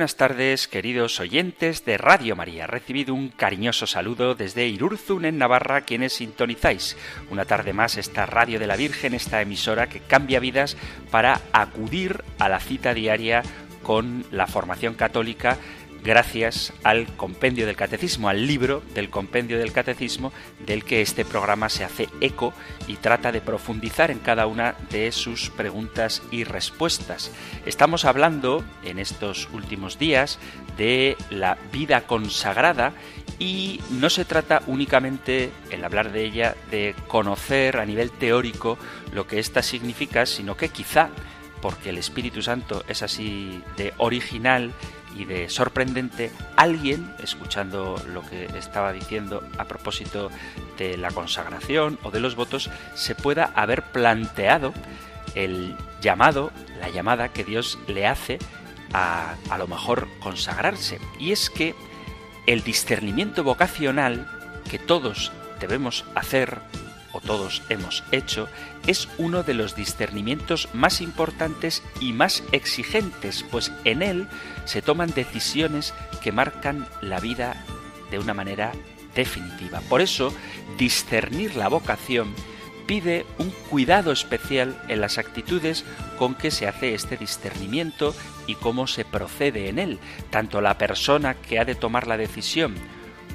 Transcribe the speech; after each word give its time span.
Buenas 0.00 0.16
tardes, 0.16 0.66
queridos 0.66 1.20
oyentes 1.20 1.84
de 1.84 1.98
Radio 1.98 2.34
María. 2.34 2.66
Recibido 2.66 3.12
un 3.12 3.28
cariñoso 3.28 3.86
saludo 3.86 4.34
desde 4.34 4.66
Irurzun, 4.66 5.26
en 5.26 5.36
Navarra, 5.36 5.82
quienes 5.82 6.14
sintonizáis 6.14 6.96
una 7.30 7.44
tarde 7.44 7.74
más 7.74 7.98
esta 7.98 8.24
Radio 8.24 8.58
de 8.58 8.66
la 8.66 8.76
Virgen, 8.76 9.12
esta 9.12 9.42
emisora 9.42 9.90
que 9.90 10.00
cambia 10.00 10.40
vidas 10.40 10.78
para 11.10 11.42
acudir 11.52 12.24
a 12.38 12.48
la 12.48 12.60
cita 12.60 12.94
diaria 12.94 13.42
con 13.82 14.24
la 14.30 14.46
formación 14.46 14.94
católica 14.94 15.58
gracias 16.02 16.72
al 16.82 17.06
compendio 17.16 17.66
del 17.66 17.76
catecismo, 17.76 18.28
al 18.28 18.46
libro 18.46 18.82
del 18.94 19.10
compendio 19.10 19.58
del 19.58 19.72
catecismo, 19.72 20.32
del 20.64 20.84
que 20.84 21.02
este 21.02 21.24
programa 21.24 21.68
se 21.68 21.84
hace 21.84 22.08
eco 22.20 22.52
y 22.86 22.96
trata 22.96 23.32
de 23.32 23.40
profundizar 23.40 24.10
en 24.10 24.18
cada 24.18 24.46
una 24.46 24.74
de 24.90 25.12
sus 25.12 25.50
preguntas 25.50 26.22
y 26.30 26.44
respuestas. 26.44 27.30
Estamos 27.66 28.04
hablando 28.04 28.64
en 28.84 28.98
estos 28.98 29.48
últimos 29.52 29.98
días 29.98 30.38
de 30.76 31.16
la 31.30 31.58
vida 31.72 32.02
consagrada 32.02 32.92
y 33.38 33.80
no 33.90 34.10
se 34.10 34.24
trata 34.24 34.62
únicamente, 34.66 35.50
en 35.70 35.84
hablar 35.84 36.12
de 36.12 36.24
ella, 36.24 36.56
de 36.70 36.94
conocer 37.06 37.78
a 37.78 37.86
nivel 37.86 38.10
teórico 38.10 38.78
lo 39.12 39.26
que 39.26 39.38
ésta 39.38 39.62
significa, 39.62 40.26
sino 40.26 40.56
que 40.56 40.68
quizá 40.68 41.10
porque 41.62 41.90
el 41.90 41.98
Espíritu 41.98 42.42
Santo 42.42 42.84
es 42.88 43.02
así 43.02 43.62
de 43.76 43.92
original 43.98 44.72
y 45.16 45.24
de 45.24 45.48
sorprendente, 45.48 46.30
alguien, 46.56 47.12
escuchando 47.22 48.02
lo 48.12 48.22
que 48.22 48.44
estaba 48.56 48.92
diciendo 48.92 49.42
a 49.58 49.64
propósito 49.64 50.30
de 50.78 50.96
la 50.96 51.10
consagración 51.10 51.98
o 52.02 52.10
de 52.10 52.20
los 52.20 52.36
votos, 52.36 52.70
se 52.94 53.14
pueda 53.14 53.52
haber 53.54 53.82
planteado 53.82 54.72
el 55.34 55.76
llamado, 56.00 56.52
la 56.80 56.88
llamada 56.88 57.28
que 57.28 57.44
Dios 57.44 57.78
le 57.86 58.06
hace 58.06 58.38
a, 58.92 59.34
a 59.50 59.58
lo 59.58 59.66
mejor 59.66 60.08
consagrarse. 60.20 61.00
Y 61.18 61.32
es 61.32 61.50
que 61.50 61.74
el 62.46 62.62
discernimiento 62.62 63.44
vocacional 63.44 64.26
que 64.70 64.78
todos 64.78 65.32
debemos 65.60 66.04
hacer 66.14 66.60
todos 67.26 67.62
hemos 67.68 68.02
hecho, 68.12 68.48
es 68.86 69.08
uno 69.18 69.42
de 69.42 69.54
los 69.54 69.74
discernimientos 69.74 70.68
más 70.72 71.00
importantes 71.00 71.82
y 72.00 72.12
más 72.12 72.42
exigentes, 72.52 73.44
pues 73.50 73.72
en 73.84 74.02
él 74.02 74.28
se 74.64 74.82
toman 74.82 75.12
decisiones 75.12 75.94
que 76.22 76.32
marcan 76.32 76.86
la 77.00 77.20
vida 77.20 77.64
de 78.10 78.18
una 78.18 78.34
manera 78.34 78.72
definitiva. 79.14 79.80
Por 79.88 80.00
eso, 80.00 80.32
discernir 80.78 81.56
la 81.56 81.68
vocación 81.68 82.34
pide 82.86 83.24
un 83.38 83.50
cuidado 83.68 84.10
especial 84.10 84.76
en 84.88 85.00
las 85.00 85.18
actitudes 85.18 85.84
con 86.18 86.34
que 86.34 86.50
se 86.50 86.66
hace 86.66 86.94
este 86.94 87.16
discernimiento 87.16 88.16
y 88.48 88.56
cómo 88.56 88.88
se 88.88 89.04
procede 89.04 89.68
en 89.68 89.78
él. 89.78 90.00
Tanto 90.30 90.60
la 90.60 90.76
persona 90.76 91.34
que 91.34 91.60
ha 91.60 91.64
de 91.64 91.76
tomar 91.76 92.08
la 92.08 92.16
decisión 92.16 92.74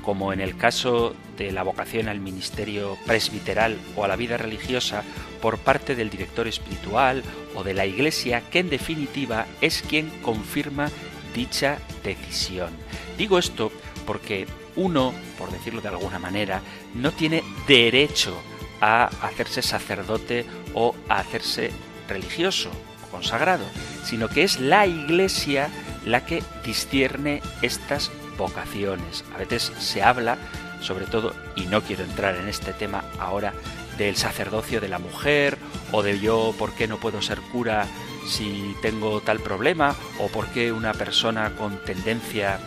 como 0.06 0.32
en 0.32 0.40
el 0.40 0.56
caso 0.56 1.16
de 1.36 1.52
la 1.52 1.64
vocación 1.64 2.08
al 2.08 2.20
ministerio 2.20 2.96
presbiteral 3.08 3.78
o 3.96 4.04
a 4.04 4.08
la 4.08 4.16
vida 4.16 4.38
religiosa 4.38 5.04
por 5.42 5.58
parte 5.58 5.96
del 5.96 6.12
director 6.12 6.48
espiritual 6.48 7.24
o 7.56 7.64
de 7.64 7.74
la 7.74 7.88
iglesia, 7.88 8.44
que 8.52 8.60
en 8.60 8.70
definitiva 8.70 9.48
es 9.62 9.82
quien 9.82 10.10
confirma 10.22 10.92
dicha 11.34 11.80
decisión. 12.04 12.70
Digo 13.18 13.40
esto 13.40 13.72
porque 14.06 14.46
uno, 14.76 15.14
por 15.40 15.52
decirlo 15.52 15.82
de 15.82 15.90
alguna 15.90 16.20
manera, 16.20 16.62
no 16.94 17.12
tiene 17.12 17.44
derecho 17.68 18.38
a 18.82 19.06
hacerse 19.22 19.64
sacerdote 19.64 20.46
o 20.76 20.94
a 21.10 21.18
hacerse 21.18 21.72
religioso 22.08 22.70
o 23.08 23.12
consagrado, 23.12 23.66
sino 24.04 24.30
que 24.30 24.44
es 24.44 24.60
la 24.60 24.86
iglesia 24.86 25.70
la 26.06 26.26
que 26.26 26.44
discierne 26.64 27.42
estas 27.64 28.12
vocaciones. 28.38 29.24
A 29.34 29.38
veces 29.38 29.72
se 29.80 30.04
habla, 30.04 30.38
sobre 30.82 31.06
todo, 31.06 31.34
y 31.56 31.66
no 31.66 31.82
quiero 31.82 32.04
entrar 32.04 32.36
en 32.36 32.48
este 32.48 32.74
tema 32.74 33.04
ahora, 33.20 33.54
del 33.98 34.16
sacerdocio 34.16 34.82
de 34.82 34.90
la 34.90 35.00
mujer, 35.00 35.58
o 35.92 36.04
de 36.04 36.20
yo 36.20 36.54
por 36.58 36.74
qué 36.74 36.88
no 36.88 36.98
puedo 36.98 37.22
ser 37.22 37.40
cura 37.40 37.88
si 38.28 38.76
tengo 38.82 39.22
tal 39.22 39.40
problema, 39.40 39.96
o 40.20 40.28
por 40.28 40.48
qué 40.48 40.72
una 40.72 40.94
persona 40.94 41.56
con 41.56 41.78
tendencia 41.84 42.60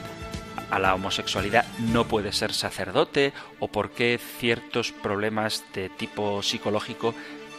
a 0.71 0.79
la 0.79 0.95
homosexualidad 0.95 1.67
no 1.79 2.07
puede 2.07 2.33
ser 2.33 2.53
sacerdote, 2.53 3.33
o 3.59 3.69
por 3.69 3.91
qué 3.91 4.19
ciertos 4.39 4.93
problemas 4.93 5.65
de 5.75 5.89
tipo 5.89 6.43
psicológico 6.43 7.15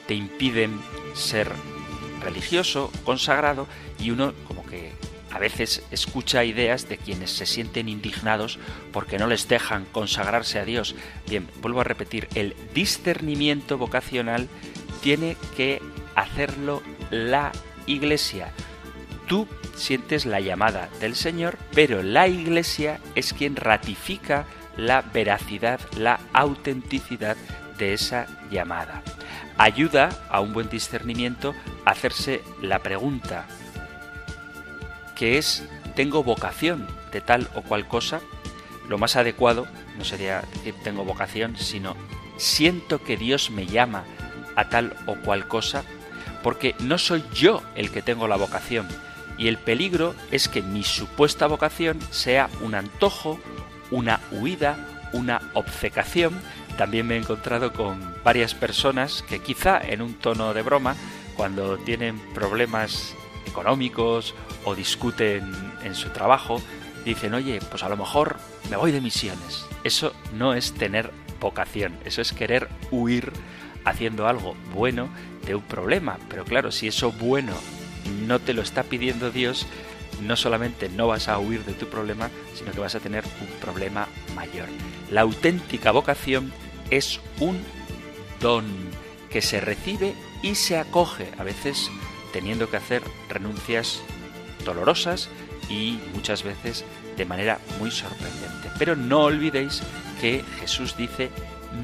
te 0.07 0.15
impiden 0.15 0.79
ser 1.13 1.51
religioso, 2.23 2.91
consagrado, 3.03 3.67
y 3.99 4.11
uno 4.11 4.33
como 4.47 4.65
que 4.65 4.93
a 5.31 5.39
veces 5.39 5.83
escucha 5.91 6.43
ideas 6.43 6.89
de 6.89 6.97
quienes 6.97 7.31
se 7.31 7.45
sienten 7.45 7.89
indignados 7.89 8.59
porque 8.91 9.17
no 9.17 9.27
les 9.27 9.47
dejan 9.47 9.85
consagrarse 9.85 10.59
a 10.59 10.65
Dios. 10.65 10.95
Bien, 11.27 11.47
vuelvo 11.61 11.81
a 11.81 11.85
repetir, 11.85 12.27
el 12.35 12.55
discernimiento 12.73 13.77
vocacional 13.77 14.47
tiene 15.01 15.37
que 15.55 15.81
hacerlo 16.15 16.81
la 17.11 17.51
Iglesia. 17.85 18.51
Tú 19.27 19.47
sientes 19.75 20.25
la 20.25 20.39
llamada 20.39 20.89
del 20.99 21.15
Señor, 21.15 21.57
pero 21.73 22.03
la 22.03 22.27
Iglesia 22.27 22.99
es 23.15 23.33
quien 23.33 23.55
ratifica 23.55 24.45
la 24.77 25.01
veracidad, 25.01 25.79
la 25.97 26.19
autenticidad 26.33 27.37
de 27.77 27.93
esa 27.93 28.27
llamada. 28.51 29.03
Ayuda 29.57 30.09
a 30.29 30.41
un 30.41 30.53
buen 30.53 30.69
discernimiento 30.69 31.53
hacerse 31.85 32.41
la 32.61 32.79
pregunta, 32.79 33.47
que 35.19 35.37
es 35.37 35.63
tengo 35.95 36.23
vocación 36.23 36.87
de 37.11 37.19
tal 37.19 37.49
o 37.53 37.61
cual 37.61 37.87
cosa, 37.87 38.21
lo 38.87 38.97
más 38.97 39.17
adecuado 39.17 39.67
no 39.97 40.05
sería 40.05 40.41
decir 40.53 40.73
tengo 40.81 41.03
vocación, 41.03 41.57
sino 41.57 41.97
siento 42.37 43.03
que 43.03 43.17
Dios 43.17 43.51
me 43.51 43.65
llama 43.65 44.05
a 44.55 44.69
tal 44.69 44.95
o 45.07 45.15
cual 45.15 45.45
cosa, 45.47 45.83
porque 46.41 46.73
no 46.79 46.97
soy 46.97 47.21
yo 47.33 47.61
el 47.75 47.91
que 47.91 48.01
tengo 48.01 48.29
la 48.29 48.37
vocación, 48.37 48.87
y 49.37 49.49
el 49.49 49.57
peligro 49.57 50.15
es 50.31 50.47
que 50.47 50.61
mi 50.61 50.83
supuesta 50.83 51.47
vocación 51.47 51.99
sea 52.11 52.49
un 52.61 52.73
antojo, 52.75 53.39
una 53.91 54.19
huida, 54.31 54.77
una 55.13 55.41
obcecación. 55.53 56.39
También 56.77 57.07
me 57.07 57.15
he 57.15 57.19
encontrado 57.19 57.71
con 57.71 58.15
varias 58.23 58.53
personas 58.53 59.23
que 59.27 59.39
quizá 59.39 59.79
en 59.81 60.01
un 60.01 60.13
tono 60.13 60.53
de 60.53 60.61
broma, 60.61 60.95
cuando 61.35 61.77
tienen 61.77 62.19
problemas 62.33 63.15
económicos 63.49 64.33
o 64.65 64.75
discuten 64.75 65.51
en 65.83 65.95
su 65.95 66.09
trabajo, 66.09 66.61
dicen, 67.05 67.33
oye, 67.33 67.59
pues 67.69 67.83
a 67.83 67.89
lo 67.89 67.97
mejor 67.97 68.37
me 68.69 68.77
voy 68.77 68.91
de 68.91 69.01
misiones. 69.01 69.65
Eso 69.83 70.13
no 70.33 70.53
es 70.53 70.73
tener 70.73 71.11
vocación, 71.39 71.97
eso 72.05 72.21
es 72.21 72.33
querer 72.33 72.67
huir 72.91 73.31
haciendo 73.85 74.27
algo 74.27 74.55
bueno 74.73 75.09
de 75.45 75.55
un 75.55 75.63
problema. 75.63 76.17
Pero 76.29 76.45
claro, 76.45 76.71
si 76.71 76.87
eso 76.87 77.11
bueno 77.11 77.53
no 78.27 78.39
te 78.39 78.53
lo 78.53 78.61
está 78.61 78.83
pidiendo 78.83 79.31
Dios, 79.31 79.65
no 80.21 80.35
solamente 80.35 80.89
no 80.89 81.07
vas 81.07 81.27
a 81.27 81.39
huir 81.39 81.63
de 81.65 81.73
tu 81.73 81.87
problema, 81.87 82.29
sino 82.53 82.71
que 82.71 82.79
vas 82.79 82.95
a 82.95 82.99
tener 82.99 83.23
un 83.41 83.59
problema 83.59 84.07
mayor. 84.35 84.67
La 85.09 85.21
auténtica 85.21 85.91
vocación 85.91 86.51
es 86.89 87.19
un 87.39 87.59
don 88.41 88.65
que 89.29 89.41
se 89.41 89.61
recibe 89.61 90.13
y 90.41 90.55
se 90.55 90.77
acoge. 90.77 91.31
A 91.37 91.43
veces 91.43 91.89
teniendo 92.31 92.69
que 92.69 92.77
hacer 92.77 93.03
renuncias 93.29 94.01
dolorosas 94.65 95.29
y 95.69 95.99
muchas 96.13 96.43
veces 96.43 96.85
de 97.17 97.25
manera 97.25 97.59
muy 97.79 97.91
sorprendente. 97.91 98.69
Pero 98.77 98.95
no 98.95 99.23
olvidéis 99.23 99.81
que 100.21 100.43
Jesús 100.59 100.95
dice, 100.97 101.29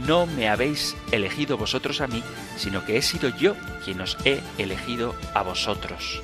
no 0.07 0.25
me 0.25 0.49
habéis 0.49 0.95
elegido 1.11 1.57
vosotros 1.57 2.01
a 2.01 2.07
mí, 2.07 2.23
sino 2.57 2.85
que 2.85 2.97
he 2.97 3.01
sido 3.01 3.29
yo 3.37 3.55
quien 3.83 4.01
os 4.01 4.17
he 4.25 4.41
elegido 4.57 5.15
a 5.33 5.43
vosotros. 5.43 6.21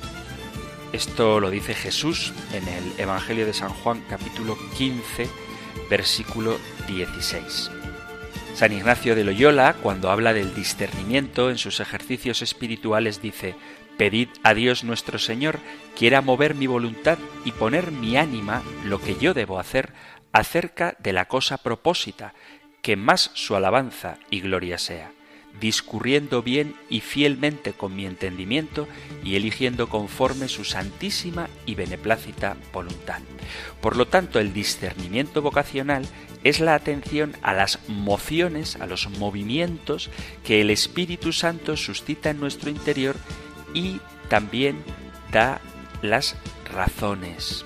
Esto 0.92 1.40
lo 1.40 1.50
dice 1.50 1.74
Jesús 1.74 2.32
en 2.52 2.68
el 2.68 3.00
Evangelio 3.00 3.46
de 3.46 3.54
San 3.54 3.70
Juan 3.70 4.04
capítulo 4.08 4.58
15 4.76 5.28
versículo 5.88 6.58
16. 6.86 7.70
San 8.54 8.72
Ignacio 8.72 9.14
de 9.14 9.24
Loyola, 9.24 9.74
cuando 9.82 10.10
habla 10.10 10.32
del 10.34 10.54
discernimiento 10.54 11.50
en 11.50 11.58
sus 11.58 11.80
ejercicios 11.80 12.42
espirituales, 12.42 13.22
dice, 13.22 13.54
Pedid 13.96 14.28
a 14.42 14.54
Dios 14.54 14.84
nuestro 14.84 15.18
Señor 15.18 15.58
quiera 15.96 16.20
mover 16.20 16.54
mi 16.54 16.66
voluntad 16.66 17.18
y 17.44 17.52
poner 17.52 17.92
mi 17.92 18.16
ánima 18.16 18.62
lo 18.84 19.00
que 19.00 19.16
yo 19.16 19.34
debo 19.34 19.58
hacer 19.58 19.92
acerca 20.32 20.96
de 20.98 21.12
la 21.12 21.26
cosa 21.26 21.58
propósita, 21.58 22.34
que 22.80 22.96
más 22.96 23.30
su 23.34 23.54
alabanza 23.54 24.18
y 24.30 24.40
gloria 24.40 24.78
sea. 24.78 25.12
discurriendo 25.60 26.42
bien 26.42 26.74
y 26.88 27.00
fielmente 27.00 27.72
con 27.72 27.94
mi 27.94 28.06
entendimiento 28.06 28.88
y 29.22 29.36
eligiendo 29.36 29.88
conforme 29.88 30.48
su 30.48 30.64
santísima 30.64 31.48
y 31.66 31.74
beneplácita 31.74 32.56
voluntad. 32.72 33.20
Por 33.80 33.96
lo 33.96 34.06
tanto, 34.06 34.38
el 34.38 34.52
discernimiento 34.52 35.42
vocacional 35.42 36.06
es 36.44 36.58
la 36.58 36.74
atención 36.74 37.36
a 37.42 37.52
las 37.52 37.78
mociones, 37.88 38.76
a 38.76 38.86
los 38.86 39.08
movimientos 39.18 40.10
que 40.44 40.60
el 40.60 40.70
Espíritu 40.70 41.32
Santo 41.32 41.76
suscita 41.76 42.30
en 42.30 42.40
nuestro 42.40 42.70
interior 42.70 43.16
y 43.74 44.00
también 44.28 44.82
da 45.30 45.60
las 46.02 46.36
razones. 46.72 47.64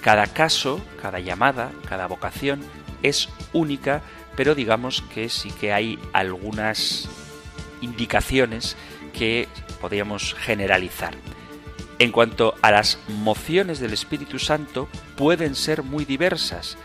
Cada 0.00 0.26
caso, 0.26 0.80
cada 1.00 1.20
llamada, 1.20 1.70
cada 1.88 2.06
vocación 2.06 2.60
es 3.02 3.28
única, 3.52 4.02
pero 4.36 4.54
digamos 4.54 5.02
que 5.14 5.28
sí 5.28 5.50
que 5.50 5.72
hay 5.72 5.98
algunas 6.12 7.08
indicaciones 7.80 8.76
que 9.12 9.48
podríamos 9.80 10.34
generalizar. 10.34 11.14
En 11.98 12.10
cuanto 12.10 12.54
a 12.62 12.70
las 12.70 12.98
mociones 13.08 13.78
del 13.78 13.92
Espíritu 13.92 14.38
Santo, 14.38 14.88
pueden 15.16 15.54
ser 15.54 15.82
muy 15.82 16.04
diversas, 16.04 16.76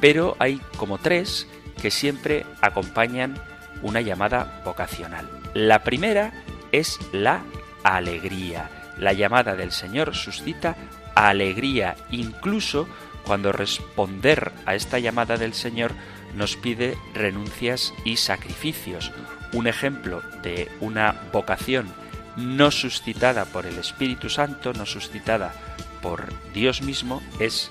pero 0.00 0.36
hay 0.38 0.60
como 0.76 0.98
tres 0.98 1.46
que 1.80 1.90
siempre 1.90 2.44
acompañan 2.60 3.40
una 3.82 4.00
llamada 4.00 4.60
vocacional. 4.64 5.26
La 5.54 5.84
primera 5.84 6.32
es 6.72 6.98
la 7.12 7.42
alegría. 7.82 8.70
La 8.98 9.12
llamada 9.12 9.54
del 9.54 9.72
Señor 9.72 10.14
suscita 10.14 10.76
alegría, 11.14 11.96
incluso 12.10 12.88
cuando 13.24 13.52
responder 13.52 14.52
a 14.66 14.74
esta 14.74 14.98
llamada 14.98 15.36
del 15.36 15.54
Señor 15.54 15.92
nos 16.34 16.56
pide 16.56 16.96
renuncias 17.14 17.92
y 18.04 18.16
sacrificios. 18.16 19.12
Un 19.52 19.66
ejemplo 19.66 20.22
de 20.42 20.70
una 20.80 21.14
vocación 21.32 21.92
no 22.36 22.70
suscitada 22.70 23.44
por 23.46 23.66
el 23.66 23.78
Espíritu 23.78 24.30
Santo, 24.30 24.72
no 24.72 24.86
suscitada 24.86 25.52
por 26.00 26.26
Dios 26.52 26.82
mismo, 26.82 27.22
es, 27.40 27.70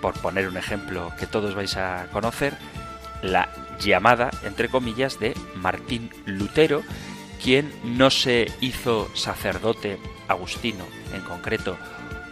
por 0.00 0.14
poner 0.14 0.48
un 0.48 0.56
ejemplo 0.56 1.12
que 1.18 1.26
todos 1.26 1.54
vais 1.54 1.76
a 1.76 2.06
conocer, 2.12 2.54
la 3.22 3.48
llamada, 3.78 4.30
entre 4.42 4.68
comillas, 4.68 5.20
de 5.20 5.34
Martín 5.54 6.10
Lutero, 6.26 6.82
quien 7.42 7.72
no 7.84 8.10
se 8.10 8.50
hizo 8.60 9.10
sacerdote 9.14 9.98
agustino 10.28 10.84
en 11.12 11.22
concreto 11.22 11.76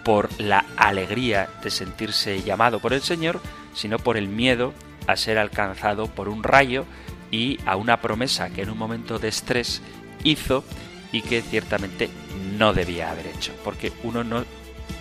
por 0.04 0.28
la 0.40 0.64
alegría 0.76 1.48
de 1.62 1.70
sentirse 1.70 2.42
llamado 2.42 2.80
por 2.80 2.92
el 2.92 3.02
Señor, 3.02 3.40
sino 3.74 3.98
por 3.98 4.16
el 4.16 4.28
miedo 4.28 4.72
a 5.06 5.16
ser 5.16 5.38
alcanzado 5.38 6.06
por 6.06 6.28
un 6.28 6.42
rayo 6.42 6.84
y 7.30 7.58
a 7.66 7.76
una 7.76 8.00
promesa 8.00 8.50
que 8.50 8.62
en 8.62 8.70
un 8.70 8.78
momento 8.78 9.18
de 9.18 9.28
estrés 9.28 9.82
hizo 10.24 10.64
y 11.12 11.22
que 11.22 11.42
ciertamente 11.42 12.08
no 12.56 12.72
debía 12.72 13.10
haber 13.10 13.26
hecho, 13.26 13.52
porque 13.64 13.92
uno 14.02 14.24
no 14.24 14.44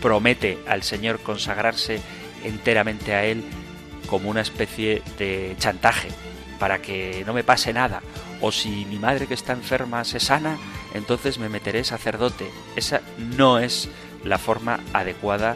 promete 0.01 0.57
al 0.67 0.83
Señor 0.83 1.19
consagrarse 1.19 2.01
enteramente 2.44 3.13
a 3.13 3.25
Él 3.25 3.44
como 4.07 4.29
una 4.29 4.41
especie 4.41 5.01
de 5.17 5.56
chantaje 5.59 6.09
para 6.57 6.81
que 6.81 7.23
no 7.25 7.33
me 7.33 7.44
pase 7.44 7.73
nada, 7.73 8.01
o 8.41 8.51
si 8.51 8.86
mi 8.86 8.97
madre 8.97 9.27
que 9.27 9.33
está 9.33 9.53
enferma 9.53 10.03
se 10.03 10.19
sana, 10.19 10.57
entonces 10.94 11.38
me 11.39 11.50
meteré 11.50 11.83
sacerdote. 11.83 12.51
Esa 12.75 13.01
no 13.18 13.59
es 13.59 13.89
la 14.24 14.38
forma 14.38 14.80
adecuada 14.94 15.56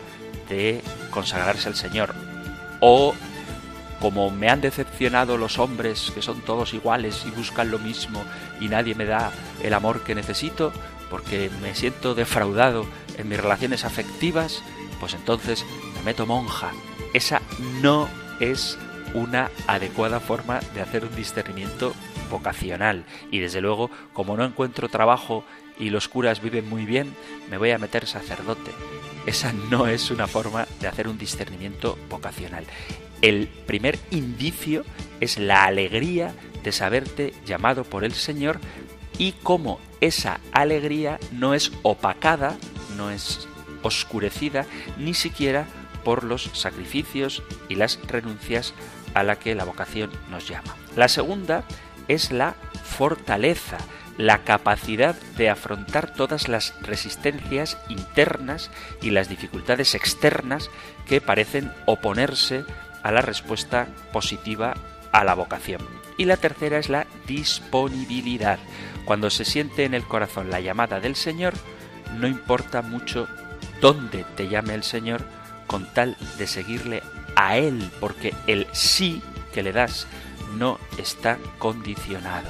de 0.50 0.82
consagrarse 1.12 1.70
al 1.70 1.76
Señor. 1.76 2.14
O 2.80 3.14
como 4.00 4.30
me 4.32 4.50
han 4.50 4.60
decepcionado 4.60 5.38
los 5.38 5.60
hombres 5.60 6.12
que 6.14 6.22
son 6.22 6.42
todos 6.42 6.74
iguales 6.74 7.24
y 7.26 7.32
buscan 7.32 7.72
lo 7.72 7.80
mismo 7.80 8.22
y 8.60 8.68
nadie 8.68 8.96
me 8.96 9.06
da 9.06 9.32
el 9.64 9.74
amor 9.74 10.04
que 10.04 10.14
necesito 10.14 10.74
porque 11.10 11.50
me 11.62 11.74
siento 11.74 12.16
defraudado 12.16 12.86
en 13.18 13.30
mis 13.30 13.40
relaciones 13.40 13.86
afectivas, 13.86 14.62
pues 15.00 15.14
entonces 15.14 15.66
me 15.96 16.04
meto 16.04 16.26
monja. 16.26 16.72
Esa 17.14 17.42
no 17.82 18.10
es 18.40 18.78
una 19.14 19.52
adecuada 19.68 20.20
forma 20.20 20.60
de 20.74 20.82
hacer 20.82 21.06
un 21.06 21.16
discernimiento 21.16 21.94
vocacional. 22.30 23.06
Y 23.32 23.40
desde 23.40 23.62
luego, 23.62 23.90
como 24.14 24.38
no 24.38 24.46
encuentro 24.46 24.90
trabajo 24.90 25.44
y 25.80 25.90
los 25.90 26.08
curas 26.08 26.42
viven 26.42 26.70
muy 26.70 26.86
bien, 26.86 27.14
me 27.50 27.58
voy 27.58 27.72
a 27.72 27.78
meter 27.78 28.06
sacerdote. 28.06 28.72
Esa 29.26 29.54
no 29.54 29.88
es 29.88 30.12
una 30.12 30.28
forma 30.28 30.68
de 30.82 30.88
hacer 30.88 31.08
un 31.08 31.18
discernimiento 31.18 31.98
vocacional. 32.10 32.66
El 33.22 33.48
primer 33.48 33.98
indicio 34.12 34.84
es 35.22 35.38
la 35.38 35.64
alegría 35.64 36.34
de 36.64 36.72
saberte 36.72 37.34
llamado 37.46 37.84
por 37.84 38.04
el 38.04 38.14
Señor 38.14 38.60
y 39.18 39.34
cómo 39.44 39.80
esa 40.02 40.40
alegría 40.52 41.20
no 41.32 41.54
es 41.54 41.72
opacada, 41.84 42.58
no 42.98 43.12
es 43.12 43.48
oscurecida, 43.82 44.66
ni 44.98 45.14
siquiera 45.14 45.68
por 46.04 46.24
los 46.24 46.50
sacrificios 46.54 47.44
y 47.70 47.76
las 47.76 48.00
renuncias 48.08 48.74
a 49.14 49.24
la 49.24 49.38
que 49.38 49.56
la 49.56 49.64
vocación 49.64 50.12
nos 50.30 50.48
llama. 50.48 50.76
La 50.96 51.08
segunda 51.08 51.64
es 52.08 52.32
la 52.32 52.56
fortaleza, 52.84 53.78
la 54.18 54.44
capacidad 54.44 55.16
de 55.38 55.50
afrontar 55.50 56.14
todas 56.14 56.48
las 56.48 56.74
resistencias 56.82 57.78
internas 57.90 58.70
y 59.02 59.10
las 59.10 59.30
dificultades 59.30 59.96
externas 59.96 60.70
que 61.08 61.22
parecen 61.22 61.72
oponerse 61.86 62.66
a 63.02 63.12
la 63.12 63.22
respuesta 63.22 63.88
positiva 64.12 64.76
a 65.12 65.24
la 65.24 65.34
vocación. 65.34 65.82
Y 66.18 66.26
la 66.26 66.38
tercera 66.38 66.78
es 66.78 66.90
la 66.90 67.08
disponibilidad. 67.28 68.60
Cuando 69.06 69.30
se 69.30 69.46
siente 69.46 69.86
en 69.86 69.94
el 69.94 70.04
corazón 70.04 70.50
la 70.50 70.62
llamada 70.62 71.00
del 71.00 71.16
Señor, 71.16 71.54
no 72.18 72.28
importa 72.28 72.82
mucho 72.82 73.28
dónde 73.82 74.26
te 74.36 74.48
llame 74.48 74.76
el 74.76 74.84
Señor, 74.84 75.22
con 75.68 75.86
tal 75.94 76.16
de 76.38 76.48
seguirle 76.48 77.04
a 77.36 77.58
Él, 77.58 77.90
porque 78.00 78.34
el 78.48 78.68
sí 78.72 79.22
que 79.54 79.64
le 79.64 79.72
das 79.72 80.08
no 80.58 80.80
está 80.98 81.38
condicionado. 81.60 82.50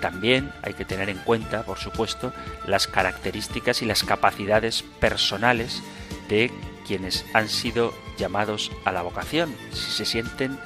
También 0.00 0.52
hay 0.62 0.74
que 0.74 0.84
tener 0.84 1.08
en 1.08 1.18
cuenta, 1.18 1.64
por 1.64 1.78
supuesto, 1.78 2.32
las 2.66 2.86
características 2.86 3.82
y 3.82 3.86
las 3.86 4.04
capacidades 4.04 4.82
personales 5.00 5.82
de 6.28 6.52
quienes 6.86 7.24
han 7.34 7.48
sido 7.48 7.92
llamados 8.16 8.70
a 8.84 8.92
la 8.92 9.02
vocación. 9.02 9.54
Si 9.72 9.90
se 9.90 10.04
sienten, 10.04 10.58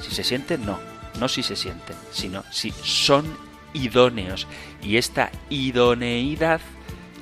si 0.00 0.14
se 0.14 0.24
sienten, 0.24 0.64
no, 0.64 0.78
no 1.18 1.28
si 1.28 1.42
se 1.42 1.56
sienten, 1.56 1.96
sino 2.10 2.42
si 2.50 2.72
son 2.82 3.36
idóneos. 3.74 4.46
Y 4.82 4.96
esta 4.96 5.30
idoneidad 5.50 6.60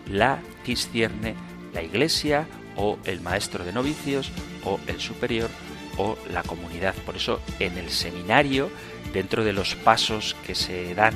la 0.06 0.38
discierne 0.64 1.34
la 1.74 1.82
Iglesia 1.82 2.46
o 2.76 2.98
el 3.04 3.20
maestro 3.20 3.64
de 3.64 3.72
novicios 3.72 4.30
o 4.64 4.78
el 4.86 5.00
superior 5.00 5.50
o 5.98 6.16
la 6.32 6.42
comunidad. 6.42 6.94
Por 7.04 7.16
eso 7.16 7.40
en 7.58 7.76
el 7.76 7.90
seminario, 7.90 8.70
dentro 9.12 9.44
de 9.44 9.52
los 9.52 9.74
pasos 9.74 10.34
que 10.46 10.54
se 10.54 10.94
dan 10.94 11.14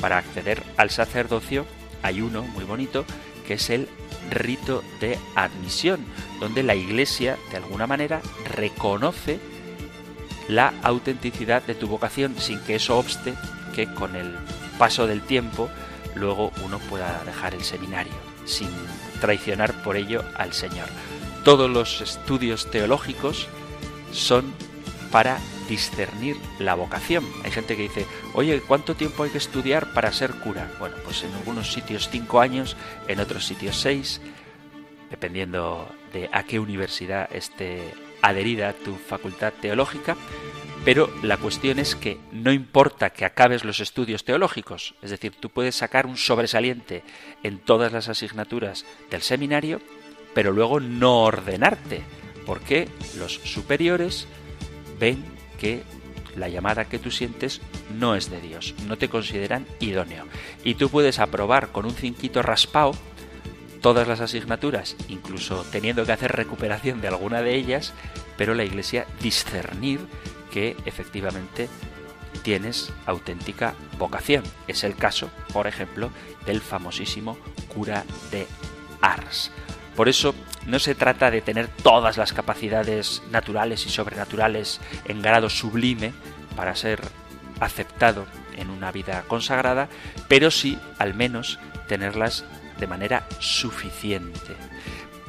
para 0.00 0.18
acceder 0.18 0.62
al 0.76 0.90
sacerdocio, 0.90 1.64
hay 2.02 2.20
uno 2.20 2.42
muy 2.42 2.64
bonito 2.64 3.06
que 3.46 3.54
es 3.54 3.70
el 3.70 3.88
rito 4.30 4.82
de 5.00 5.18
admisión, 5.34 6.04
donde 6.40 6.62
la 6.62 6.74
Iglesia 6.74 7.38
de 7.50 7.58
alguna 7.58 7.86
manera 7.86 8.20
reconoce 8.56 9.38
la 10.48 10.74
autenticidad 10.82 11.62
de 11.62 11.74
tu 11.74 11.88
vocación 11.88 12.34
sin 12.38 12.60
que 12.60 12.74
eso 12.74 12.98
obste 12.98 13.34
que 13.74 13.92
con 13.92 14.16
el 14.16 14.34
paso 14.78 15.06
del 15.06 15.22
tiempo 15.22 15.70
luego 16.14 16.52
uno 16.64 16.78
pueda 16.78 17.22
dejar 17.24 17.54
el 17.54 17.64
seminario, 17.64 18.12
sin 18.44 18.68
traicionar 19.20 19.82
por 19.82 19.96
ello 19.96 20.24
al 20.36 20.52
Señor. 20.52 20.88
Todos 21.44 21.70
los 21.70 22.00
estudios 22.00 22.70
teológicos 22.70 23.48
son 24.14 24.54
para 25.10 25.38
discernir 25.68 26.36
la 26.58 26.74
vocación. 26.74 27.24
Hay 27.44 27.50
gente 27.50 27.76
que 27.76 27.82
dice, 27.82 28.06
oye, 28.32 28.60
¿cuánto 28.60 28.94
tiempo 28.94 29.22
hay 29.22 29.30
que 29.30 29.38
estudiar 29.38 29.92
para 29.92 30.12
ser 30.12 30.32
cura? 30.32 30.70
Bueno, 30.78 30.96
pues 31.04 31.22
en 31.22 31.32
algunos 31.34 31.72
sitios 31.72 32.08
cinco 32.10 32.40
años, 32.40 32.76
en 33.08 33.20
otros 33.20 33.46
sitios 33.46 33.76
seis, 33.76 34.20
dependiendo 35.10 35.88
de 36.12 36.28
a 36.32 36.42
qué 36.44 36.58
universidad 36.58 37.28
esté 37.34 37.94
adherida 38.22 38.72
tu 38.72 38.94
facultad 38.94 39.52
teológica, 39.60 40.16
pero 40.84 41.10
la 41.22 41.38
cuestión 41.38 41.78
es 41.78 41.94
que 41.96 42.18
no 42.30 42.52
importa 42.52 43.10
que 43.10 43.24
acabes 43.24 43.64
los 43.64 43.80
estudios 43.80 44.24
teológicos, 44.24 44.94
es 45.00 45.10
decir, 45.10 45.32
tú 45.38 45.48
puedes 45.48 45.76
sacar 45.76 46.06
un 46.06 46.16
sobresaliente 46.16 47.02
en 47.42 47.58
todas 47.58 47.92
las 47.92 48.08
asignaturas 48.08 48.84
del 49.10 49.22
seminario, 49.22 49.80
pero 50.34 50.52
luego 50.52 50.80
no 50.80 51.22
ordenarte 51.22 52.02
porque 52.46 52.88
los 53.16 53.34
superiores 53.34 54.26
ven 54.98 55.24
que 55.58 55.82
la 56.36 56.48
llamada 56.48 56.86
que 56.86 56.98
tú 56.98 57.10
sientes 57.10 57.60
no 57.96 58.14
es 58.14 58.30
de 58.30 58.40
Dios, 58.40 58.74
no 58.86 58.98
te 58.98 59.08
consideran 59.08 59.66
idóneo. 59.80 60.26
Y 60.64 60.74
tú 60.74 60.88
puedes 60.88 61.18
aprobar 61.18 61.68
con 61.70 61.84
un 61.84 61.94
cinquito 61.94 62.42
raspado 62.42 62.92
todas 63.80 64.08
las 64.08 64.20
asignaturas, 64.20 64.96
incluso 65.08 65.64
teniendo 65.70 66.04
que 66.06 66.12
hacer 66.12 66.32
recuperación 66.32 67.00
de 67.00 67.08
alguna 67.08 67.42
de 67.42 67.54
ellas, 67.54 67.92
pero 68.36 68.54
la 68.54 68.64
Iglesia 68.64 69.06
discernir 69.20 70.00
que 70.50 70.76
efectivamente 70.86 71.68
tienes 72.42 72.92
auténtica 73.06 73.74
vocación. 73.98 74.42
Es 74.68 74.84
el 74.84 74.96
caso, 74.96 75.30
por 75.52 75.66
ejemplo, 75.66 76.10
del 76.46 76.60
famosísimo 76.60 77.36
cura 77.74 78.04
de 78.30 78.46
Ars. 79.00 79.50
Por 79.96 80.08
eso 80.08 80.34
no 80.66 80.78
se 80.78 80.94
trata 80.94 81.30
de 81.30 81.40
tener 81.40 81.68
todas 81.68 82.16
las 82.16 82.32
capacidades 82.32 83.22
naturales 83.30 83.86
y 83.86 83.90
sobrenaturales 83.90 84.80
en 85.04 85.22
grado 85.22 85.48
sublime 85.48 86.12
para 86.56 86.74
ser 86.74 87.00
aceptado 87.60 88.26
en 88.56 88.70
una 88.70 88.90
vida 88.92 89.24
consagrada, 89.28 89.88
pero 90.28 90.50
sí 90.50 90.78
al 90.98 91.14
menos 91.14 91.58
tenerlas 91.86 92.44
de 92.78 92.86
manera 92.86 93.26
suficiente. 93.38 94.56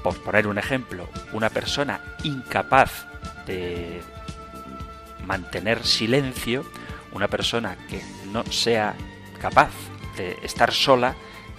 Por 0.03 0.21
poner 0.21 0.47
un 0.47 0.57
ejemplo, 0.57 1.09
una 1.33 1.49
persona 1.49 1.99
incapaz 2.23 3.05
de 3.45 4.01
mantener 5.25 5.85
silencio, 5.85 6.65
una 7.11 7.27
persona 7.27 7.75
que 7.89 8.01
no 8.31 8.43
sea 8.51 8.95
capaz 9.39 9.71
de 10.17 10.37
estar 10.43 10.71
sola, 10.71 11.15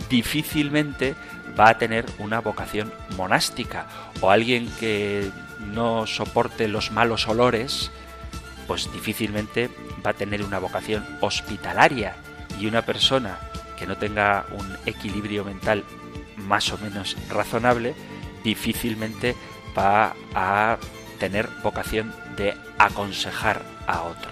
difícilmente 0.09 1.15
va 1.59 1.71
a 1.71 1.79
tener 1.79 2.07
una 2.19 2.41
vocación 2.41 2.93
monástica 3.17 3.87
o 4.21 4.31
alguien 4.31 4.69
que 4.79 5.31
no 5.61 6.07
soporte 6.07 6.69
los 6.69 6.91
malos 6.91 7.29
olores, 7.29 7.91
pues 8.67 8.93
difícilmente 8.93 9.71
va 10.05 10.11
a 10.11 10.15
tener 10.15 10.43
una 10.43 10.59
vocación 10.59 11.05
hospitalaria 11.21 12.17
y 12.61 12.67
una 12.67 12.83
persona 12.83 13.39
que 13.79 13.87
no 13.87 13.97
tenga 13.97 14.47
un 14.53 14.77
equilibrio 14.87 15.45
mental 15.45 15.85
más 16.37 16.73
o 16.73 16.79
menos 16.79 17.17
razonable, 17.29 17.95
difícilmente 18.45 19.35
va 19.77 20.15
a 20.35 20.79
tener 21.19 21.49
vocación 21.63 22.15
de 22.37 22.55
aconsejar 22.79 23.63
a 23.87 24.03
otro. 24.03 24.31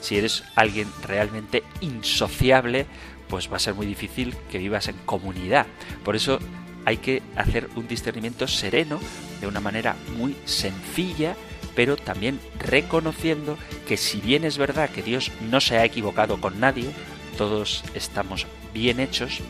Si 0.00 0.18
eres 0.18 0.44
alguien 0.54 0.88
realmente 1.02 1.62
insociable, 1.80 2.86
pues 3.28 3.50
va 3.50 3.56
a 3.56 3.60
ser 3.60 3.74
muy 3.74 3.86
difícil 3.86 4.36
que 4.50 4.58
vivas 4.58 4.88
en 4.88 4.96
comunidad. 5.06 5.66
Por 6.04 6.14
eso 6.14 6.38
hay 6.84 6.98
que 6.98 7.22
hacer 7.36 7.68
un 7.76 7.88
discernimiento 7.88 8.46
sereno, 8.46 9.00
de 9.40 9.46
una 9.46 9.60
manera 9.60 9.96
muy 10.16 10.36
sencilla, 10.44 11.36
pero 11.74 11.96
también 11.96 12.40
reconociendo 12.58 13.58
que 13.86 13.96
si 13.96 14.20
bien 14.20 14.44
es 14.44 14.58
verdad 14.58 14.90
que 14.90 15.02
Dios 15.02 15.32
no 15.50 15.60
se 15.60 15.78
ha 15.78 15.84
equivocado 15.84 16.40
con 16.40 16.60
nadie, 16.60 16.90
todos 17.36 17.84
estamos 17.94 18.46
bien 18.72 19.00
hechos, 19.00 19.40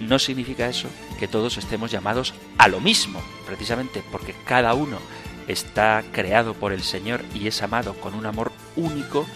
no 0.00 0.18
significa 0.18 0.68
eso 0.68 0.88
que 1.18 1.28
todos 1.28 1.58
estemos 1.58 1.90
llamados 1.90 2.34
a 2.58 2.68
lo 2.68 2.80
mismo, 2.80 3.22
precisamente 3.46 4.02
porque 4.10 4.34
cada 4.44 4.74
uno 4.74 4.98
está 5.48 6.02
creado 6.12 6.54
por 6.54 6.72
el 6.72 6.82
Señor 6.82 7.24
y 7.34 7.46
es 7.46 7.62
amado 7.62 7.94
con 7.94 8.14
un 8.14 8.26
amor 8.26 8.52
único, 8.76 9.26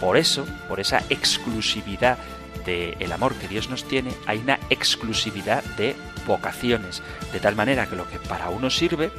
por 0.00 0.16
eso, 0.16 0.46
por 0.68 0.80
esa 0.80 1.04
exclusividad 1.10 2.18
del 2.64 3.12
amor 3.12 3.34
que 3.34 3.48
Dios 3.48 3.68
nos 3.68 3.84
tiene, 3.84 4.12
hay 4.26 4.38
una 4.38 4.58
exclusividad 4.70 5.64
de 5.76 5.96
vocaciones, 6.26 7.02
de 7.32 7.40
tal 7.40 7.56
manera 7.56 7.86
que 7.88 7.96
lo 7.96 8.08
que 8.08 8.18
para 8.18 8.48
uno 8.48 8.70
sirve, 8.70 9.10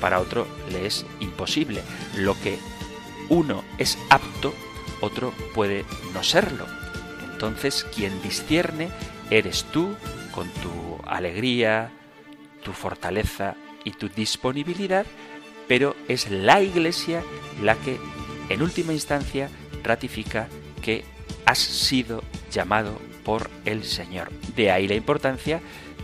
para 0.00 0.20
otro 0.20 0.46
le 0.70 0.86
es 0.86 1.06
imposible. 1.20 1.82
Lo 2.16 2.40
que 2.40 2.58
uno 3.28 3.64
es 3.78 3.98
apto, 4.10 4.54
otro 5.00 5.32
puede 5.54 5.84
no 6.14 6.22
serlo. 6.22 6.66
Entonces, 7.32 7.86
quien 7.94 8.20
discierne 8.22 8.90
eres 9.30 9.64
tú, 9.64 9.94
con 10.32 10.48
tu 10.48 10.98
alegría, 11.06 11.90
tu 12.62 12.72
fortaleza 12.72 13.54
y 13.84 13.92
tu 13.92 14.08
disponibilidad, 14.08 15.06
pero 15.68 15.96
es 16.08 16.30
la 16.30 16.60
Iglesia 16.60 17.22
la 17.62 17.76
que, 17.76 17.98
en 18.48 18.62
última 18.62 18.92
instancia, 18.92 19.48
ratifica 19.82 20.48
que 20.82 21.04
has 21.46 21.58
sido 21.58 22.22
llamado 22.50 22.98
por 23.24 23.50
el 23.64 23.84
Señor. 23.84 24.30
De 24.56 24.70
ahí 24.70 24.88
la 24.88 24.94
importancia 24.94 25.60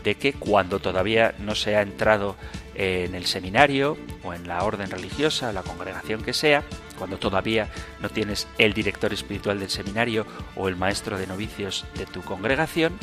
de 0.06 0.14
que 0.14 0.34
cuando 0.34 0.78
todavía 0.78 1.34
no 1.40 1.56
se 1.56 1.74
ha 1.74 1.82
entrado 1.82 2.36
en 2.76 3.16
el 3.16 3.26
seminario 3.26 3.98
o 4.22 4.34
en 4.34 4.46
la 4.46 4.62
orden 4.62 4.88
religiosa, 4.88 5.52
la 5.52 5.64
congregación 5.64 6.22
que 6.22 6.32
sea, 6.32 6.62
cuando 6.96 7.18
todavía 7.18 7.68
no 7.98 8.08
tienes 8.08 8.46
el 8.56 8.72
director 8.72 9.12
espiritual 9.12 9.58
del 9.58 9.68
seminario 9.68 10.24
o 10.54 10.68
el 10.68 10.76
maestro 10.76 11.18
de 11.18 11.26
novicios 11.26 11.86
de 11.98 12.06
tu 12.06 12.22
congregación, 12.22 12.96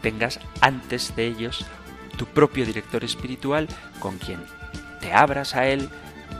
tengas 0.00 0.40
antes 0.62 1.14
de 1.14 1.26
ellos 1.26 1.66
tu 2.16 2.24
propio 2.24 2.64
director 2.64 3.04
espiritual 3.04 3.68
con 4.00 4.16
quien 4.16 4.40
te 5.02 5.12
abras 5.12 5.56
a 5.56 5.68
él, 5.68 5.90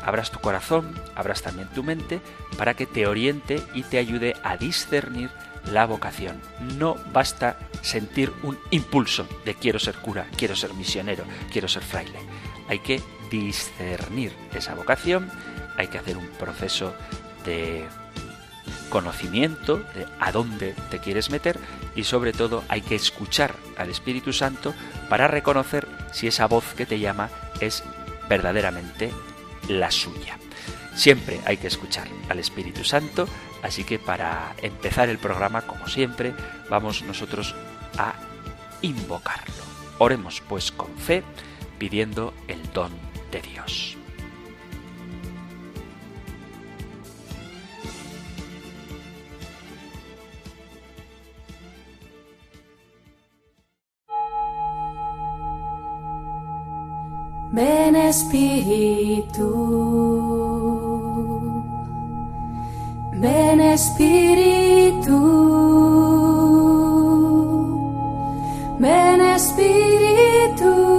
abras 0.02 0.30
tu 0.30 0.38
corazón, 0.38 0.99
abras 1.14 1.42
también 1.42 1.68
tu 1.75 1.82
mente 1.82 2.23
para 2.56 2.73
que 2.73 2.87
te 2.87 3.06
oriente 3.06 3.62
y 3.75 3.82
te 3.82 3.99
ayude 3.99 4.35
a 4.42 4.56
discernir 4.56 5.28
la 5.73 5.87
vocación. 5.87 6.40
No 6.78 6.96
basta 7.12 7.58
sentir 7.82 8.32
un 8.42 8.58
impulso 8.70 9.26
de 9.44 9.54
quiero 9.54 9.78
ser 9.78 9.96
cura, 9.96 10.26
quiero 10.37 10.56
ser 10.56 10.75
misionero, 10.75 11.25
quiero 11.52 11.68
ser 11.68 11.82
fraile. 11.82 12.18
Hay 12.68 12.80
que 12.80 13.02
discernir 13.30 14.32
esa 14.54 14.75
vocación, 14.75 15.30
hay 15.76 15.88
que 15.88 15.99
hacer 15.99 16.16
un 16.16 16.28
proceso 16.38 16.94
de 17.44 17.85
conocimiento 18.88 19.78
de 19.94 20.06
a 20.20 20.32
dónde 20.32 20.75
te 20.90 20.99
quieres 20.99 21.30
meter 21.30 21.58
y 21.94 22.04
sobre 22.04 22.32
todo 22.32 22.64
hay 22.68 22.80
que 22.80 22.94
escuchar 22.94 23.54
al 23.76 23.90
Espíritu 23.90 24.32
Santo 24.32 24.75
para 25.08 25.28
reconocer 25.28 25.87
si 26.12 26.26
esa 26.26 26.46
voz 26.46 26.75
que 26.75 26.87
te 26.87 26.99
llama 26.99 27.30
es 27.61 27.82
verdaderamente 28.28 29.12
la 29.68 29.90
suya. 29.90 30.38
Siempre 30.94 31.40
hay 31.44 31.58
que 31.58 31.66
escuchar 31.66 32.08
al 32.28 32.38
Espíritu 32.38 32.85
Santo, 32.85 33.28
así 33.66 33.85
que 33.85 33.99
para 33.99 34.54
empezar 34.62 35.08
el 35.08 35.18
programa, 35.18 35.62
como 35.62 35.88
siempre, 35.88 36.35
vamos 36.70 37.02
nosotros 37.02 37.54
a 37.99 38.14
invocarlo. 38.82 39.54
Oremos 39.99 40.42
pues 40.49 40.70
con 40.70 40.96
fe, 40.96 41.23
pidiendo 41.78 42.32
el 42.49 42.62
don 42.73 42.92
de 43.30 43.42
Dios. 43.42 43.96
Ven 57.52 57.96
Espíritu, 57.96 59.46
ven 63.18 63.61
Espíritu, 63.61 65.18
ven 68.78 69.20
Espíritu. 69.20 70.96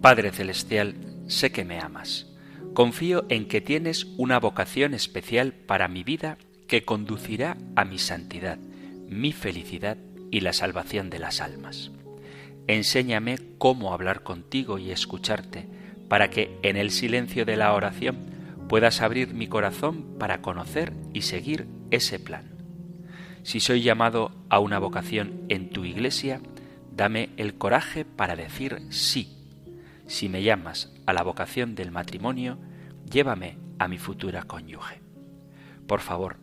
Padre 0.00 0.32
Celestial, 0.32 0.94
sé 1.28 1.50
que 1.50 1.64
me 1.64 1.80
amas 1.80 2.26
Confío 2.74 3.24
en 3.28 3.46
que 3.46 3.60
tienes 3.60 4.04
una 4.18 4.40
vocación 4.40 4.94
especial 4.94 5.52
para 5.52 5.86
mi 5.86 6.02
vida 6.02 6.38
que 6.66 6.84
conducirá 6.84 7.56
a 7.76 7.84
mi 7.84 7.98
santidad, 7.98 8.58
mi 9.08 9.32
felicidad 9.32 9.98
y 10.30 10.40
la 10.40 10.52
salvación 10.52 11.10
de 11.10 11.18
las 11.18 11.40
almas. 11.40 11.90
Enséñame 12.66 13.38
cómo 13.58 13.92
hablar 13.92 14.22
contigo 14.22 14.78
y 14.78 14.90
escucharte, 14.90 15.68
para 16.08 16.30
que 16.30 16.58
en 16.62 16.76
el 16.76 16.90
silencio 16.90 17.44
de 17.44 17.56
la 17.56 17.72
oración 17.72 18.16
puedas 18.68 19.00
abrir 19.00 19.34
mi 19.34 19.46
corazón 19.46 20.16
para 20.18 20.40
conocer 20.40 20.92
y 21.12 21.22
seguir 21.22 21.66
ese 21.90 22.18
plan. 22.18 22.52
Si 23.42 23.60
soy 23.60 23.82
llamado 23.82 24.32
a 24.48 24.58
una 24.58 24.78
vocación 24.78 25.42
en 25.48 25.70
tu 25.70 25.84
iglesia, 25.84 26.40
dame 26.94 27.30
el 27.36 27.54
coraje 27.54 28.04
para 28.04 28.36
decir 28.36 28.80
sí 28.90 29.34
si 30.06 30.28
me 30.28 30.42
llamas 30.42 30.92
a 31.06 31.12
la 31.12 31.22
vocación 31.22 31.74
del 31.74 31.90
matrimonio, 31.90 32.58
llévame 33.10 33.56
a 33.78 33.88
mi 33.88 33.98
futura 33.98 34.42
cónyuge. 34.42 35.00
Por 35.86 36.00
favor, 36.00 36.36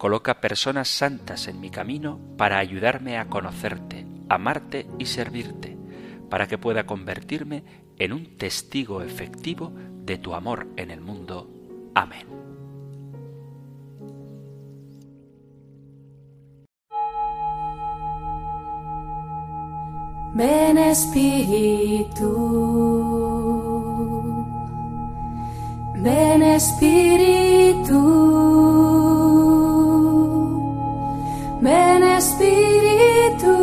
coloca 0.00 0.40
personas 0.40 0.88
santas 0.88 1.46
en 1.46 1.60
mi 1.60 1.68
camino 1.68 2.18
para 2.38 2.56
ayudarme 2.56 3.18
a 3.18 3.26
conocerte, 3.26 4.06
amarte 4.30 4.86
y 4.98 5.04
servirte, 5.04 5.76
para 6.30 6.48
que 6.48 6.56
pueda 6.56 6.86
convertirme 6.86 7.64
en 7.98 8.14
un 8.14 8.38
testigo 8.38 9.02
efectivo 9.02 9.70
de 10.06 10.16
tu 10.16 10.32
amor 10.32 10.68
en 10.78 10.90
el 10.90 11.02
mundo. 11.02 11.50
Amén. 11.94 12.26
Ven 20.32 20.78
Espíritu, 20.78 22.32
ven 25.96 26.42
Espíritu, 26.42 28.00
Ven 31.70 32.02
Espíritu. 32.02 33.54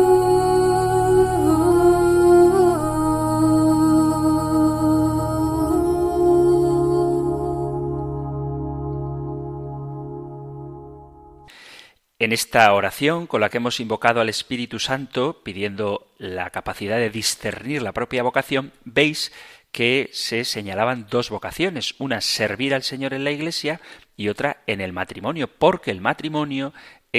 En 12.18 12.32
esta 12.32 12.72
oración 12.72 13.26
con 13.26 13.42
la 13.42 13.50
que 13.50 13.58
hemos 13.58 13.78
invocado 13.78 14.22
al 14.22 14.30
Espíritu 14.30 14.78
Santo, 14.78 15.42
pidiendo 15.44 16.10
la 16.16 16.48
capacidad 16.48 16.96
de 16.96 17.10
discernir 17.10 17.82
la 17.82 17.92
propia 17.92 18.22
vocación, 18.22 18.72
veis 18.84 19.32
que 19.70 20.08
se 20.12 20.44
señalaban 20.44 21.06
dos 21.10 21.28
vocaciones, 21.28 21.94
una 21.98 22.22
servir 22.22 22.74
al 22.74 22.82
Señor 22.82 23.12
en 23.12 23.24
la 23.24 23.32
Iglesia 23.32 23.82
y 24.16 24.28
otra 24.30 24.62
en 24.66 24.80
el 24.80 24.92
matrimonio, 24.92 25.46
porque 25.46 25.90
el 25.90 26.00
matrimonio 26.00 26.72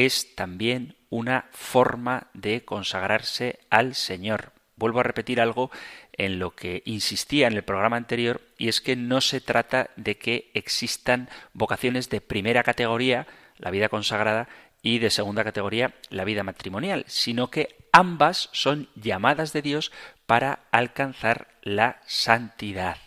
es 0.05 0.35
también 0.35 0.95
una 1.09 1.49
forma 1.51 2.27
de 2.33 2.63
consagrarse 2.63 3.59
al 3.69 3.95
Señor. 3.95 4.51
Vuelvo 4.75 4.99
a 4.99 5.03
repetir 5.03 5.41
algo 5.41 5.71
en 6.13 6.39
lo 6.39 6.55
que 6.55 6.83
insistía 6.85 7.47
en 7.47 7.53
el 7.53 7.63
programa 7.63 7.97
anterior, 7.97 8.41
y 8.57 8.69
es 8.69 8.81
que 8.81 8.95
no 8.95 9.21
se 9.21 9.41
trata 9.41 9.89
de 9.95 10.17
que 10.17 10.51
existan 10.53 11.29
vocaciones 11.53 12.09
de 12.09 12.21
primera 12.21 12.63
categoría, 12.63 13.27
la 13.57 13.71
vida 13.71 13.89
consagrada, 13.89 14.47
y 14.81 14.99
de 14.99 15.09
segunda 15.09 15.43
categoría 15.43 15.93
la 16.09 16.23
vida 16.23 16.43
matrimonial, 16.43 17.03
sino 17.07 17.49
que 17.49 17.75
ambas 17.91 18.49
son 18.53 18.89
llamadas 18.95 19.51
de 19.51 19.61
Dios 19.61 19.91
para 20.25 20.59
alcanzar 20.71 21.47
la 21.61 21.99
santidad. 22.05 22.97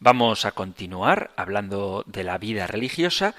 Vamos 0.00 0.44
a 0.44 0.52
continuar 0.52 1.30
hablando 1.36 2.04
de 2.06 2.24
la 2.24 2.38
vida 2.38 2.66
religiosa, 2.66 3.34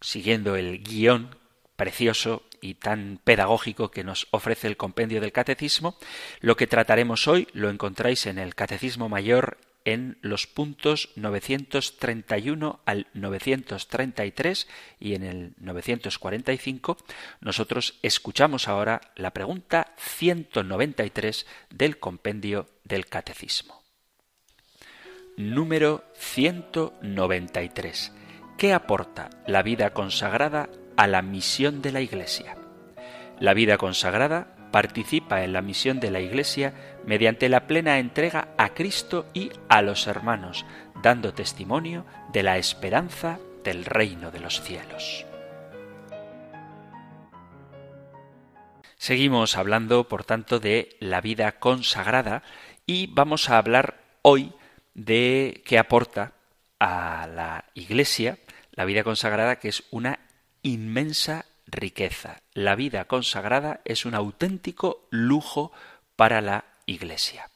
siguiendo 0.00 0.56
el 0.56 0.82
guion 0.82 1.36
precioso 1.76 2.42
y 2.60 2.74
tan 2.74 3.20
pedagógico 3.22 3.90
que 3.90 4.04
nos 4.04 4.26
ofrece 4.30 4.66
el 4.68 4.76
compendio 4.76 5.20
del 5.20 5.32
catecismo. 5.32 5.96
Lo 6.40 6.56
que 6.56 6.66
trataremos 6.66 7.28
hoy 7.28 7.48
lo 7.52 7.68
encontráis 7.70 8.26
en 8.26 8.38
el 8.38 8.54
Catecismo 8.54 9.08
Mayor 9.08 9.58
en 9.84 10.16
los 10.22 10.46
puntos 10.46 11.10
931 11.16 12.80
al 12.86 13.06
933 13.12 14.66
y 14.98 15.14
en 15.14 15.24
el 15.24 15.52
945 15.58 16.96
nosotros 17.40 17.98
escuchamos 18.02 18.66
ahora 18.68 19.00
la 19.14 19.32
pregunta 19.32 19.92
193 19.98 21.46
del 21.70 21.98
compendio 21.98 22.66
del 22.84 23.06
catecismo. 23.06 23.82
Número 25.36 26.04
193. 26.16 28.12
¿Qué 28.56 28.72
aporta 28.72 29.30
la 29.46 29.62
vida 29.62 29.92
consagrada 29.92 30.70
a 30.96 31.06
la 31.06 31.22
misión 31.22 31.82
de 31.82 31.92
la 31.92 32.00
Iglesia? 32.00 32.56
La 33.40 33.54
vida 33.54 33.78
consagrada 33.78 34.54
participa 34.70 35.44
en 35.44 35.52
la 35.52 35.62
misión 35.62 36.00
de 36.00 36.10
la 36.10 36.20
Iglesia 36.20 36.74
mediante 37.06 37.48
la 37.48 37.66
plena 37.66 37.98
entrega 37.98 38.48
a 38.58 38.74
Cristo 38.74 39.26
y 39.32 39.50
a 39.68 39.82
los 39.82 40.06
hermanos, 40.06 40.66
dando 41.02 41.32
testimonio 41.32 42.04
de 42.32 42.42
la 42.42 42.58
esperanza 42.58 43.38
del 43.62 43.84
reino 43.84 44.30
de 44.30 44.40
los 44.40 44.60
cielos. 44.60 45.26
Seguimos 48.96 49.56
hablando, 49.56 50.08
por 50.08 50.24
tanto, 50.24 50.60
de 50.60 50.96
la 50.98 51.20
vida 51.20 51.52
consagrada 51.60 52.42
y 52.86 53.08
vamos 53.08 53.50
a 53.50 53.58
hablar 53.58 54.00
hoy 54.22 54.54
de 54.94 55.62
qué 55.66 55.78
aporta 55.78 56.32
a 56.80 57.28
la 57.32 57.66
Iglesia 57.74 58.38
la 58.72 58.84
vida 58.84 59.04
consagrada, 59.04 59.60
que 59.60 59.68
es 59.68 59.84
una 59.90 60.18
inmensa 60.64 61.44
riqueza. 61.66 62.42
La 62.52 62.74
vida 62.74 63.04
consagrada 63.04 63.80
es 63.84 64.04
un 64.04 64.16
auténtico 64.16 65.06
lujo 65.10 65.70
para 66.16 66.40
la 66.40 66.64
Iglesia. 66.86 67.50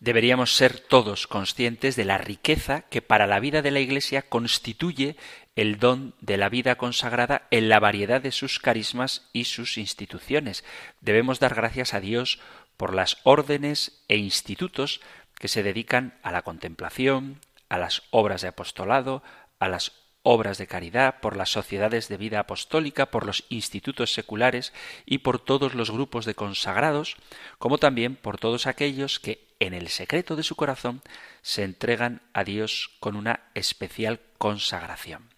Deberíamos 0.00 0.56
ser 0.56 0.80
todos 0.80 1.26
conscientes 1.26 1.94
de 1.94 2.04
la 2.04 2.18
riqueza 2.18 2.82
que 2.82 3.00
para 3.00 3.26
la 3.26 3.40
vida 3.40 3.62
de 3.62 3.70
la 3.70 3.80
Iglesia 3.80 4.22
constituye 4.22 5.16
el 5.56 5.78
don 5.78 6.14
de 6.20 6.36
la 6.36 6.48
vida 6.48 6.74
consagrada 6.74 7.46
en 7.50 7.68
la 7.68 7.78
variedad 7.80 8.20
de 8.20 8.32
sus 8.32 8.58
carismas 8.58 9.28
y 9.32 9.44
sus 9.44 9.78
instituciones. 9.78 10.64
Debemos 11.00 11.38
dar 11.38 11.54
gracias 11.54 11.94
a 11.94 12.00
Dios 12.00 12.40
por 12.76 12.92
las 12.92 13.18
órdenes 13.22 14.02
e 14.08 14.16
institutos 14.16 15.00
que 15.38 15.48
se 15.48 15.62
dedican 15.62 16.18
a 16.22 16.32
la 16.32 16.42
contemplación, 16.42 17.40
a 17.68 17.78
las 17.78 18.02
obras 18.10 18.42
de 18.42 18.48
apostolado, 18.48 19.22
a 19.58 19.68
las 19.68 19.92
obras 20.24 20.58
de 20.58 20.66
caridad, 20.66 21.20
por 21.20 21.36
las 21.36 21.50
sociedades 21.50 22.08
de 22.08 22.16
vida 22.16 22.40
apostólica, 22.40 23.10
por 23.10 23.26
los 23.26 23.44
institutos 23.50 24.12
seculares 24.12 24.72
y 25.06 25.18
por 25.18 25.38
todos 25.38 25.74
los 25.74 25.90
grupos 25.90 26.24
de 26.24 26.34
consagrados, 26.34 27.16
como 27.58 27.78
también 27.78 28.16
por 28.16 28.38
todos 28.38 28.66
aquellos 28.66 29.20
que 29.20 29.46
en 29.60 29.74
el 29.74 29.88
secreto 29.88 30.34
de 30.34 30.42
su 30.42 30.56
corazón 30.56 31.02
se 31.42 31.62
entregan 31.62 32.22
a 32.32 32.42
Dios 32.42 32.90
con 33.00 33.16
una 33.16 33.40
especial 33.54 34.20
consagración. 34.38 35.28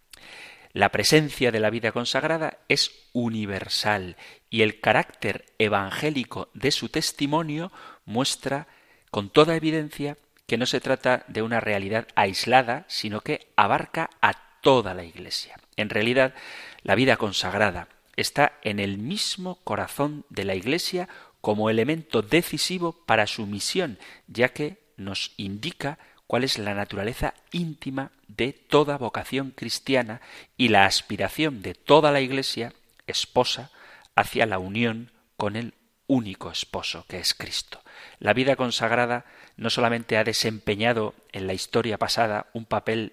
La 0.72 0.90
presencia 0.90 1.50
de 1.50 1.58
la 1.58 1.70
vida 1.70 1.90
consagrada 1.90 2.58
es 2.68 2.92
universal 3.12 4.16
y 4.50 4.62
el 4.62 4.80
carácter 4.80 5.46
evangélico 5.58 6.48
de 6.54 6.70
su 6.70 6.90
testimonio 6.90 7.72
muestra 8.04 8.68
con 9.10 9.30
toda 9.30 9.56
evidencia 9.56 10.16
que 10.46 10.58
no 10.58 10.66
se 10.66 10.80
trata 10.80 11.24
de 11.26 11.42
una 11.42 11.58
realidad 11.58 12.06
aislada, 12.14 12.84
sino 12.86 13.20
que 13.20 13.48
abarca 13.56 14.10
a 14.20 14.45
toda 14.66 14.94
la 14.94 15.04
Iglesia. 15.04 15.54
En 15.76 15.90
realidad, 15.90 16.34
la 16.82 16.96
vida 16.96 17.16
consagrada 17.18 17.86
está 18.16 18.58
en 18.62 18.80
el 18.80 18.98
mismo 18.98 19.60
corazón 19.62 20.24
de 20.28 20.44
la 20.44 20.56
Iglesia 20.56 21.08
como 21.40 21.70
elemento 21.70 22.20
decisivo 22.20 22.90
para 23.06 23.28
su 23.28 23.46
misión, 23.46 23.96
ya 24.26 24.48
que 24.48 24.78
nos 24.96 25.34
indica 25.36 26.00
cuál 26.26 26.42
es 26.42 26.58
la 26.58 26.74
naturaleza 26.74 27.34
íntima 27.52 28.10
de 28.26 28.52
toda 28.54 28.98
vocación 28.98 29.52
cristiana 29.52 30.20
y 30.56 30.66
la 30.66 30.84
aspiración 30.84 31.62
de 31.62 31.74
toda 31.74 32.10
la 32.10 32.20
Iglesia, 32.20 32.72
esposa, 33.06 33.70
hacia 34.16 34.46
la 34.46 34.58
unión 34.58 35.12
con 35.36 35.54
el 35.54 35.74
único 36.08 36.50
esposo 36.50 37.04
que 37.06 37.20
es 37.20 37.34
Cristo. 37.34 37.82
La 38.18 38.32
vida 38.32 38.56
consagrada 38.56 39.26
no 39.56 39.70
solamente 39.70 40.16
ha 40.16 40.24
desempeñado 40.24 41.14
en 41.30 41.46
la 41.46 41.54
historia 41.54 41.98
pasada 41.98 42.46
un 42.52 42.64
papel 42.64 43.12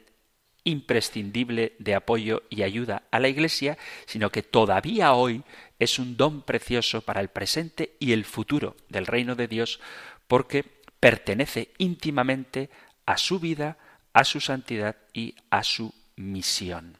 imprescindible 0.63 1.75
de 1.79 1.95
apoyo 1.95 2.43
y 2.49 2.63
ayuda 2.63 3.03
a 3.11 3.19
la 3.19 3.27
Iglesia, 3.27 3.77
sino 4.05 4.29
que 4.29 4.43
todavía 4.43 5.13
hoy 5.13 5.43
es 5.79 5.99
un 5.99 6.17
don 6.17 6.41
precioso 6.41 7.01
para 7.01 7.21
el 7.21 7.29
presente 7.29 7.95
y 7.99 8.13
el 8.13 8.25
futuro 8.25 8.75
del 8.89 9.05
reino 9.05 9.35
de 9.35 9.47
Dios, 9.47 9.79
porque 10.27 10.63
pertenece 10.99 11.71
íntimamente 11.77 12.69
a 13.05 13.17
su 13.17 13.39
vida, 13.39 13.77
a 14.13 14.23
su 14.23 14.39
santidad 14.39 14.95
y 15.13 15.35
a 15.49 15.63
su 15.63 15.93
misión. 16.15 16.97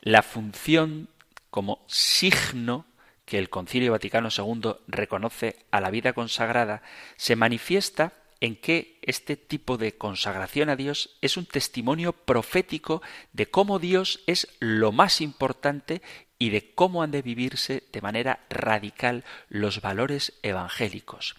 La 0.00 0.22
función 0.22 1.08
como 1.50 1.84
signo 1.86 2.86
que 3.24 3.38
el 3.38 3.50
Concilio 3.50 3.92
Vaticano 3.92 4.30
II 4.36 4.76
reconoce 4.86 5.56
a 5.70 5.80
la 5.80 5.90
vida 5.90 6.14
consagrada 6.14 6.82
se 7.16 7.36
manifiesta 7.36 8.14
en 8.40 8.56
que 8.56 8.98
este 9.02 9.36
tipo 9.36 9.78
de 9.78 9.96
consagración 9.96 10.68
a 10.68 10.76
Dios 10.76 11.16
es 11.20 11.36
un 11.36 11.46
testimonio 11.46 12.12
profético 12.12 13.02
de 13.32 13.46
cómo 13.46 13.78
Dios 13.78 14.20
es 14.26 14.48
lo 14.60 14.92
más 14.92 15.20
importante 15.20 16.02
y 16.38 16.50
de 16.50 16.72
cómo 16.74 17.02
han 17.02 17.10
de 17.10 17.22
vivirse 17.22 17.82
de 17.92 18.00
manera 18.00 18.46
radical 18.48 19.24
los 19.48 19.80
valores 19.80 20.34
evangélicos. 20.42 21.34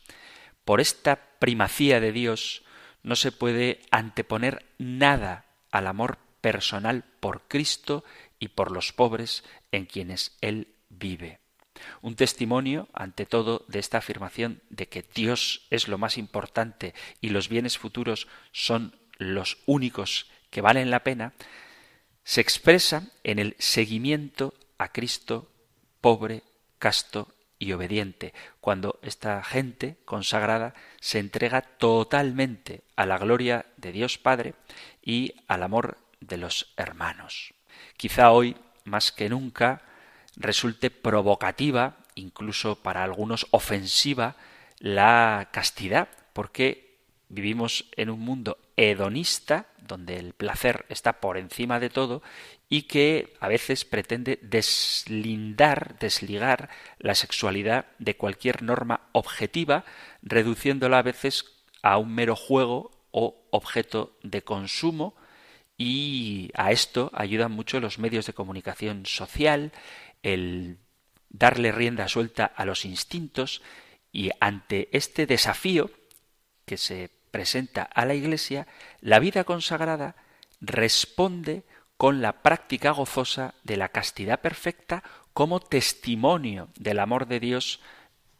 Por 0.66 0.82
esta 0.82 1.16
primacía 1.40 2.00
de 2.00 2.12
Dios 2.12 2.64
no 3.02 3.16
se 3.16 3.32
puede 3.32 3.82
anteponer 3.92 4.66
nada 4.78 5.46
al 5.72 5.88
amor 5.88 6.18
personal 6.42 7.06
por 7.20 7.44
Cristo 7.48 8.04
y 8.40 8.50
por 8.50 8.72
los 8.72 8.92
pobres 8.94 9.44
en 9.72 9.86
quienes 9.86 10.38
Él 10.42 10.76
vive. 10.90 11.40
Un 12.02 12.16
testimonio, 12.16 12.88
ante 12.94 13.26
todo, 13.26 13.66
de 13.68 13.80
esta 13.80 14.00
afirmación 14.00 14.62
de 14.70 14.88
que 14.88 15.04
Dios 15.04 15.68
es 15.70 15.88
lo 15.88 15.98
más 15.98 16.18
importante 16.18 16.94
y 17.22 17.30
los 17.30 17.50
bienes 17.50 17.78
futuros 17.78 18.28
son 18.52 18.96
los 19.18 19.58
únicos 19.66 20.28
que 20.50 20.62
valen 20.62 20.92
la 20.92 21.04
pena, 21.04 21.34
se 22.24 22.42
expresa 22.42 23.08
en 23.24 23.40
el 23.40 23.56
seguimiento 23.60 24.54
a 24.78 24.92
Cristo 24.92 25.52
pobre, 26.02 26.44
casto 26.78 27.34
y 27.58 27.74
obediente, 27.74 28.34
cuando 28.62 29.00
esta 29.04 29.44
gente 29.44 29.98
consagrada 30.06 30.74
se 31.02 31.20
entrega 31.20 31.62
totalmente 31.62 32.84
a 32.96 33.06
la 33.06 33.18
gloria 33.18 33.66
de 33.76 33.92
Dios 33.92 34.18
Padre 34.18 34.54
y 35.04 35.36
al 35.48 35.64
amor 35.64 35.98
de 36.22 36.38
los 36.38 36.74
hermanos. 36.78 37.54
Quizá 37.98 38.32
hoy, 38.32 38.56
más 38.86 39.12
que 39.12 39.30
nunca, 39.30 39.82
resulte 40.40 40.90
provocativa, 40.90 41.98
incluso 42.16 42.76
para 42.82 43.04
algunos 43.04 43.48
ofensiva, 43.52 44.36
la 44.80 45.50
castidad, 45.52 46.08
porque 46.34 46.98
vivimos 47.28 47.86
en 47.96 48.10
un 48.10 48.22
mundo 48.22 48.58
hedonista, 48.78 49.68
donde 49.78 50.18
el 50.18 50.34
placer 50.34 50.86
está 50.90 51.20
por 51.20 51.38
encima 51.38 51.80
de 51.80 51.90
todo, 51.90 52.24
y 52.70 52.84
que 52.84 53.34
a 53.40 53.48
veces 53.48 53.84
pretende 53.84 54.40
deslindar, 54.42 55.98
desligar 56.00 56.70
la 57.00 57.16
sexualidad 57.16 57.88
de 57.98 58.16
cualquier 58.16 58.62
norma 58.64 59.02
objetiva, 59.12 59.84
reduciéndola 60.22 61.00
a 61.00 61.04
veces 61.04 61.46
a 61.82 61.98
un 61.98 62.14
mero 62.14 62.36
juego 62.36 62.92
o 63.12 63.36
objeto 63.52 64.16
de 64.24 64.44
consumo, 64.44 65.16
y 65.78 66.52
a 66.56 66.72
esto 66.72 67.10
ayudan 67.14 67.54
mucho 67.54 67.80
los 67.80 68.00
medios 68.00 68.26
de 68.26 68.34
comunicación 68.34 69.06
social, 69.06 69.72
el 70.24 70.80
darle 71.30 71.72
rienda 71.72 72.08
suelta 72.08 72.46
a 72.46 72.66
los 72.66 72.86
instintos 72.86 73.62
y 74.12 74.32
ante 74.40 74.90
este 74.92 75.26
desafío 75.26 75.92
que 76.66 76.78
se 76.78 77.12
presenta 77.32 77.84
a 77.84 78.06
la 78.06 78.16
Iglesia, 78.16 78.68
la 79.02 79.20
vida 79.20 79.44
consagrada 79.44 80.16
responde 80.62 81.64
con 81.98 82.22
la 82.22 82.42
práctica 82.42 82.92
gozosa 82.92 83.54
de 83.64 83.78
la 83.78 83.90
castidad 83.90 84.42
perfecta 84.42 85.04
como 85.34 85.60
testimonio 85.60 86.70
del 86.76 87.00
amor 87.00 87.28
de 87.28 87.40
Dios 87.40 87.80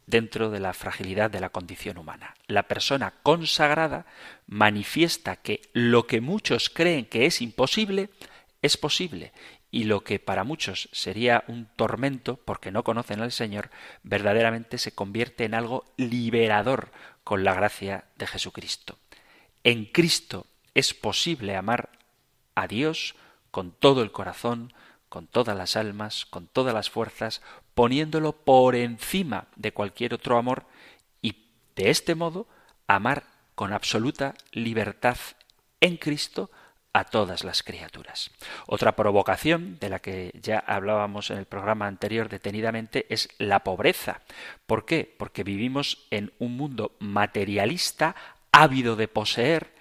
dentro 0.06 0.50
de 0.50 0.60
la 0.60 0.72
fragilidad 0.72 1.30
de 1.30 1.40
la 1.40 1.50
condición 1.50 1.98
humana. 1.98 2.34
La 2.46 2.64
persona 2.64 3.14
consagrada 3.22 4.06
manifiesta 4.46 5.36
que 5.36 5.62
lo 5.72 6.06
que 6.06 6.20
muchos 6.20 6.68
creen 6.68 7.06
que 7.06 7.26
es 7.26 7.40
imposible 7.40 8.10
es 8.60 8.76
posible 8.76 9.32
y 9.70 9.84
lo 9.84 10.02
que 10.02 10.18
para 10.18 10.44
muchos 10.44 10.88
sería 10.92 11.44
un 11.46 11.66
tormento 11.76 12.36
porque 12.36 12.72
no 12.72 12.82
conocen 12.82 13.20
al 13.20 13.32
Señor, 13.32 13.70
verdaderamente 14.02 14.78
se 14.78 14.92
convierte 14.92 15.44
en 15.44 15.54
algo 15.54 15.84
liberador 15.96 16.90
con 17.24 17.44
la 17.44 17.54
gracia 17.54 18.04
de 18.16 18.26
Jesucristo. 18.26 18.98
En 19.62 19.84
Cristo 19.84 20.46
es 20.74 20.94
posible 20.94 21.56
amar 21.56 21.90
a 22.54 22.66
Dios 22.66 23.14
con 23.50 23.72
todo 23.72 24.02
el 24.02 24.12
corazón, 24.12 24.72
con 25.08 25.26
todas 25.26 25.56
las 25.56 25.76
almas, 25.76 26.26
con 26.26 26.46
todas 26.46 26.74
las 26.74 26.90
fuerzas, 26.90 27.42
poniéndolo 27.74 28.32
por 28.32 28.74
encima 28.74 29.46
de 29.56 29.72
cualquier 29.72 30.14
otro 30.14 30.38
amor 30.38 30.66
y 31.22 31.46
de 31.76 31.90
este 31.90 32.14
modo 32.14 32.46
amar 32.86 33.24
con 33.54 33.72
absoluta 33.72 34.34
libertad 34.52 35.16
en 35.80 35.96
Cristo 35.96 36.50
a 36.92 37.04
todas 37.04 37.44
las 37.44 37.62
criaturas. 37.62 38.30
Otra 38.66 38.96
provocación, 38.96 39.78
de 39.78 39.88
la 39.88 40.00
que 40.00 40.32
ya 40.40 40.58
hablábamos 40.58 41.30
en 41.30 41.38
el 41.38 41.46
programa 41.46 41.86
anterior 41.86 42.28
detenidamente, 42.28 43.06
es 43.08 43.28
la 43.38 43.60
pobreza. 43.60 44.22
¿Por 44.66 44.84
qué? 44.84 45.14
Porque 45.18 45.44
vivimos 45.44 46.06
en 46.10 46.32
un 46.38 46.56
mundo 46.56 46.96
materialista, 46.98 48.16
ávido 48.52 48.96
de 48.96 49.08
poseer, 49.08 49.72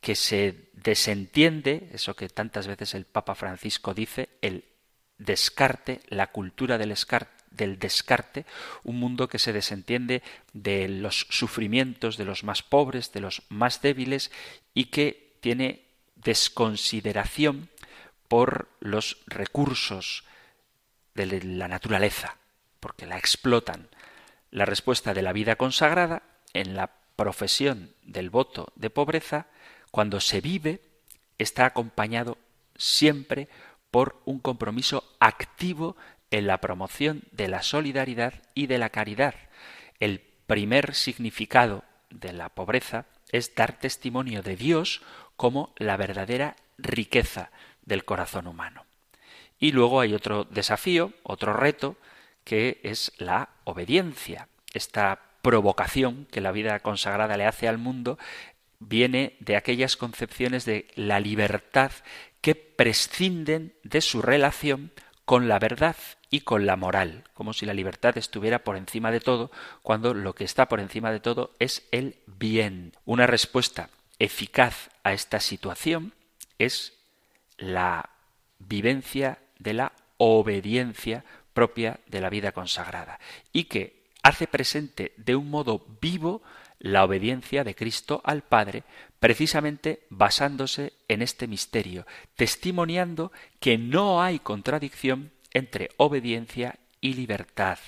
que 0.00 0.16
se 0.16 0.70
desentiende, 0.74 1.88
eso 1.92 2.14
que 2.14 2.28
tantas 2.28 2.66
veces 2.66 2.94
el 2.94 3.06
Papa 3.06 3.34
Francisco 3.34 3.94
dice, 3.94 4.28
el 4.42 4.64
descarte, 5.18 6.00
la 6.08 6.26
cultura 6.28 6.76
del 6.78 6.94
del 7.50 7.78
descarte, 7.78 8.44
un 8.82 8.98
mundo 8.98 9.28
que 9.28 9.38
se 9.38 9.52
desentiende 9.52 10.22
de 10.52 10.88
los 10.88 11.26
sufrimientos 11.30 12.16
de 12.16 12.24
los 12.24 12.44
más 12.44 12.62
pobres, 12.62 13.12
de 13.12 13.20
los 13.20 13.42
más 13.48 13.80
débiles 13.80 14.32
y 14.74 14.86
que 14.86 15.38
tiene 15.40 15.83
desconsideración 16.24 17.68
por 18.28 18.68
los 18.80 19.18
recursos 19.26 20.24
de 21.14 21.42
la 21.42 21.68
naturaleza, 21.68 22.36
porque 22.80 23.06
la 23.06 23.18
explotan. 23.18 23.88
La 24.50 24.64
respuesta 24.64 25.14
de 25.14 25.22
la 25.22 25.32
vida 25.32 25.56
consagrada 25.56 26.22
en 26.52 26.74
la 26.74 26.90
profesión 27.16 27.94
del 28.02 28.30
voto 28.30 28.72
de 28.76 28.90
pobreza, 28.90 29.46
cuando 29.90 30.20
se 30.20 30.40
vive, 30.40 30.80
está 31.38 31.66
acompañado 31.66 32.38
siempre 32.76 33.48
por 33.90 34.20
un 34.24 34.40
compromiso 34.40 35.04
activo 35.20 35.96
en 36.30 36.46
la 36.46 36.60
promoción 36.60 37.22
de 37.30 37.48
la 37.48 37.62
solidaridad 37.62 38.34
y 38.54 38.66
de 38.66 38.78
la 38.78 38.88
caridad. 38.88 39.34
El 40.00 40.20
primer 40.46 40.94
significado 40.94 41.84
de 42.10 42.32
la 42.32 42.48
pobreza 42.48 43.06
es 43.30 43.54
dar 43.54 43.78
testimonio 43.78 44.42
de 44.42 44.56
Dios 44.56 45.02
como 45.36 45.74
la 45.76 45.96
verdadera 45.96 46.56
riqueza 46.78 47.50
del 47.82 48.04
corazón 48.04 48.46
humano. 48.46 48.84
Y 49.58 49.72
luego 49.72 50.00
hay 50.00 50.14
otro 50.14 50.44
desafío, 50.44 51.12
otro 51.22 51.52
reto, 51.52 51.96
que 52.44 52.80
es 52.82 53.12
la 53.18 53.50
obediencia. 53.64 54.48
Esta 54.72 55.20
provocación 55.42 56.26
que 56.30 56.40
la 56.40 56.52
vida 56.52 56.80
consagrada 56.80 57.36
le 57.36 57.46
hace 57.46 57.68
al 57.68 57.78
mundo 57.78 58.18
viene 58.78 59.36
de 59.40 59.56
aquellas 59.56 59.96
concepciones 59.96 60.64
de 60.64 60.88
la 60.94 61.20
libertad 61.20 61.92
que 62.40 62.54
prescinden 62.54 63.74
de 63.82 64.00
su 64.00 64.20
relación 64.20 64.92
con 65.24 65.48
la 65.48 65.58
verdad 65.58 65.96
y 66.28 66.40
con 66.40 66.66
la 66.66 66.76
moral, 66.76 67.24
como 67.32 67.52
si 67.52 67.64
la 67.64 67.72
libertad 67.72 68.18
estuviera 68.18 68.64
por 68.64 68.76
encima 68.76 69.10
de 69.10 69.20
todo, 69.20 69.50
cuando 69.82 70.12
lo 70.12 70.34
que 70.34 70.44
está 70.44 70.68
por 70.68 70.80
encima 70.80 71.10
de 71.12 71.20
todo 71.20 71.54
es 71.58 71.86
el 71.92 72.16
bien. 72.26 72.92
Una 73.06 73.26
respuesta 73.26 73.88
eficaz 74.18 74.90
a 75.02 75.12
esta 75.12 75.40
situación 75.40 76.14
es 76.58 76.94
la 77.58 78.10
vivencia 78.58 79.38
de 79.58 79.74
la 79.74 79.92
obediencia 80.16 81.24
propia 81.52 82.00
de 82.06 82.20
la 82.20 82.30
vida 82.30 82.52
consagrada 82.52 83.18
y 83.52 83.64
que 83.64 84.04
hace 84.22 84.46
presente 84.46 85.12
de 85.16 85.36
un 85.36 85.50
modo 85.50 85.86
vivo 86.00 86.42
la 86.78 87.04
obediencia 87.04 87.64
de 87.64 87.74
Cristo 87.74 88.20
al 88.24 88.42
Padre, 88.42 88.84
precisamente 89.18 90.06
basándose 90.10 90.92
en 91.08 91.22
este 91.22 91.46
misterio, 91.46 92.06
testimoniando 92.36 93.32
que 93.58 93.78
no 93.78 94.22
hay 94.22 94.38
contradicción 94.38 95.32
entre 95.52 95.90
obediencia 95.96 96.78
y 97.00 97.14
libertad. 97.14 97.78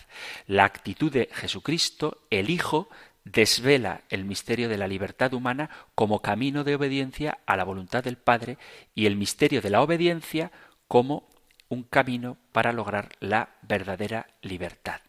La 0.46 0.64
actitud 0.64 1.12
de 1.12 1.28
Jesucristo, 1.32 2.22
el 2.30 2.48
Hijo, 2.48 2.88
desvela 3.26 4.02
el 4.08 4.24
misterio 4.24 4.68
de 4.68 4.78
la 4.78 4.86
libertad 4.86 5.34
humana 5.34 5.68
como 5.94 6.22
camino 6.22 6.62
de 6.62 6.76
obediencia 6.76 7.38
a 7.44 7.56
la 7.56 7.64
voluntad 7.64 8.04
del 8.04 8.16
Padre 8.16 8.56
y 8.94 9.06
el 9.06 9.16
misterio 9.16 9.60
de 9.60 9.70
la 9.70 9.82
obediencia 9.82 10.52
como 10.86 11.28
un 11.68 11.82
camino 11.82 12.36
para 12.52 12.72
lograr 12.72 13.10
la 13.18 13.50
verdadera 13.62 14.28
libertad. 14.42 15.00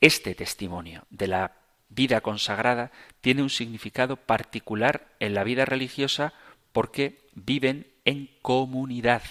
Este 0.00 0.34
testimonio 0.34 1.04
de 1.10 1.28
la 1.28 1.52
vida 1.90 2.22
consagrada 2.22 2.90
tiene 3.20 3.42
un 3.42 3.50
significado 3.50 4.16
particular 4.16 5.08
en 5.20 5.34
la 5.34 5.44
vida 5.44 5.66
religiosa 5.66 6.32
porque 6.72 7.28
viven 7.34 7.86
en 8.06 8.30
comunidad, 8.40 9.22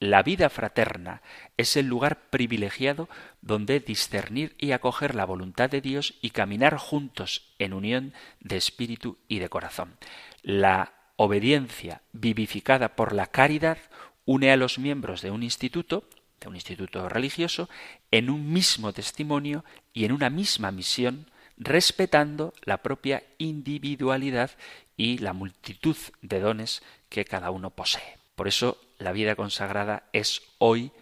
la 0.00 0.22
vida 0.22 0.48
fraterna 0.48 1.20
es 1.58 1.76
el 1.76 1.86
lugar 1.86 2.30
privilegiado 2.30 3.08
donde 3.42 3.80
discernir 3.80 4.56
y 4.58 4.72
acoger 4.72 5.14
la 5.14 5.26
voluntad 5.26 5.68
de 5.68 5.82
Dios 5.82 6.14
y 6.22 6.30
caminar 6.30 6.78
juntos 6.78 7.52
en 7.58 7.74
unión 7.74 8.14
de 8.40 8.56
espíritu 8.56 9.18
y 9.28 9.40
de 9.40 9.50
corazón. 9.50 9.98
La 10.42 10.94
obediencia 11.16 12.00
vivificada 12.12 12.96
por 12.96 13.12
la 13.12 13.26
caridad 13.26 13.76
une 14.24 14.50
a 14.50 14.56
los 14.56 14.78
miembros 14.78 15.20
de 15.20 15.30
un 15.30 15.42
instituto, 15.42 16.08
de 16.40 16.48
un 16.48 16.54
instituto 16.54 17.10
religioso, 17.10 17.68
en 18.10 18.30
un 18.30 18.50
mismo 18.50 18.94
testimonio 18.94 19.66
y 19.92 20.06
en 20.06 20.12
una 20.12 20.30
misma 20.30 20.70
misión, 20.70 21.30
respetando 21.58 22.54
la 22.62 22.78
propia 22.78 23.22
individualidad 23.36 24.50
y 24.96 25.18
la 25.18 25.34
multitud 25.34 25.96
de 26.22 26.40
dones 26.40 26.82
que 27.10 27.26
cada 27.26 27.50
uno 27.50 27.68
posee. 27.68 28.16
Por 28.34 28.48
eso 28.48 28.78
la 29.00 29.12
vida 29.12 29.34
consagrada 29.34 30.04
es 30.12 30.42
hoy 30.58 30.92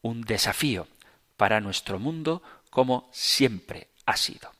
un 0.00 0.22
desafío 0.22 0.86
para 1.36 1.60
nuestro 1.60 1.98
mundo 1.98 2.42
como 2.70 3.08
siempre 3.12 3.88
ha 4.06 4.16
sido. 4.16 4.50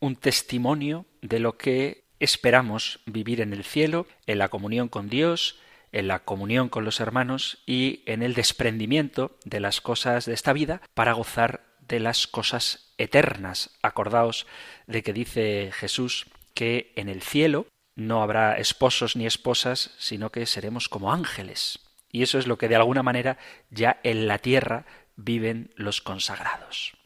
Un 0.00 0.16
testimonio 0.16 1.06
de 1.22 1.40
lo 1.40 1.58
que 1.58 2.04
esperamos 2.20 3.00
vivir 3.04 3.40
en 3.40 3.52
el 3.52 3.64
cielo, 3.64 4.06
en 4.26 4.38
la 4.38 4.48
comunión 4.48 4.88
con 4.88 5.08
Dios, 5.08 5.58
en 5.92 6.08
la 6.08 6.20
comunión 6.20 6.68
con 6.68 6.84
los 6.84 7.00
hermanos 7.00 7.58
y 7.66 8.02
en 8.06 8.22
el 8.22 8.34
desprendimiento 8.34 9.36
de 9.44 9.60
las 9.60 9.80
cosas 9.80 10.26
de 10.26 10.34
esta 10.34 10.52
vida 10.52 10.80
para 10.94 11.12
gozar 11.12 11.64
de 11.80 12.00
las 12.00 12.26
cosas 12.26 12.92
eternas. 12.98 13.70
Acordaos 13.82 14.46
de 14.86 15.02
que 15.02 15.12
dice 15.12 15.70
Jesús 15.72 16.26
que 16.54 16.92
en 16.96 17.08
el 17.08 17.22
cielo 17.22 17.66
no 17.94 18.22
habrá 18.22 18.58
esposos 18.58 19.16
ni 19.16 19.26
esposas, 19.26 19.90
sino 19.98 20.30
que 20.30 20.46
seremos 20.46 20.88
como 20.88 21.12
ángeles. 21.12 21.85
Y 22.16 22.22
eso 22.22 22.38
es 22.38 22.46
lo 22.46 22.56
que 22.56 22.68
de 22.68 22.76
alguna 22.76 23.02
manera 23.02 23.36
ya 23.68 24.00
en 24.02 24.26
la 24.26 24.38
tierra 24.38 24.86
viven 25.16 25.70
los 25.76 26.00
consagrados. 26.00 26.96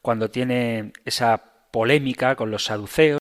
Cuando 0.00 0.30
tiene 0.30 0.92
esa 1.04 1.42
polémica 1.72 2.36
con 2.36 2.52
los 2.52 2.66
saduceos, 2.66 3.18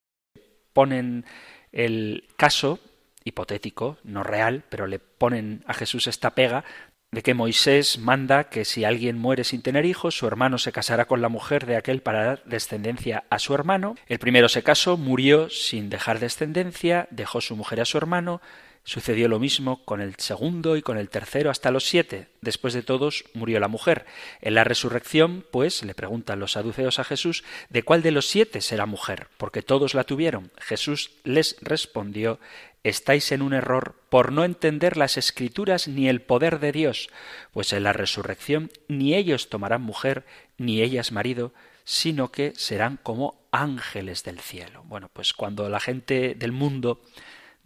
ponen 0.74 1.26
el 1.72 2.28
caso 2.38 2.80
hipotético, 3.24 3.98
no 4.04 4.22
real, 4.22 4.64
pero 4.70 4.86
le 4.86 5.00
ponen 5.00 5.64
a 5.66 5.74
Jesús 5.74 6.06
esta 6.06 6.36
pega 6.36 6.66
de 7.10 7.24
que 7.24 7.34
Moisés 7.34 7.98
manda 7.98 8.50
que 8.50 8.64
si 8.64 8.84
alguien 8.84 9.18
muere 9.18 9.44
sin 9.44 9.64
tener 9.64 9.86
hijos, 9.86 10.16
su 10.16 10.28
hermano 10.28 10.60
se 10.60 10.72
casará 10.72 11.06
con 11.06 11.20
la 11.20 11.30
mujer 11.30 11.66
de 11.66 11.78
aquel 11.78 12.04
para 12.04 12.26
dar 12.26 12.44
descendencia 12.46 13.24
a 13.32 13.40
su 13.40 13.56
hermano. 13.56 13.96
El 14.06 14.20
primero 14.20 14.50
se 14.50 14.62
casó, 14.62 14.98
murió 14.98 15.50
sin 15.50 15.90
dejar 15.90 16.20
descendencia, 16.20 17.08
dejó 17.10 17.42
su 17.42 17.56
mujer 17.56 17.82
a 17.82 17.86
su 17.86 17.98
hermano, 17.98 18.40
Sucedió 18.89 19.28
lo 19.28 19.38
mismo 19.38 19.86
con 19.86 20.02
el 20.02 20.15
segundo 20.15 20.75
y 20.75 20.82
con 20.82 20.97
el 20.97 21.10
tercero 21.10 21.52
hasta 21.52 21.69
los 21.69 21.88
siete. 21.88 22.25
Después 22.41 22.73
de 22.73 22.82
todos 22.82 23.23
murió 23.36 23.60
la 23.60 23.67
mujer. 23.67 24.08
En 24.41 24.56
la 24.56 24.63
resurrección, 24.63 25.45
pues, 25.52 25.84
le 25.84 25.93
preguntan 25.93 26.39
los 26.39 26.54
saduceos 26.54 26.97
a 26.97 27.04
Jesús 27.04 27.43
de 27.69 27.84
cuál 27.84 28.02
de 28.02 28.10
los 28.10 28.25
siete 28.25 28.62
será 28.62 28.88
mujer, 28.88 29.28
porque 29.38 29.62
todos 29.62 29.93
la 29.93 30.06
tuvieron. 30.06 30.52
Jesús 30.58 31.12
les 31.23 31.56
respondió 31.62 32.39
estáis 32.84 33.32
en 33.32 33.43
un 33.43 33.54
error 33.54 33.93
por 34.10 34.32
no 34.32 34.43
entender 34.43 34.97
las 34.97 35.17
escrituras 35.17 35.88
ni 35.88 36.10
el 36.10 36.23
poder 36.23 36.60
de 36.60 36.71
Dios, 36.71 37.12
pues 37.52 37.71
en 37.73 37.84
la 37.84 37.93
resurrección 37.93 38.71
ni 38.88 39.13
ellos 39.13 39.49
tomarán 39.49 39.84
mujer, 39.84 40.25
ni 40.58 40.82
ellas 40.82 41.12
marido, 41.12 41.54
sino 41.84 42.32
que 42.32 42.54
serán 42.56 42.97
como 42.97 43.39
ángeles 43.52 44.23
del 44.23 44.39
cielo. 44.39 44.84
Bueno, 44.88 45.12
pues 45.13 45.34
cuando 45.34 45.69
la 45.69 45.80
gente 45.80 46.34
del 46.34 46.54
mundo 46.54 47.02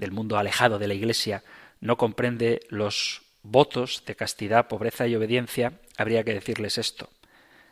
del 0.04 0.12
mundo 0.12 0.38
alejado 0.38 0.80
de 0.80 0.88
la 0.88 0.94
Iglesia 0.94 1.44
no 1.80 1.98
comprende 1.98 2.60
los 2.70 3.22
votos 3.42 4.04
de 4.06 4.16
castidad, 4.16 4.68
pobreza 4.68 5.08
y 5.08 5.16
obediencia, 5.16 5.80
habría 5.98 6.24
que 6.24 6.34
decirles 6.34 6.78
esto. 6.78 7.10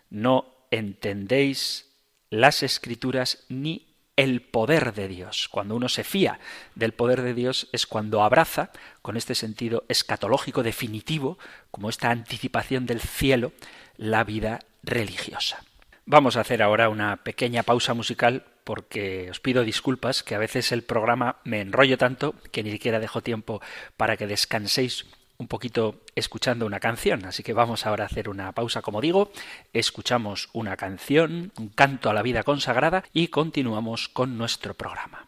No 0.09 0.45
entendéis 0.71 1.91
las 2.29 2.63
escrituras 2.63 3.43
ni 3.49 3.87
el 4.15 4.41
poder 4.41 4.93
de 4.93 5.07
Dios. 5.07 5.49
Cuando 5.49 5.75
uno 5.75 5.89
se 5.89 6.03
fía 6.03 6.39
del 6.75 6.93
poder 6.93 7.21
de 7.21 7.33
Dios 7.33 7.67
es 7.73 7.85
cuando 7.85 8.23
abraza, 8.23 8.71
con 9.01 9.17
este 9.17 9.35
sentido 9.35 9.83
escatológico 9.89 10.63
definitivo, 10.63 11.37
como 11.69 11.89
esta 11.89 12.11
anticipación 12.11 12.85
del 12.85 13.01
cielo, 13.01 13.51
la 13.97 14.23
vida 14.23 14.59
religiosa. 14.83 15.63
Vamos 16.05 16.35
a 16.35 16.41
hacer 16.41 16.61
ahora 16.61 16.89
una 16.89 17.17
pequeña 17.17 17.63
pausa 17.63 17.93
musical 17.93 18.43
porque 18.63 19.29
os 19.29 19.39
pido 19.39 19.63
disculpas 19.63 20.23
que 20.23 20.35
a 20.35 20.39
veces 20.39 20.71
el 20.71 20.83
programa 20.83 21.37
me 21.43 21.61
enrollo 21.61 21.97
tanto 21.97 22.35
que 22.51 22.63
ni 22.63 22.71
siquiera 22.71 22.99
dejo 22.99 23.21
tiempo 23.21 23.61
para 23.97 24.17
que 24.17 24.27
descanséis 24.27 25.05
un 25.37 25.47
poquito 25.47 26.01
escuchando 26.15 26.65
una 26.65 26.79
canción. 26.79 27.25
Así 27.25 27.43
que 27.43 27.53
vamos 27.53 27.85
ahora 27.85 28.03
a 28.03 28.07
hacer 28.07 28.29
una 28.29 28.51
pausa, 28.51 28.81
como 28.81 29.01
digo, 29.01 29.31
escuchamos 29.73 30.49
una 30.53 30.77
canción, 30.77 31.51
un 31.57 31.69
canto 31.69 32.09
a 32.09 32.13
la 32.13 32.21
vida 32.21 32.43
consagrada 32.43 33.03
y 33.11 33.27
continuamos 33.27 34.07
con 34.07 34.37
nuestro 34.37 34.75
programa. 34.75 35.27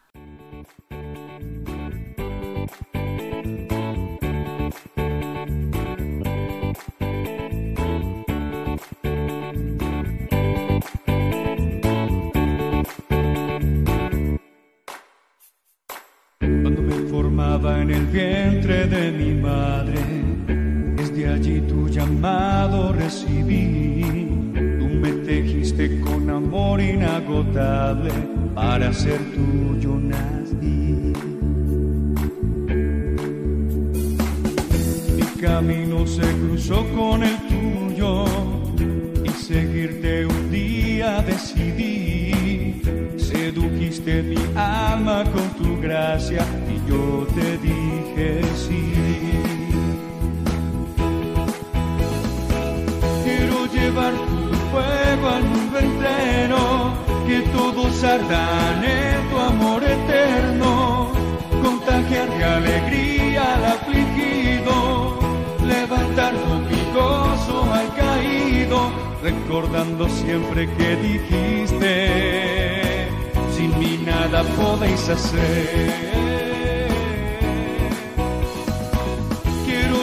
En 17.36 17.90
el 17.90 18.06
vientre 18.06 18.86
de 18.86 19.10
mi 19.10 19.34
madre, 19.34 19.98
desde 20.96 21.28
allí 21.28 21.60
tu 21.62 21.88
llamado 21.88 22.92
recibí. 22.92 24.04
Tú 24.78 24.86
me 24.86 25.10
tejiste 25.26 26.00
con 26.00 26.30
amor 26.30 26.80
inagotable, 26.80 28.12
para 28.54 28.92
ser 28.92 29.18
tuyo 29.34 29.98
nací. 30.00 31.12
Mi 35.16 35.40
camino 35.40 36.06
se 36.06 36.22
cruzó 36.22 36.86
con 36.94 37.24
el 37.24 37.36
tuyo 37.48 38.26
y 39.24 39.28
seguirte 39.30 40.24
un 40.24 40.50
día 40.52 41.20
decidí. 41.22 42.80
Sedujiste 43.16 44.22
mi 44.22 44.38
alma 44.54 45.24
con 45.24 45.48
tu 45.58 45.63
gracia 45.84 46.42
yo 46.88 47.26
te 47.34 47.58
dije 47.58 48.40
sí. 48.64 48.92
Quiero 53.24 53.58
llevar 53.76 54.12
tu 54.12 54.56
fuego 54.70 55.28
al 55.36 55.44
mundo 55.44 55.78
entero, 55.78 56.62
que 57.26 57.38
todos 57.56 58.04
ardan 58.04 58.84
en 58.84 59.30
tu 59.30 59.38
amor 59.38 59.82
eterno, 59.82 61.12
contagiar 61.62 62.28
de 62.38 62.44
alegría 62.44 63.42
al 63.54 63.64
afligido, 63.76 65.18
levantar 65.66 66.34
gozo 66.94 67.56
al 67.72 67.88
caído, 67.96 68.78
recordando 69.22 70.08
siempre 70.08 70.68
que 70.76 70.96
dijiste, 70.96 72.83
mí 73.84 73.98
nada 74.04 74.42
podéis 74.56 75.08
hacer. 75.08 76.14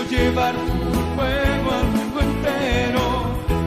llevar 0.09 0.53
tu 0.53 0.99
fuego 1.15 1.71
al 1.79 1.87
mundo 1.95 2.19
entero, 2.19 3.05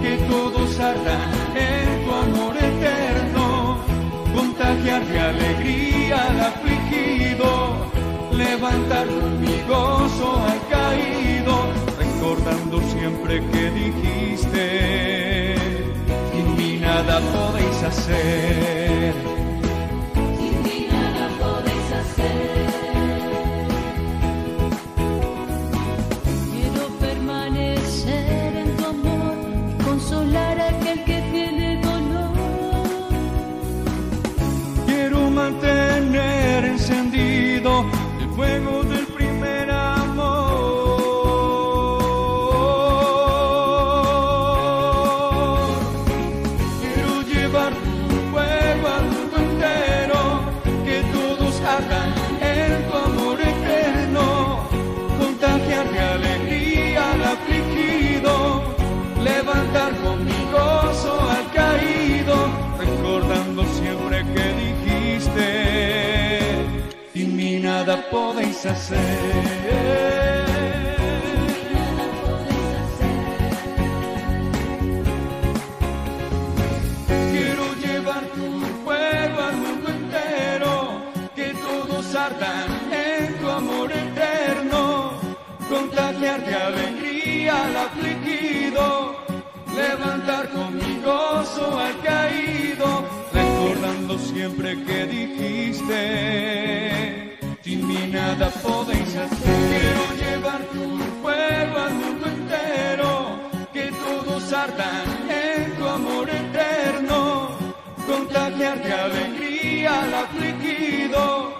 que 0.02 0.12
todos 0.28 0.78
ardan 0.78 1.30
en 1.56 2.04
tu 2.04 2.10
amor 2.26 2.54
eterno, 2.56 3.78
contagiar 4.34 5.02
de 5.06 5.20
alegría 5.20 6.16
al 6.28 6.40
afligido, 6.50 7.48
levantar 8.32 9.06
mi 9.40 9.56
gozo 9.66 10.28
al 10.50 10.60
caído, 10.76 11.54
recordando 11.98 12.76
siempre 12.92 13.34
que 13.50 13.70
dijiste, 13.70 14.64
sin 16.30 16.56
mí 16.56 16.78
nada 16.78 17.20
podéis 17.34 17.82
hacer 17.82 19.43
hacer. 68.66 68.98
Quiero 77.32 77.74
llevar 77.74 78.24
tu 78.28 78.60
fuego 78.84 79.40
al 79.42 79.56
mundo 79.56 79.90
entero, 79.90 81.02
que 81.34 81.54
todos 81.54 82.14
ardan 82.14 82.70
en 82.92 83.38
tu 83.38 83.50
amor 83.50 83.92
eterno, 83.92 85.20
contagiar 85.68 86.44
de 86.44 86.54
alegría 86.54 87.64
al 87.64 87.76
afligido, 87.76 89.16
levantar 89.76 90.48
con 90.50 90.74
mi 90.76 91.00
gozo 91.04 91.78
al 91.78 92.00
caído, 92.00 93.04
recordando 93.32 94.18
siempre 94.18 94.82
que 94.84 95.06
dijiste 95.06 96.44
mí 97.94 98.06
nada 98.10 98.50
podéis 98.62 99.16
hacer. 99.16 99.68
Quiero 99.70 100.04
llevar 100.22 100.60
tu 100.74 100.84
fuego 101.22 101.78
al 101.86 101.94
mundo 101.94 102.26
entero, 102.26 103.10
que 103.72 103.92
todos 104.04 104.52
ardan 104.52 105.06
en 105.28 105.76
tu 105.76 105.86
amor 105.86 106.28
eterno, 106.28 107.48
contagiar 108.06 108.82
de 108.82 108.92
alegría 108.92 110.02
al 110.02 110.14
afligido, 110.14 111.54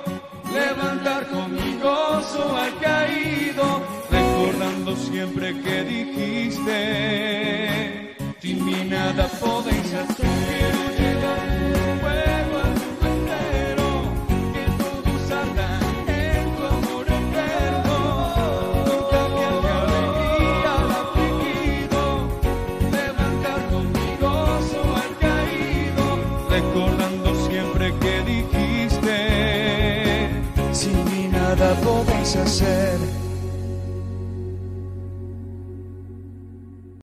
levantar 0.52 1.26
con 1.28 1.52
mi 1.52 1.78
gozo 1.78 2.56
al 2.56 2.78
caído, 2.78 3.82
recordando 4.10 4.96
siempre 4.96 5.60
que 5.62 5.84
dijiste, 5.84 6.78
sin 8.40 8.64
mí 8.64 8.84
nada 8.88 9.28
podéis 9.40 9.94
hacer. 9.94 11.03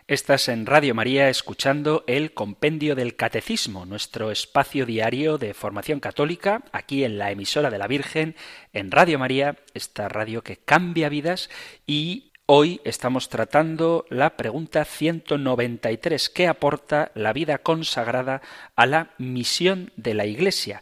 Estás 0.08 0.49
en 0.49 0.65
Radio 0.65 0.93
María 0.93 1.30
escuchando 1.30 2.04
el 2.06 2.34
Compendio 2.34 2.95
del 2.95 3.15
Catecismo, 3.15 3.86
nuestro 3.86 4.30
espacio 4.30 4.86
diario 4.86 5.38
de 5.38 5.54
formación 5.54 6.01
católica, 6.01 6.63
aquí 6.73 7.06
en 7.06 7.17
la 7.17 7.32
emisora 7.32 7.69
de 7.69 7.77
la 7.77 7.88
Virgen, 7.88 8.36
en 8.73 8.91
Radio 8.91 9.17
María, 9.19 9.58
esta 9.73 10.10
radio 10.10 10.43
que 10.43 10.58
cambia 10.58 11.08
vidas 11.08 11.49
y 11.88 12.32
Hoy 12.54 12.82
estamos 12.84 13.30
tratando 13.30 14.06
la 14.10 14.36
pregunta 14.36 14.84
193, 14.84 16.30
¿qué 16.30 16.49
aporta 16.49 17.12
la 17.15 17.32
vida 17.32 17.60
consagrada 17.60 18.41
a 18.75 18.86
la 18.86 19.13
misión 19.17 19.93
de 19.95 20.13
la 20.13 20.25
Iglesia? 20.25 20.82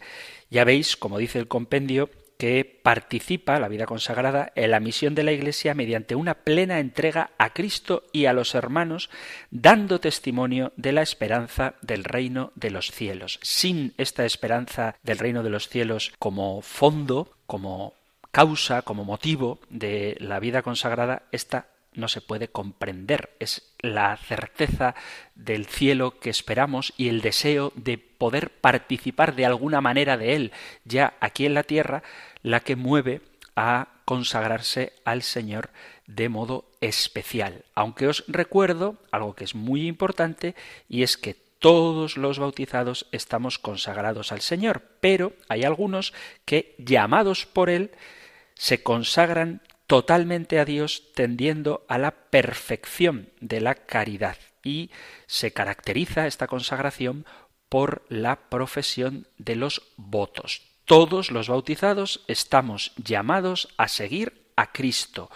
Ya 0.50 0.64
veis, 0.64 0.96
como 0.96 1.18
dice 1.18 1.38
el 1.38 1.46
compendio, 1.46 2.10
que 2.40 2.64
participa 2.64 3.60
la 3.60 3.68
vida 3.68 3.84
consagrada 3.84 4.50
en 4.54 4.70
la 4.70 4.80
misión 4.80 5.14
de 5.14 5.24
la 5.24 5.32
Iglesia 5.32 5.74
mediante 5.74 6.14
una 6.14 6.32
plena 6.32 6.78
entrega 6.78 7.32
a 7.36 7.52
Cristo 7.52 8.04
y 8.12 8.24
a 8.24 8.32
los 8.32 8.54
hermanos, 8.54 9.10
dando 9.50 10.00
testimonio 10.00 10.72
de 10.78 10.92
la 10.92 11.02
esperanza 11.02 11.74
del 11.82 12.02
reino 12.02 12.52
de 12.54 12.70
los 12.70 12.92
cielos. 12.92 13.40
Sin 13.42 13.92
esta 13.98 14.24
esperanza 14.24 14.96
del 15.02 15.18
reino 15.18 15.42
de 15.42 15.50
los 15.50 15.68
cielos 15.68 16.14
como 16.18 16.62
fondo, 16.62 17.30
como 17.46 17.92
causa, 18.30 18.80
como 18.80 19.04
motivo 19.04 19.60
de 19.68 20.16
la 20.18 20.40
vida 20.40 20.62
consagrada, 20.62 21.24
esta 21.32 21.66
no 21.94 22.08
se 22.08 22.20
puede 22.20 22.48
comprender. 22.48 23.30
Es 23.40 23.74
la 23.80 24.16
certeza 24.16 24.94
del 25.34 25.66
cielo 25.66 26.18
que 26.18 26.30
esperamos 26.30 26.92
y 26.96 27.08
el 27.08 27.20
deseo 27.20 27.72
de 27.76 27.98
poder 27.98 28.50
participar 28.50 29.34
de 29.34 29.46
alguna 29.46 29.80
manera 29.80 30.16
de 30.16 30.36
él 30.36 30.52
ya 30.84 31.14
aquí 31.20 31.46
en 31.46 31.54
la 31.54 31.62
tierra 31.62 32.02
la 32.42 32.60
que 32.60 32.76
mueve 32.76 33.22
a 33.56 33.88
consagrarse 34.04 34.92
al 35.04 35.22
Señor 35.22 35.70
de 36.06 36.28
modo 36.28 36.64
especial. 36.80 37.64
Aunque 37.74 38.08
os 38.08 38.24
recuerdo 38.26 38.96
algo 39.10 39.34
que 39.34 39.44
es 39.44 39.54
muy 39.54 39.86
importante 39.86 40.54
y 40.88 41.02
es 41.02 41.16
que 41.16 41.36
todos 41.60 42.16
los 42.16 42.38
bautizados 42.38 43.06
estamos 43.12 43.58
consagrados 43.58 44.32
al 44.32 44.40
Señor, 44.40 44.82
pero 45.00 45.34
hay 45.48 45.62
algunos 45.62 46.14
que, 46.44 46.74
llamados 46.78 47.46
por 47.46 47.68
Él, 47.68 47.92
se 48.54 48.82
consagran 48.82 49.62
totalmente 49.90 50.60
a 50.60 50.64
Dios 50.64 51.02
tendiendo 51.16 51.84
a 51.88 51.98
la 51.98 52.12
perfección 52.12 53.30
de 53.40 53.60
la 53.60 53.74
caridad 53.74 54.36
y 54.62 54.92
se 55.26 55.52
caracteriza 55.52 56.28
esta 56.28 56.46
consagración 56.46 57.26
por 57.68 58.04
la 58.08 58.36
profesión 58.50 59.26
de 59.36 59.56
los 59.56 59.82
votos. 59.96 60.62
Todos 60.84 61.32
los 61.32 61.48
bautizados 61.48 62.22
estamos 62.28 62.92
llamados 62.98 63.68
a 63.78 63.88
seguir 63.88 64.52
a 64.54 64.70
Cristo. 64.70 65.28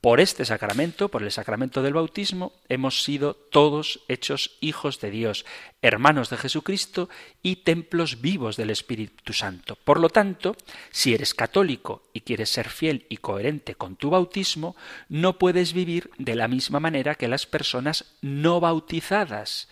Por 0.00 0.20
este 0.20 0.44
sacramento, 0.44 1.08
por 1.08 1.22
el 1.22 1.32
sacramento 1.32 1.82
del 1.82 1.94
bautismo, 1.94 2.52
hemos 2.68 3.02
sido 3.02 3.34
todos 3.34 4.04
hechos 4.08 4.56
hijos 4.60 5.00
de 5.00 5.10
Dios, 5.10 5.46
hermanos 5.82 6.30
de 6.30 6.36
Jesucristo 6.36 7.08
y 7.42 7.56
templos 7.56 8.20
vivos 8.20 8.56
del 8.56 8.70
Espíritu 8.70 9.32
Santo. 9.32 9.76
Por 9.76 9.98
lo 9.98 10.08
tanto, 10.08 10.54
si 10.90 11.14
eres 11.14 11.34
católico 11.34 12.04
y 12.12 12.20
quieres 12.20 12.50
ser 12.50 12.68
fiel 12.68 13.06
y 13.08 13.16
coherente 13.16 13.74
con 13.74 13.96
tu 13.96 14.10
bautismo, 14.10 14.76
no 15.08 15.38
puedes 15.38 15.72
vivir 15.72 16.10
de 16.18 16.36
la 16.36 16.46
misma 16.46 16.78
manera 16.78 17.14
que 17.14 17.28
las 17.28 17.46
personas 17.46 18.16
no 18.20 18.60
bautizadas. 18.60 19.68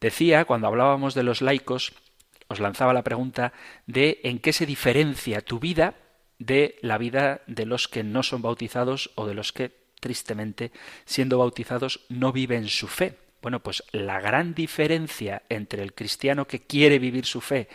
Decía, 0.00 0.44
cuando 0.44 0.68
hablábamos 0.68 1.14
de 1.14 1.22
los 1.22 1.40
laicos, 1.40 1.94
os 2.48 2.60
lanzaba 2.60 2.92
la 2.92 3.02
pregunta 3.02 3.52
de 3.86 4.20
en 4.22 4.38
qué 4.38 4.52
se 4.52 4.66
diferencia 4.66 5.40
tu 5.40 5.58
vida 5.58 5.94
de 6.38 6.78
la 6.82 6.98
vida 6.98 7.40
de 7.46 7.66
los 7.66 7.88
que 7.88 8.04
no 8.04 8.22
son 8.22 8.42
bautizados 8.42 9.10
o 9.14 9.26
de 9.26 9.34
los 9.34 9.52
que, 9.52 9.72
tristemente, 10.00 10.72
siendo 11.04 11.38
bautizados, 11.38 12.00
no 12.08 12.32
viven 12.32 12.68
su 12.68 12.88
fe. 12.88 13.18
Bueno, 13.42 13.60
pues 13.60 13.82
la 13.92 14.20
gran 14.20 14.54
diferencia 14.54 15.42
entre 15.48 15.82
el 15.82 15.94
cristiano 15.94 16.46
que 16.46 16.60
quiere 16.60 16.98
vivir 16.98 17.26
su 17.26 17.40
fe 17.40 17.68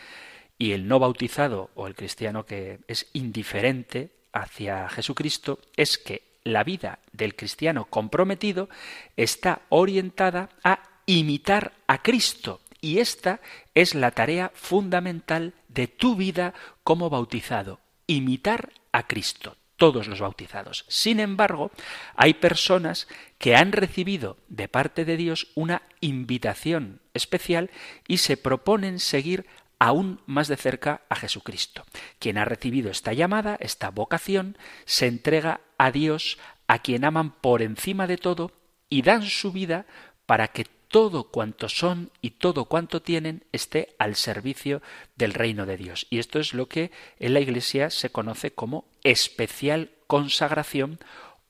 y 0.58 0.72
el 0.72 0.86
no 0.86 0.98
bautizado 0.98 1.70
o 1.74 1.86
el 1.86 1.94
cristiano 1.94 2.44
que 2.44 2.80
es 2.86 3.08
indiferente 3.14 4.10
hacia 4.32 4.88
Jesucristo 4.88 5.58
es 5.76 5.98
que 5.98 6.22
la 6.44 6.64
vida 6.64 6.98
del 7.12 7.36
cristiano 7.36 7.86
comprometido 7.86 8.68
está 9.16 9.62
orientada 9.68 10.50
a 10.62 10.82
imitar 11.06 11.72
a 11.86 12.02
Cristo 12.02 12.60
y 12.80 12.98
esta 12.98 13.40
es 13.74 13.94
la 13.94 14.10
tarea 14.10 14.50
fundamental 14.54 15.54
de 15.68 15.86
tu 15.86 16.16
vida 16.16 16.52
como 16.82 17.10
bautizado, 17.10 17.78
imitar 18.06 18.72
a 18.92 19.06
Cristo, 19.06 19.56
todos 19.76 20.06
los 20.06 20.20
bautizados. 20.20 20.84
Sin 20.88 21.20
embargo, 21.20 21.70
hay 22.14 22.34
personas 22.34 23.08
que 23.38 23.56
han 23.56 23.72
recibido 23.72 24.36
de 24.48 24.68
parte 24.68 25.04
de 25.04 25.16
Dios 25.16 25.48
una 25.54 25.82
invitación 26.00 27.00
especial 27.14 27.70
y 28.06 28.18
se 28.18 28.36
proponen 28.36 28.98
seguir 29.00 29.46
aún 29.78 30.20
más 30.26 30.46
de 30.46 30.56
cerca 30.56 31.02
a 31.08 31.16
Jesucristo. 31.16 31.84
Quien 32.20 32.38
ha 32.38 32.44
recibido 32.44 32.90
esta 32.90 33.12
llamada, 33.12 33.56
esta 33.58 33.90
vocación, 33.90 34.56
se 34.84 35.08
entrega 35.08 35.60
a 35.76 35.90
Dios, 35.90 36.38
a 36.68 36.78
quien 36.78 37.04
aman 37.04 37.32
por 37.32 37.62
encima 37.62 38.06
de 38.06 38.16
todo, 38.16 38.52
y 38.88 39.02
dan 39.02 39.24
su 39.24 39.50
vida 39.50 39.86
para 40.26 40.48
que 40.48 40.66
todo 40.92 41.24
cuanto 41.24 41.70
son 41.70 42.10
y 42.20 42.32
todo 42.32 42.66
cuanto 42.66 43.00
tienen 43.00 43.44
esté 43.50 43.96
al 43.98 44.14
servicio 44.14 44.82
del 45.16 45.32
reino 45.32 45.64
de 45.64 45.78
Dios. 45.78 46.06
Y 46.10 46.18
esto 46.18 46.38
es 46.38 46.52
lo 46.52 46.68
que 46.68 46.92
en 47.18 47.32
la 47.32 47.40
Iglesia 47.40 47.88
se 47.88 48.10
conoce 48.10 48.52
como 48.52 48.84
especial 49.02 49.90
consagración 50.06 51.00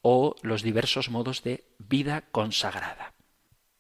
o 0.01 0.37
los 0.43 0.63
diversos 0.63 1.11
modos 1.11 1.43
de 1.43 1.65
vida 1.79 2.23
consagrada. 2.31 3.15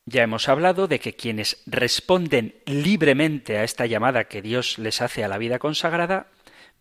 Ya 0.04 0.24
hemos 0.24 0.48
hablado 0.48 0.88
de 0.88 0.98
que 0.98 1.14
quienes 1.14 1.62
responden 1.66 2.56
libremente 2.66 3.56
a 3.58 3.62
esta 3.62 3.86
llamada 3.86 4.24
que 4.24 4.42
Dios 4.42 4.80
les 4.80 5.00
hace 5.00 5.22
a 5.22 5.28
la 5.28 5.38
vida 5.38 5.60
consagrada 5.60 6.26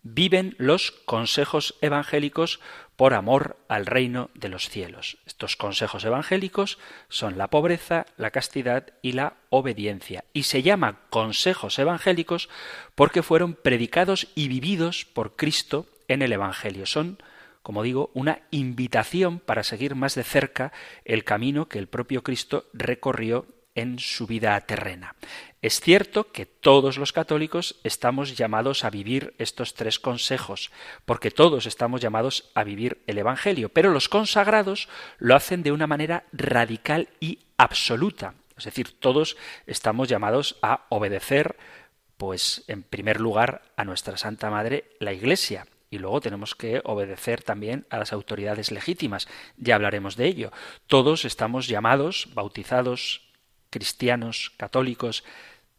viven 0.02 0.56
los 0.58 0.90
consejos 0.90 1.76
evangélicos 1.80 2.58
por 2.96 3.14
amor 3.14 3.56
al 3.68 3.86
reino 3.86 4.30
de 4.34 4.48
los 4.48 4.68
cielos. 4.68 5.18
Estos 5.26 5.56
consejos 5.56 6.04
evangélicos 6.04 6.78
son 7.08 7.38
la 7.38 7.48
pobreza, 7.48 8.06
la 8.16 8.30
castidad 8.30 8.92
y 9.02 9.12
la 9.12 9.34
obediencia. 9.50 10.24
Y 10.32 10.44
se 10.44 10.62
llama 10.62 11.00
consejos 11.10 11.78
evangélicos 11.78 12.48
porque 12.94 13.22
fueron 13.22 13.54
predicados 13.54 14.28
y 14.34 14.48
vividos 14.48 15.04
por 15.04 15.36
Cristo 15.36 15.86
en 16.08 16.22
el 16.22 16.32
Evangelio. 16.32 16.86
Son, 16.86 17.18
como 17.62 17.82
digo, 17.82 18.10
una 18.14 18.40
invitación 18.50 19.38
para 19.38 19.62
seguir 19.62 19.94
más 19.94 20.14
de 20.14 20.24
cerca 20.24 20.72
el 21.04 21.24
camino 21.24 21.68
que 21.68 21.78
el 21.78 21.88
propio 21.88 22.22
Cristo 22.22 22.66
recorrió 22.72 23.46
en 23.74 23.98
su 23.98 24.26
vida 24.26 24.60
terrena. 24.60 25.16
Es 25.62 25.80
cierto 25.80 26.32
que 26.32 26.44
todos 26.44 26.98
los 26.98 27.12
católicos 27.12 27.76
estamos 27.84 28.36
llamados 28.36 28.84
a 28.84 28.90
vivir 28.90 29.32
estos 29.38 29.74
tres 29.74 30.00
consejos, 30.00 30.72
porque 31.04 31.30
todos 31.30 31.66
estamos 31.66 32.00
llamados 32.00 32.50
a 32.56 32.64
vivir 32.64 33.00
el 33.06 33.16
Evangelio, 33.16 33.68
pero 33.68 33.92
los 33.92 34.08
consagrados 34.08 34.88
lo 35.18 35.36
hacen 35.36 35.62
de 35.62 35.70
una 35.70 35.86
manera 35.86 36.24
radical 36.32 37.10
y 37.20 37.38
absoluta. 37.58 38.34
Es 38.58 38.64
decir, 38.64 38.98
todos 38.98 39.36
estamos 39.68 40.08
llamados 40.08 40.58
a 40.62 40.86
obedecer, 40.88 41.56
pues 42.16 42.64
en 42.66 42.82
primer 42.82 43.20
lugar, 43.20 43.62
a 43.76 43.84
nuestra 43.84 44.16
Santa 44.16 44.50
Madre, 44.50 44.90
la 44.98 45.12
Iglesia, 45.12 45.68
y 45.90 45.98
luego 45.98 46.20
tenemos 46.20 46.56
que 46.56 46.80
obedecer 46.84 47.44
también 47.44 47.86
a 47.88 47.98
las 47.98 48.12
autoridades 48.12 48.72
legítimas. 48.72 49.28
Ya 49.58 49.76
hablaremos 49.76 50.16
de 50.16 50.26
ello. 50.26 50.50
Todos 50.88 51.24
estamos 51.24 51.68
llamados, 51.68 52.30
bautizados, 52.34 53.28
cristianos, 53.70 54.52
católicos, 54.56 55.24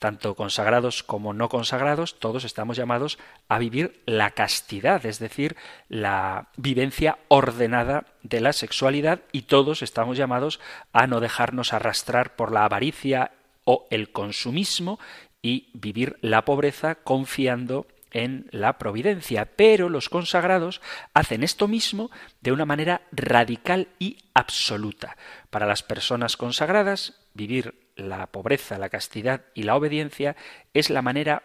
tanto 0.04 0.36
consagrados 0.36 1.02
como 1.02 1.34
no 1.34 1.48
consagrados, 1.48 2.20
todos 2.20 2.44
estamos 2.44 2.76
llamados 2.76 3.18
a 3.48 3.58
vivir 3.58 4.02
la 4.06 4.32
castidad, 4.32 5.06
es 5.06 5.18
decir, 5.18 5.56
la 5.88 6.50
vivencia 6.58 7.20
ordenada 7.30 8.08
de 8.22 8.42
la 8.42 8.52
sexualidad 8.52 9.22
y 9.32 9.44
todos 9.44 9.82
estamos 9.82 10.18
llamados 10.18 10.60
a 10.92 11.08
no 11.08 11.22
dejarnos 11.22 11.72
arrastrar 11.72 12.36
por 12.36 12.52
la 12.52 12.66
avaricia 12.66 13.32
o 13.64 13.88
el 13.92 14.12
consumismo 14.12 15.00
y 15.42 15.70
vivir 15.72 16.18
la 16.20 16.44
pobreza 16.44 16.96
confiando 16.96 17.88
en 18.12 18.50
la 18.52 18.78
providencia. 18.78 19.46
Pero 19.56 19.88
los 19.88 20.10
consagrados 20.10 20.82
hacen 21.14 21.44
esto 21.44 21.70
mismo 21.70 22.12
de 22.42 22.52
una 22.52 22.66
manera 22.66 23.04
radical 23.14 23.88
y 24.00 24.18
absoluta. 24.34 25.16
Para 25.50 25.66
las 25.66 25.82
personas 25.82 26.36
consagradas, 26.36 27.22
vivir 27.34 27.83
la 27.96 28.28
pobreza, 28.28 28.78
la 28.78 28.90
castidad 28.90 29.42
y 29.54 29.64
la 29.64 29.76
obediencia 29.76 30.36
es 30.74 30.90
la 30.90 31.02
manera 31.02 31.44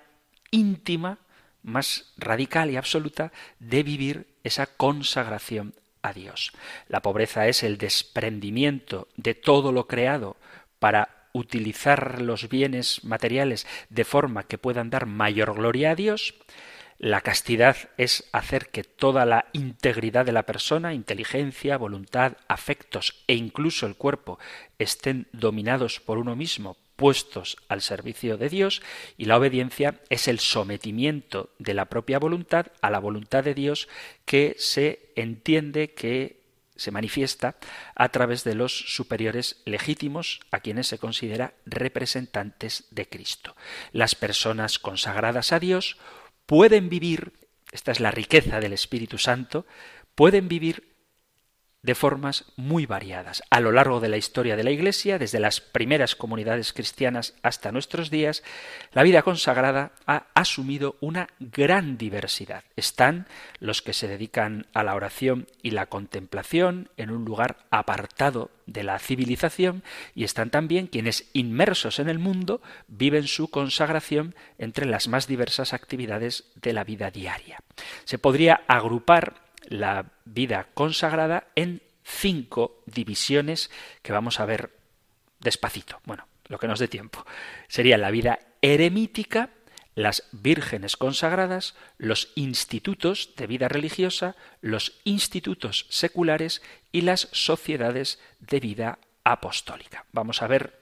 íntima, 0.50 1.18
más 1.62 2.12
radical 2.16 2.70
y 2.70 2.76
absoluta 2.76 3.32
de 3.58 3.82
vivir 3.82 4.26
esa 4.44 4.66
consagración 4.66 5.74
a 6.02 6.12
Dios. 6.12 6.52
La 6.88 7.02
pobreza 7.02 7.48
es 7.48 7.62
el 7.62 7.78
desprendimiento 7.78 9.08
de 9.16 9.34
todo 9.34 9.72
lo 9.72 9.86
creado 9.86 10.36
para 10.78 11.28
utilizar 11.32 12.22
los 12.22 12.48
bienes 12.48 13.04
materiales 13.04 13.66
de 13.90 14.04
forma 14.04 14.44
que 14.44 14.58
puedan 14.58 14.90
dar 14.90 15.06
mayor 15.06 15.54
gloria 15.54 15.90
a 15.90 15.94
Dios. 15.94 16.34
La 16.98 17.20
castidad 17.20 17.76
es 17.96 18.28
hacer 18.32 18.70
que 18.70 18.82
toda 18.82 19.24
la 19.24 19.46
integridad 19.52 20.26
de 20.26 20.32
la 20.32 20.42
persona, 20.42 20.94
inteligencia, 20.94 21.76
voluntad, 21.76 22.36
afectos 22.48 23.22
e 23.28 23.34
incluso 23.34 23.86
el 23.86 23.94
cuerpo 23.94 24.40
estén 24.80 25.28
dominados 25.32 26.00
por 26.00 26.18
uno 26.18 26.34
mismo, 26.34 26.76
puestos 26.96 27.56
al 27.68 27.82
servicio 27.82 28.36
de 28.36 28.48
Dios, 28.48 28.82
y 29.16 29.26
la 29.26 29.36
obediencia 29.36 30.00
es 30.10 30.26
el 30.26 30.40
sometimiento 30.40 31.50
de 31.60 31.74
la 31.74 31.84
propia 31.84 32.18
voluntad 32.18 32.66
a 32.82 32.90
la 32.90 32.98
voluntad 32.98 33.44
de 33.44 33.54
Dios 33.54 33.88
que 34.24 34.56
se 34.58 35.12
entiende 35.14 35.94
que 35.94 36.38
se 36.74 36.90
manifiesta 36.90 37.56
a 37.94 38.08
través 38.08 38.42
de 38.42 38.56
los 38.56 38.76
superiores 38.76 39.62
legítimos 39.64 40.40
a 40.50 40.60
quienes 40.60 40.88
se 40.88 40.98
considera 40.98 41.54
representantes 41.66 42.86
de 42.90 43.08
Cristo. 43.08 43.54
Las 43.92 44.16
personas 44.16 44.80
consagradas 44.80 45.52
a 45.52 45.60
Dios 45.60 45.96
pueden 46.48 46.88
vivir, 46.88 47.34
esta 47.72 47.92
es 47.92 48.00
la 48.00 48.10
riqueza 48.10 48.58
del 48.58 48.72
Espíritu 48.72 49.18
Santo, 49.18 49.66
pueden 50.14 50.48
vivir 50.48 50.87
de 51.82 51.94
formas 51.94 52.44
muy 52.56 52.86
variadas. 52.86 53.42
A 53.50 53.60
lo 53.60 53.70
largo 53.70 54.00
de 54.00 54.08
la 54.08 54.16
historia 54.16 54.56
de 54.56 54.64
la 54.64 54.70
Iglesia, 54.70 55.18
desde 55.18 55.38
las 55.38 55.60
primeras 55.60 56.16
comunidades 56.16 56.72
cristianas 56.72 57.34
hasta 57.42 57.72
nuestros 57.72 58.10
días, 58.10 58.42
la 58.92 59.04
vida 59.04 59.22
consagrada 59.22 59.92
ha 60.06 60.26
asumido 60.34 60.96
una 61.00 61.28
gran 61.38 61.96
diversidad. 61.96 62.64
Están 62.76 63.26
los 63.60 63.80
que 63.80 63.92
se 63.92 64.08
dedican 64.08 64.66
a 64.74 64.82
la 64.82 64.94
oración 64.94 65.46
y 65.62 65.70
la 65.70 65.86
contemplación 65.86 66.90
en 66.96 67.10
un 67.10 67.24
lugar 67.24 67.58
apartado 67.70 68.50
de 68.66 68.82
la 68.82 68.98
civilización 68.98 69.82
y 70.14 70.24
están 70.24 70.50
también 70.50 70.88
quienes 70.88 71.30
inmersos 71.32 72.00
en 72.00 72.08
el 72.08 72.18
mundo 72.18 72.60
viven 72.86 73.26
su 73.26 73.48
consagración 73.48 74.34
entre 74.58 74.84
las 74.84 75.08
más 75.08 75.26
diversas 75.26 75.72
actividades 75.72 76.44
de 76.56 76.72
la 76.72 76.84
vida 76.84 77.10
diaria. 77.10 77.60
Se 78.04 78.18
podría 78.18 78.62
agrupar 78.66 79.47
la 79.68 80.12
vida 80.24 80.68
consagrada 80.74 81.48
en 81.54 81.82
cinco 82.02 82.82
divisiones 82.86 83.70
que 84.02 84.12
vamos 84.12 84.40
a 84.40 84.46
ver 84.46 84.72
despacito. 85.40 86.00
Bueno, 86.04 86.26
lo 86.46 86.58
que 86.58 86.66
nos 86.66 86.78
dé 86.78 86.88
tiempo. 86.88 87.24
Sería 87.68 87.98
la 87.98 88.10
vida 88.10 88.38
eremítica, 88.62 89.50
las 89.94 90.28
vírgenes 90.32 90.96
consagradas, 90.96 91.74
los 91.98 92.32
institutos 92.34 93.34
de 93.36 93.46
vida 93.46 93.68
religiosa, 93.68 94.36
los 94.60 95.00
institutos 95.04 95.86
seculares 95.90 96.62
y 96.92 97.02
las 97.02 97.28
sociedades 97.32 98.20
de 98.40 98.60
vida 98.60 98.98
apostólica. 99.24 100.06
Vamos 100.12 100.42
a 100.42 100.46
ver, 100.46 100.78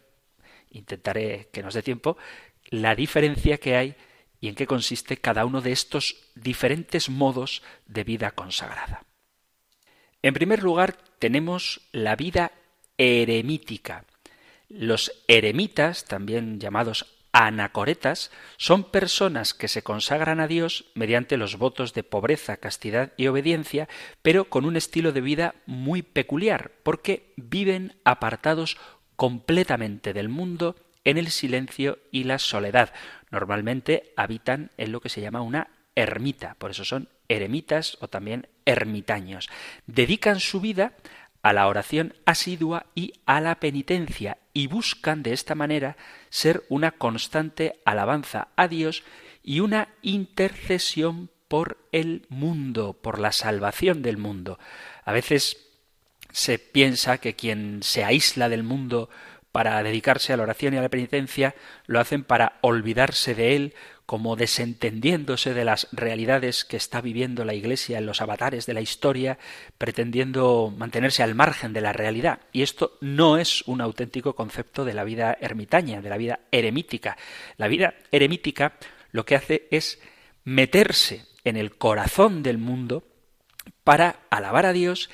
intentaré 0.70 1.49
que 1.53 1.62
nos 1.62 1.74
dé 1.74 1.82
tiempo, 1.82 2.16
la 2.68 2.95
diferencia 2.95 3.59
que 3.59 3.76
hay 3.76 3.97
y 4.41 4.49
en 4.49 4.55
qué 4.55 4.66
consiste 4.66 5.16
cada 5.16 5.45
uno 5.45 5.61
de 5.61 5.72
estos 5.72 6.16
diferentes 6.34 7.09
modos 7.09 7.62
de 7.87 8.05
vida 8.05 8.30
consagrada. 8.32 9.05
En 10.22 10.34
primer 10.34 10.62
lugar, 10.62 10.97
tenemos 11.18 11.80
la 11.93 12.16
vida 12.16 12.53
eremítica. 12.99 14.05
Los 14.68 15.12
eremitas, 15.28 16.05
también 16.05 16.59
llamados 16.59 17.07
anacoretas, 17.32 18.30
son 18.57 18.84
personas 18.84 19.53
que 19.53 19.68
se 19.68 19.82
consagran 19.82 20.41
a 20.41 20.49
Dios 20.49 20.87
mediante 20.95 21.37
los 21.37 21.59
votos 21.59 21.93
de 21.93 22.03
pobreza, 22.03 22.57
castidad 22.57 23.12
y 23.16 23.26
obediencia, 23.26 23.89
pero 24.22 24.47
con 24.47 24.64
un 24.64 24.76
estilo 24.76 25.12
de 25.12 25.20
vida 25.20 25.55
muy 25.66 26.03
peculiar, 26.03 26.72
porque 26.82 27.34
viven 27.37 28.01
apartados 28.05 28.78
completamente 29.16 30.12
del 30.12 30.28
mundo 30.28 30.76
en 31.05 31.18
el 31.18 31.30
silencio 31.30 31.99
y 32.11 32.24
la 32.24 32.39
soledad. 32.39 32.93
Normalmente 33.31 34.12
habitan 34.16 34.70
en 34.77 34.93
lo 34.93 35.01
que 35.01 35.09
se 35.09 35.20
llama 35.20 35.41
una 35.41 35.68
ermita, 35.95 36.55
por 36.59 36.70
eso 36.70 36.85
son 36.85 37.09
eremitas 37.29 37.97
o 38.01 38.09
también 38.09 38.49
ermitaños. 38.64 39.49
Dedican 39.87 40.41
su 40.41 40.61
vida 40.61 40.93
a 41.43 41.53
la 41.53 41.68
oración 41.68 42.14
asidua 42.24 42.87
y 42.95 43.14
a 43.24 43.41
la 43.41 43.61
penitencia 43.61 44.39
y 44.53 44.66
buscan 44.66 45.22
de 45.22 45.33
esta 45.33 45.55
manera 45.55 45.97
ser 46.29 46.64
una 46.68 46.93
constante 46.93 47.81
alabanza 47.85 48.49
a 48.57 48.68
Dios 48.68 49.05
y 49.43 49.61
una 49.61 49.89
intercesión 50.03 51.31
por 51.49 51.79
el 51.93 52.27
mundo, 52.29 52.95
por 52.95 53.18
la 53.18 53.33
salvación 53.33 54.03
del 54.03 54.16
mundo. 54.16 54.59
A 55.05 55.12
veces 55.12 55.68
se 56.33 56.59
piensa 56.59 57.18
que 57.18 57.37
quien 57.37 57.83
se 57.83 58.05
aísla 58.05 58.49
del 58.49 58.62
mundo 58.62 59.09
para 59.57 59.82
dedicarse 59.82 60.34
a 60.34 60.36
la 60.36 60.42
oración 60.42 60.74
y 60.74 60.76
a 60.76 60.82
la 60.82 60.90
penitencia, 60.90 61.54
lo 61.86 61.98
hacen 61.98 62.24
para 62.24 62.59
olvidarse 62.61 63.34
de 63.34 63.57
él, 63.57 63.74
como 64.04 64.36
desentendiéndose 64.36 65.54
de 65.54 65.64
las 65.64 65.88
realidades 65.92 66.66
que 66.66 66.76
está 66.76 67.00
viviendo 67.00 67.42
la 67.42 67.54
Iglesia 67.54 67.96
en 67.96 68.04
los 68.04 68.20
avatares 68.20 68.66
de 68.66 68.74
la 68.74 68.82
historia, 68.82 69.38
pretendiendo 69.78 70.70
mantenerse 70.76 71.22
al 71.22 71.34
margen 71.34 71.72
de 71.72 71.80
la 71.80 71.94
realidad. 71.94 72.40
Y 72.52 72.61
esto 72.61 72.98
no 73.00 73.38
es 73.38 73.62
un 73.62 73.80
auténtico 73.80 74.34
concepto 74.34 74.84
de 74.84 74.92
la 74.92 75.04
vida 75.04 75.38
ermitaña, 75.40 76.02
de 76.02 76.11
la 76.11 76.18
vida 76.18 76.40
eremítica. 76.52 77.16
La 77.57 77.66
vida 77.66 77.94
eremítica 78.12 78.74
lo 79.11 79.24
que 79.24 79.36
hace 79.36 79.68
es 79.70 79.98
meterse 80.44 81.24
en 81.44 81.57
el 81.57 81.78
corazón 81.78 82.42
del 82.42 82.59
mundo 82.59 83.04
para 83.84 84.16
alabar 84.28 84.66
a 84.66 84.74
Dios 84.74 85.09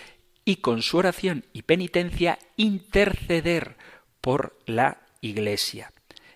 y 0.45 0.57
con 0.57 0.83
su 0.83 0.97
oración 0.99 1.45
y 1.53 1.63
penitencia 1.63 2.41
interceder 2.57 3.77
por 4.23 4.59
la 4.65 5.03
Iglesia. 5.21 5.93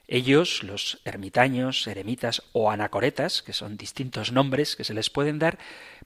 Ellos, 0.08 0.62
los 0.62 1.00
ermitaños, 1.04 1.86
eremitas 1.86 2.42
o 2.52 2.70
anacoretas, 2.70 3.42
que 3.42 3.52
son 3.52 3.76
distintos 3.76 4.30
nombres 4.30 4.76
que 4.76 4.84
se 4.84 4.94
les 4.94 5.10
pueden 5.10 5.38
dar, 5.38 5.58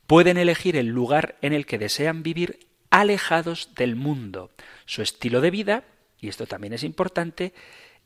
pueden 0.07 0.39
elegir 0.39 0.77
el 0.77 0.87
lugar 0.87 1.37
en 1.43 1.53
el 1.53 1.67
que 1.67 1.79
desean 1.79 2.23
vivir 2.23 2.67
alejados 2.91 3.75
del 3.75 3.97
mundo. 3.97 4.51
Su 4.87 5.03
estilo 5.03 5.41
de 5.41 5.51
vida, 5.51 5.85
y 6.21 6.29
esto 6.29 6.47
también 6.47 6.73
es 6.73 6.83
importante, 6.83 7.53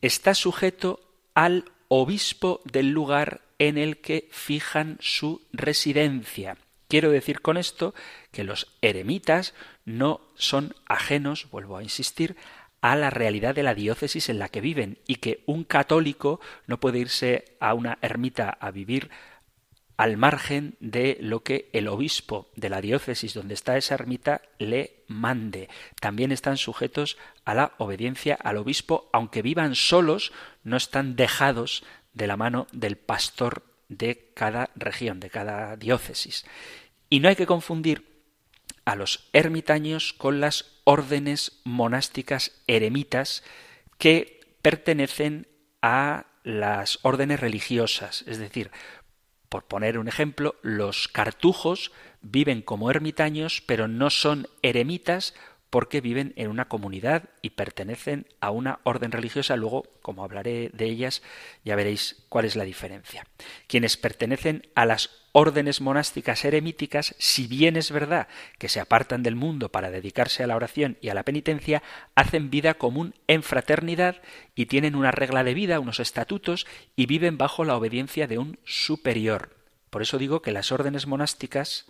está 0.01 0.35
sujeto 0.35 1.01
al 1.35 1.64
obispo 1.89 2.61
del 2.64 2.91
lugar 2.91 3.43
en 3.59 3.79
el 3.79 3.99
que 3.99 4.29
fijan 4.33 4.99
su 5.01 5.43
residencia. 5.53 6.57
Quiero 6.89 7.11
decir 7.11 7.41
con 7.41 7.57
esto 7.57 7.95
que 8.31 8.45
los 8.45 8.68
eremitas 8.83 9.55
no 9.85 10.20
son 10.35 10.75
ajenos, 10.87 11.49
vuelvo 11.51 11.77
a 11.77 11.83
insistir, 11.83 12.37
a 12.85 12.97
la 12.97 13.09
realidad 13.09 13.55
de 13.55 13.62
la 13.62 13.74
diócesis 13.74 14.28
en 14.28 14.39
la 14.39 14.51
que 14.51 14.61
viven 14.61 14.99
y 15.07 15.14
que 15.14 15.43
un 15.47 15.64
católico 15.64 16.39
no 16.66 16.80
puede 16.80 16.99
irse 16.99 17.57
a 17.59 17.72
una 17.72 17.97
ermita 18.03 18.51
a 18.51 18.70
vivir 18.70 19.09
al 19.97 20.18
margen 20.18 20.76
de 20.80 21.16
lo 21.18 21.43
que 21.43 21.70
el 21.72 21.89
obispo 21.89 22.51
de 22.57 22.68
la 22.68 22.82
diócesis 22.82 23.32
donde 23.32 23.55
está 23.55 23.78
esa 23.78 23.95
ermita 23.95 24.43
le 24.59 25.03
mande. 25.09 25.70
También 25.99 26.30
están 26.30 26.59
sujetos 26.59 27.16
a 27.47 27.55
la 27.55 27.72
obediencia 27.78 28.35
al 28.35 28.59
obispo, 28.59 29.09
aunque 29.14 29.41
vivan 29.41 29.76
solos, 29.76 30.35
no 30.62 30.76
están 30.76 31.16
dejados 31.16 31.85
de 32.12 32.26
la 32.26 32.37
mano 32.37 32.66
del 32.72 32.99
pastor 32.99 33.62
de 33.89 34.30
cada 34.35 34.68
región, 34.76 35.20
de 35.20 35.30
cada 35.30 35.78
diócesis. 35.78 36.45
Y 37.09 37.20
no 37.20 37.30
hay 37.30 37.37
que 37.37 37.47
confundir 37.47 38.14
a 38.85 38.97
los 38.97 39.28
ermitaños 39.32 40.12
con 40.12 40.41
las 40.41 40.80
órdenes 40.85 41.61
monásticas 41.64 42.62
eremitas 42.66 43.43
que 43.99 44.41
pertenecen 44.62 45.49
a 45.82 46.26
las 46.43 46.99
órdenes 47.03 47.41
religiosas. 47.41 48.24
Es 48.26 48.39
decir, 48.39 48.70
por 49.49 49.64
poner 49.64 49.99
un 49.99 50.09
ejemplo, 50.09 50.57
los 50.62 51.09
cartujos 51.09 51.93
viven 52.20 52.62
como 52.62 52.91
ermitaños, 52.91 53.62
pero 53.66 53.89
no 53.89 54.11
son 54.11 54.49
eremitas 54.62 55.35
porque 55.75 56.01
viven 56.01 56.35
en 56.37 56.51
una 56.51 56.68
comunidad 56.68 57.31
y 57.43 57.51
pertenecen 57.51 58.29
a 58.39 58.53
una 58.53 58.79
orden 58.85 59.11
religiosa. 59.11 59.57
Luego, 59.57 59.83
como 60.03 60.22
hablaré 60.22 60.70
de 60.72 60.85
ellas, 60.85 61.20
ya 61.64 61.75
veréis 61.75 62.25
cuál 62.29 62.45
es 62.45 62.55
la 62.55 62.62
diferencia. 62.62 63.27
Quienes 63.66 63.97
pertenecen 63.97 64.68
a 64.77 64.87
las 64.87 65.11
órdenes 65.33 65.81
monásticas 65.81 66.45
eremíticas, 66.45 67.16
si 67.18 67.49
bien 67.49 67.77
es 67.77 67.91
verdad 67.91 68.29
que 68.59 68.68
se 68.68 68.79
apartan 68.79 69.25
del 69.25 69.35
mundo 69.35 69.68
para 69.72 69.91
dedicarse 69.91 70.45
a 70.45 70.47
la 70.47 70.55
oración 70.55 70.97
y 71.01 71.09
a 71.09 71.14
la 71.14 71.25
penitencia, 71.25 71.83
hacen 72.14 72.51
vida 72.51 72.75
común 72.75 73.16
en 73.27 73.43
fraternidad 73.43 74.22
y 74.55 74.66
tienen 74.66 74.95
una 74.95 75.11
regla 75.11 75.43
de 75.43 75.55
vida, 75.55 75.81
unos 75.81 75.99
estatutos, 75.99 76.68
y 76.95 77.07
viven 77.07 77.37
bajo 77.37 77.64
la 77.64 77.77
obediencia 77.77 78.29
de 78.29 78.39
un 78.39 78.61
superior. 78.64 79.57
Por 79.91 80.03
eso 80.03 80.18
digo 80.18 80.41
que 80.41 80.53
las 80.53 80.70
órdenes 80.70 81.09
monásticas 81.09 81.87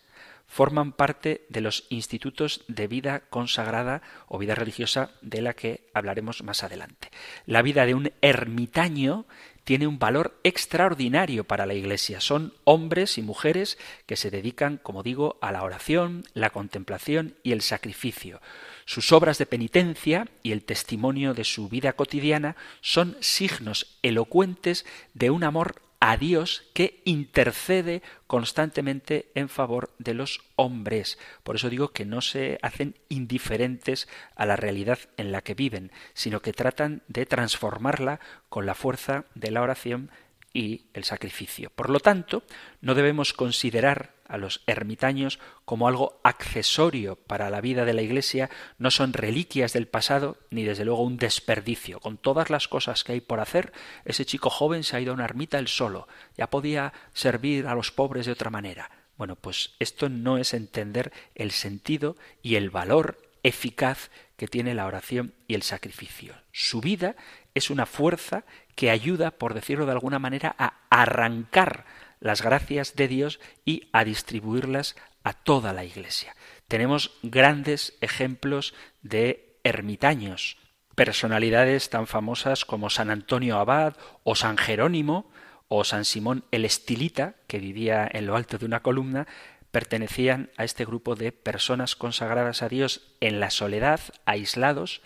forman 0.46 0.92
parte 0.92 1.46
de 1.48 1.60
los 1.60 1.86
institutos 1.88 2.64
de 2.68 2.86
vida 2.86 3.20
consagrada 3.30 4.02
o 4.28 4.38
vida 4.38 4.54
religiosa 4.54 5.10
de 5.20 5.42
la 5.42 5.54
que 5.54 5.88
hablaremos 5.94 6.42
más 6.42 6.62
adelante. 6.62 7.10
La 7.46 7.62
vida 7.62 7.86
de 7.86 7.94
un 7.94 8.12
ermitaño 8.20 9.26
tiene 9.64 9.86
un 9.86 9.98
valor 9.98 10.38
extraordinario 10.44 11.44
para 11.44 11.66
la 11.66 11.74
Iglesia. 11.74 12.20
Son 12.20 12.52
hombres 12.64 13.18
y 13.18 13.22
mujeres 13.22 13.78
que 14.06 14.16
se 14.16 14.30
dedican, 14.30 14.78
como 14.82 15.02
digo, 15.02 15.38
a 15.40 15.52
la 15.52 15.62
oración, 15.62 16.24
la 16.34 16.50
contemplación 16.50 17.34
y 17.42 17.52
el 17.52 17.62
sacrificio. 17.62 18.40
Sus 18.84 19.10
obras 19.12 19.38
de 19.38 19.46
penitencia 19.46 20.28
y 20.42 20.52
el 20.52 20.64
testimonio 20.64 21.32
de 21.32 21.44
su 21.44 21.68
vida 21.68 21.94
cotidiana 21.94 22.56
son 22.82 23.16
signos 23.20 23.98
elocuentes 24.02 24.84
de 25.14 25.30
un 25.30 25.44
amor 25.44 25.80
a 26.06 26.18
Dios 26.18 26.64
que 26.74 27.00
intercede 27.06 28.02
constantemente 28.26 29.30
en 29.34 29.48
favor 29.48 29.94
de 29.98 30.12
los 30.12 30.42
hombres. 30.54 31.18
Por 31.42 31.56
eso 31.56 31.70
digo 31.70 31.92
que 31.92 32.04
no 32.04 32.20
se 32.20 32.58
hacen 32.60 32.98
indiferentes 33.08 34.06
a 34.36 34.44
la 34.44 34.56
realidad 34.56 34.98
en 35.16 35.32
la 35.32 35.40
que 35.40 35.54
viven, 35.54 35.92
sino 36.12 36.42
que 36.42 36.52
tratan 36.52 37.02
de 37.08 37.24
transformarla 37.24 38.20
con 38.50 38.66
la 38.66 38.74
fuerza 38.74 39.24
de 39.34 39.50
la 39.50 39.62
oración 39.62 40.10
y 40.52 40.88
el 40.92 41.04
sacrificio. 41.04 41.70
Por 41.70 41.88
lo 41.88 42.00
tanto, 42.00 42.42
no 42.82 42.94
debemos 42.94 43.32
considerar 43.32 44.13
a 44.26 44.38
los 44.38 44.62
ermitaños 44.66 45.38
como 45.64 45.88
algo 45.88 46.20
accesorio 46.24 47.16
para 47.16 47.50
la 47.50 47.60
vida 47.60 47.84
de 47.84 47.94
la 47.94 48.02
Iglesia, 48.02 48.50
no 48.78 48.90
son 48.90 49.12
reliquias 49.12 49.72
del 49.72 49.88
pasado 49.88 50.38
ni 50.50 50.64
desde 50.64 50.84
luego 50.84 51.02
un 51.02 51.16
desperdicio. 51.16 52.00
Con 52.00 52.18
todas 52.18 52.50
las 52.50 52.68
cosas 52.68 53.04
que 53.04 53.12
hay 53.12 53.20
por 53.20 53.40
hacer, 53.40 53.72
ese 54.04 54.24
chico 54.24 54.50
joven 54.50 54.84
se 54.84 54.96
ha 54.96 55.00
ido 55.00 55.12
a 55.12 55.14
una 55.14 55.24
ermita 55.24 55.58
él 55.58 55.68
solo, 55.68 56.08
ya 56.36 56.50
podía 56.50 56.92
servir 57.12 57.66
a 57.66 57.74
los 57.74 57.90
pobres 57.90 58.26
de 58.26 58.32
otra 58.32 58.50
manera. 58.50 58.90
Bueno, 59.16 59.36
pues 59.36 59.74
esto 59.78 60.08
no 60.08 60.38
es 60.38 60.54
entender 60.54 61.12
el 61.34 61.52
sentido 61.52 62.16
y 62.42 62.56
el 62.56 62.70
valor 62.70 63.18
eficaz 63.42 64.10
que 64.36 64.48
tiene 64.48 64.74
la 64.74 64.86
oración 64.86 65.34
y 65.46 65.54
el 65.54 65.62
sacrificio. 65.62 66.34
Su 66.50 66.80
vida 66.80 67.14
es 67.54 67.70
una 67.70 67.86
fuerza 67.86 68.44
que 68.74 68.90
ayuda, 68.90 69.30
por 69.30 69.54
decirlo 69.54 69.86
de 69.86 69.92
alguna 69.92 70.18
manera, 70.18 70.56
a 70.58 70.80
arrancar 70.90 71.84
las 72.24 72.40
gracias 72.40 72.96
de 72.96 73.06
Dios 73.06 73.38
y 73.66 73.90
a 73.92 74.02
distribuirlas 74.02 74.96
a 75.24 75.34
toda 75.34 75.74
la 75.74 75.84
Iglesia. 75.84 76.34
Tenemos 76.68 77.18
grandes 77.22 77.98
ejemplos 78.00 78.72
de 79.02 79.58
ermitaños, 79.62 80.56
personalidades 80.94 81.90
tan 81.90 82.06
famosas 82.06 82.64
como 82.64 82.88
San 82.88 83.10
Antonio 83.10 83.58
Abad 83.58 83.98
o 84.22 84.36
San 84.36 84.56
Jerónimo 84.56 85.30
o 85.68 85.84
San 85.84 86.06
Simón 86.06 86.46
el 86.50 86.64
Estilita, 86.64 87.34
que 87.46 87.58
vivía 87.58 88.08
en 88.10 88.24
lo 88.24 88.36
alto 88.36 88.56
de 88.56 88.64
una 88.64 88.80
columna, 88.80 89.28
pertenecían 89.70 90.50
a 90.56 90.64
este 90.64 90.86
grupo 90.86 91.16
de 91.16 91.30
personas 91.30 91.94
consagradas 91.94 92.62
a 92.62 92.70
Dios 92.70 93.02
en 93.20 93.38
la 93.38 93.50
soledad, 93.50 94.00
aislados, 94.24 95.02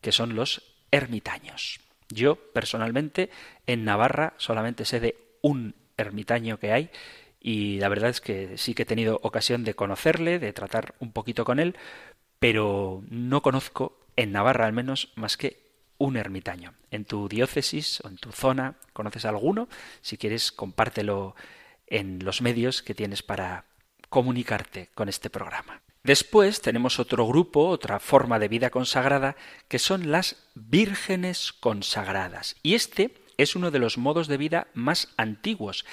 que 0.00 0.12
son 0.12 0.34
los 0.34 0.62
ermitaños. 0.90 1.80
Yo, 2.08 2.36
personalmente, 2.36 3.28
en 3.66 3.84
Navarra 3.84 4.32
solamente 4.38 4.86
sé 4.86 5.00
de 5.00 5.18
un 5.42 5.83
ermitaño 5.96 6.58
que 6.58 6.72
hay 6.72 6.90
y 7.40 7.78
la 7.78 7.90
verdad 7.90 8.08
es 8.08 8.22
que 8.22 8.56
sí 8.56 8.74
que 8.74 8.84
he 8.84 8.86
tenido 8.86 9.20
ocasión 9.22 9.64
de 9.64 9.74
conocerle, 9.74 10.38
de 10.38 10.54
tratar 10.54 10.94
un 10.98 11.12
poquito 11.12 11.44
con 11.44 11.60
él, 11.60 11.76
pero 12.38 13.02
no 13.10 13.42
conozco 13.42 14.00
en 14.16 14.32
Navarra 14.32 14.64
al 14.64 14.72
menos 14.72 15.12
más 15.14 15.36
que 15.36 15.62
un 15.98 16.16
ermitaño. 16.16 16.72
En 16.90 17.04
tu 17.04 17.28
diócesis 17.28 18.00
o 18.02 18.08
en 18.08 18.16
tu 18.16 18.32
zona, 18.32 18.76
¿conoces 18.94 19.26
alguno? 19.26 19.68
Si 20.00 20.16
quieres, 20.16 20.52
compártelo 20.52 21.36
en 21.86 22.24
los 22.24 22.40
medios 22.40 22.82
que 22.82 22.94
tienes 22.94 23.22
para 23.22 23.66
comunicarte 24.08 24.88
con 24.94 25.10
este 25.10 25.28
programa. 25.28 25.82
Después 26.02 26.62
tenemos 26.62 26.98
otro 26.98 27.26
grupo, 27.26 27.68
otra 27.68 28.00
forma 28.00 28.38
de 28.38 28.48
vida 28.48 28.70
consagrada, 28.70 29.36
que 29.68 29.78
son 29.78 30.10
las 30.10 30.36
vírgenes 30.54 31.52
consagradas. 31.52 32.56
Y 32.62 32.74
este 32.74 33.14
es 33.38 33.56
uno 33.56 33.70
de 33.70 33.78
los 33.78 33.98
modos 33.98 34.28
de 34.28 34.36
vida 34.36 34.68
más 34.74 35.12
antiguos. 35.16 35.84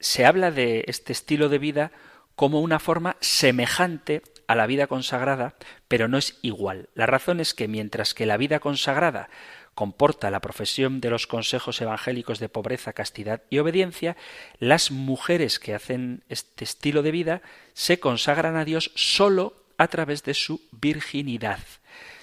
Se 0.00 0.24
habla 0.24 0.50
de 0.50 0.84
este 0.88 1.12
estilo 1.12 1.48
de 1.48 1.58
vida 1.58 1.92
como 2.34 2.60
una 2.60 2.78
forma 2.78 3.16
semejante 3.20 4.22
a 4.46 4.54
la 4.54 4.66
vida 4.66 4.86
consagrada, 4.86 5.54
pero 5.88 6.08
no 6.08 6.18
es 6.18 6.38
igual. 6.42 6.88
La 6.94 7.06
razón 7.06 7.40
es 7.40 7.54
que 7.54 7.68
mientras 7.68 8.14
que 8.14 8.26
la 8.26 8.36
vida 8.36 8.58
consagrada 8.58 9.28
comporta 9.74 10.30
la 10.30 10.40
profesión 10.40 11.00
de 11.00 11.10
los 11.10 11.26
consejos 11.26 11.80
evangélicos 11.80 12.38
de 12.38 12.48
pobreza, 12.48 12.92
castidad 12.92 13.42
y 13.48 13.58
obediencia, 13.58 14.16
las 14.58 14.90
mujeres 14.90 15.58
que 15.58 15.74
hacen 15.74 16.24
este 16.28 16.64
estilo 16.64 17.02
de 17.02 17.10
vida 17.10 17.42
se 17.72 17.98
consagran 17.98 18.56
a 18.56 18.64
Dios 18.64 18.92
sólo 18.94 19.54
a 19.78 19.88
través 19.88 20.22
de 20.24 20.34
su 20.34 20.60
virginidad. 20.72 21.60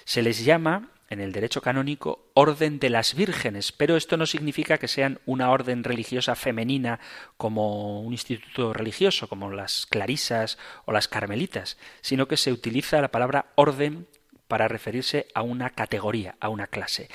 Se 0.04 0.22
les 0.22 0.44
llama 0.44 0.90
en 1.10 1.20
el 1.20 1.32
derecho 1.32 1.60
canónico 1.60 2.30
orden 2.34 2.78
de 2.78 2.88
las 2.88 3.14
vírgenes, 3.14 3.72
pero 3.72 3.96
esto 3.96 4.16
no 4.16 4.26
significa 4.26 4.78
que 4.78 4.88
sean 4.88 5.20
una 5.26 5.50
orden 5.50 5.84
religiosa 5.84 6.34
femenina 6.36 7.00
como 7.36 8.00
un 8.00 8.12
instituto 8.12 8.72
religioso, 8.72 9.28
como 9.28 9.50
las 9.50 9.86
clarisas 9.86 10.56
o 10.86 10.92
las 10.92 11.08
carmelitas, 11.08 11.76
sino 12.00 12.28
que 12.28 12.36
se 12.36 12.52
utiliza 12.52 13.00
la 13.00 13.10
palabra 13.10 13.52
orden 13.56 14.06
para 14.48 14.68
referirse 14.68 15.28
a 15.34 15.42
una 15.42 15.70
categoría, 15.70 16.36
a 16.40 16.48
una 16.48 16.66
clase 16.66 17.08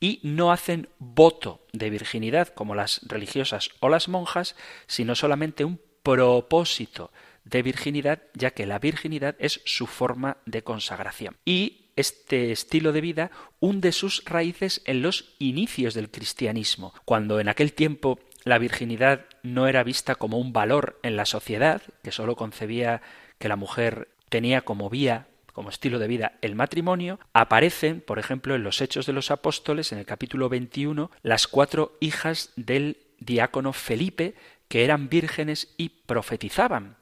y 0.00 0.20
no 0.22 0.52
hacen 0.52 0.88
voto 0.98 1.66
de 1.72 1.90
virginidad 1.90 2.48
como 2.48 2.74
las 2.74 3.00
religiosas 3.08 3.70
o 3.80 3.88
las 3.88 4.08
monjas, 4.08 4.56
sino 4.86 5.14
solamente 5.14 5.64
un 5.64 5.80
propósito 6.02 7.10
de 7.44 7.62
virginidad, 7.62 8.22
ya 8.34 8.50
que 8.50 8.66
la 8.66 8.78
virginidad 8.78 9.36
es 9.38 9.60
su 9.64 9.86
forma 9.86 10.38
de 10.46 10.62
consagración. 10.62 11.36
Y 11.44 11.85
este 11.96 12.52
estilo 12.52 12.92
de 12.92 13.00
vida 13.00 13.30
hunde 13.58 13.92
sus 13.92 14.24
raíces 14.24 14.82
en 14.84 15.02
los 15.02 15.34
inicios 15.38 15.94
del 15.94 16.10
cristianismo, 16.10 16.94
cuando 17.04 17.40
en 17.40 17.48
aquel 17.48 17.72
tiempo 17.72 18.20
la 18.44 18.58
virginidad 18.58 19.26
no 19.42 19.66
era 19.66 19.82
vista 19.82 20.14
como 20.14 20.38
un 20.38 20.52
valor 20.52 21.00
en 21.02 21.16
la 21.16 21.26
sociedad, 21.26 21.82
que 22.04 22.12
sólo 22.12 22.36
concebía 22.36 23.02
que 23.38 23.48
la 23.48 23.56
mujer 23.56 24.08
tenía 24.28 24.60
como 24.60 24.88
vía 24.88 25.26
como 25.52 25.70
estilo 25.70 25.98
de 25.98 26.06
vida 26.06 26.32
el 26.42 26.54
matrimonio, 26.54 27.18
aparecen, 27.32 28.02
por 28.02 28.18
ejemplo, 28.18 28.54
en 28.54 28.62
los 28.62 28.82
Hechos 28.82 29.06
de 29.06 29.14
los 29.14 29.30
Apóstoles, 29.30 29.90
en 29.90 29.98
el 29.98 30.04
capítulo 30.04 30.50
21, 30.50 31.10
las 31.22 31.48
cuatro 31.48 31.96
hijas 31.98 32.52
del 32.56 32.98
diácono 33.18 33.72
Felipe, 33.72 34.34
que 34.68 34.84
eran 34.84 35.08
vírgenes 35.08 35.72
y 35.78 35.88
profetizaban 35.88 36.98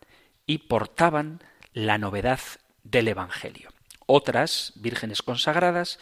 y 0.46 0.58
portaban 0.58 1.42
la 1.72 1.98
novedad 1.98 2.38
del 2.84 3.08
Evangelio. 3.08 3.73
Otras 4.06 4.72
vírgenes 4.76 5.22
consagradas, 5.22 5.98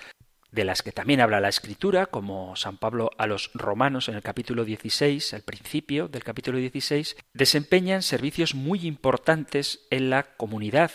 de 0.51 0.65
las 0.65 0.83
que 0.83 0.93
también 0.93 1.21
habla 1.21 1.41
la 1.41 1.49
Escritura, 1.49 2.07
como 2.07 2.55
San 2.57 2.77
Pablo 2.77 3.11
a 3.17 3.27
los 3.27 3.51
romanos 3.55 4.09
en 4.09 4.17
el 4.17 4.23
capítulo 4.23 4.65
16, 4.65 5.35
al 5.35 5.43
principio 5.43 6.09
del 6.09 6.25
capítulo 6.25 6.59
16, 6.59 7.17
desempeñan 7.33 8.03
servicios 8.03 8.55
muy 8.55 8.87
importantes 8.87 9.81
en 9.91 10.11
la 10.11 10.25
comunidad. 10.37 10.91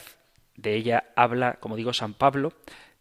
De 0.55 0.75
ella 0.75 1.11
habla, 1.15 1.57
como 1.59 1.75
digo, 1.75 1.91
San 1.93 2.13
Pablo, 2.13 2.53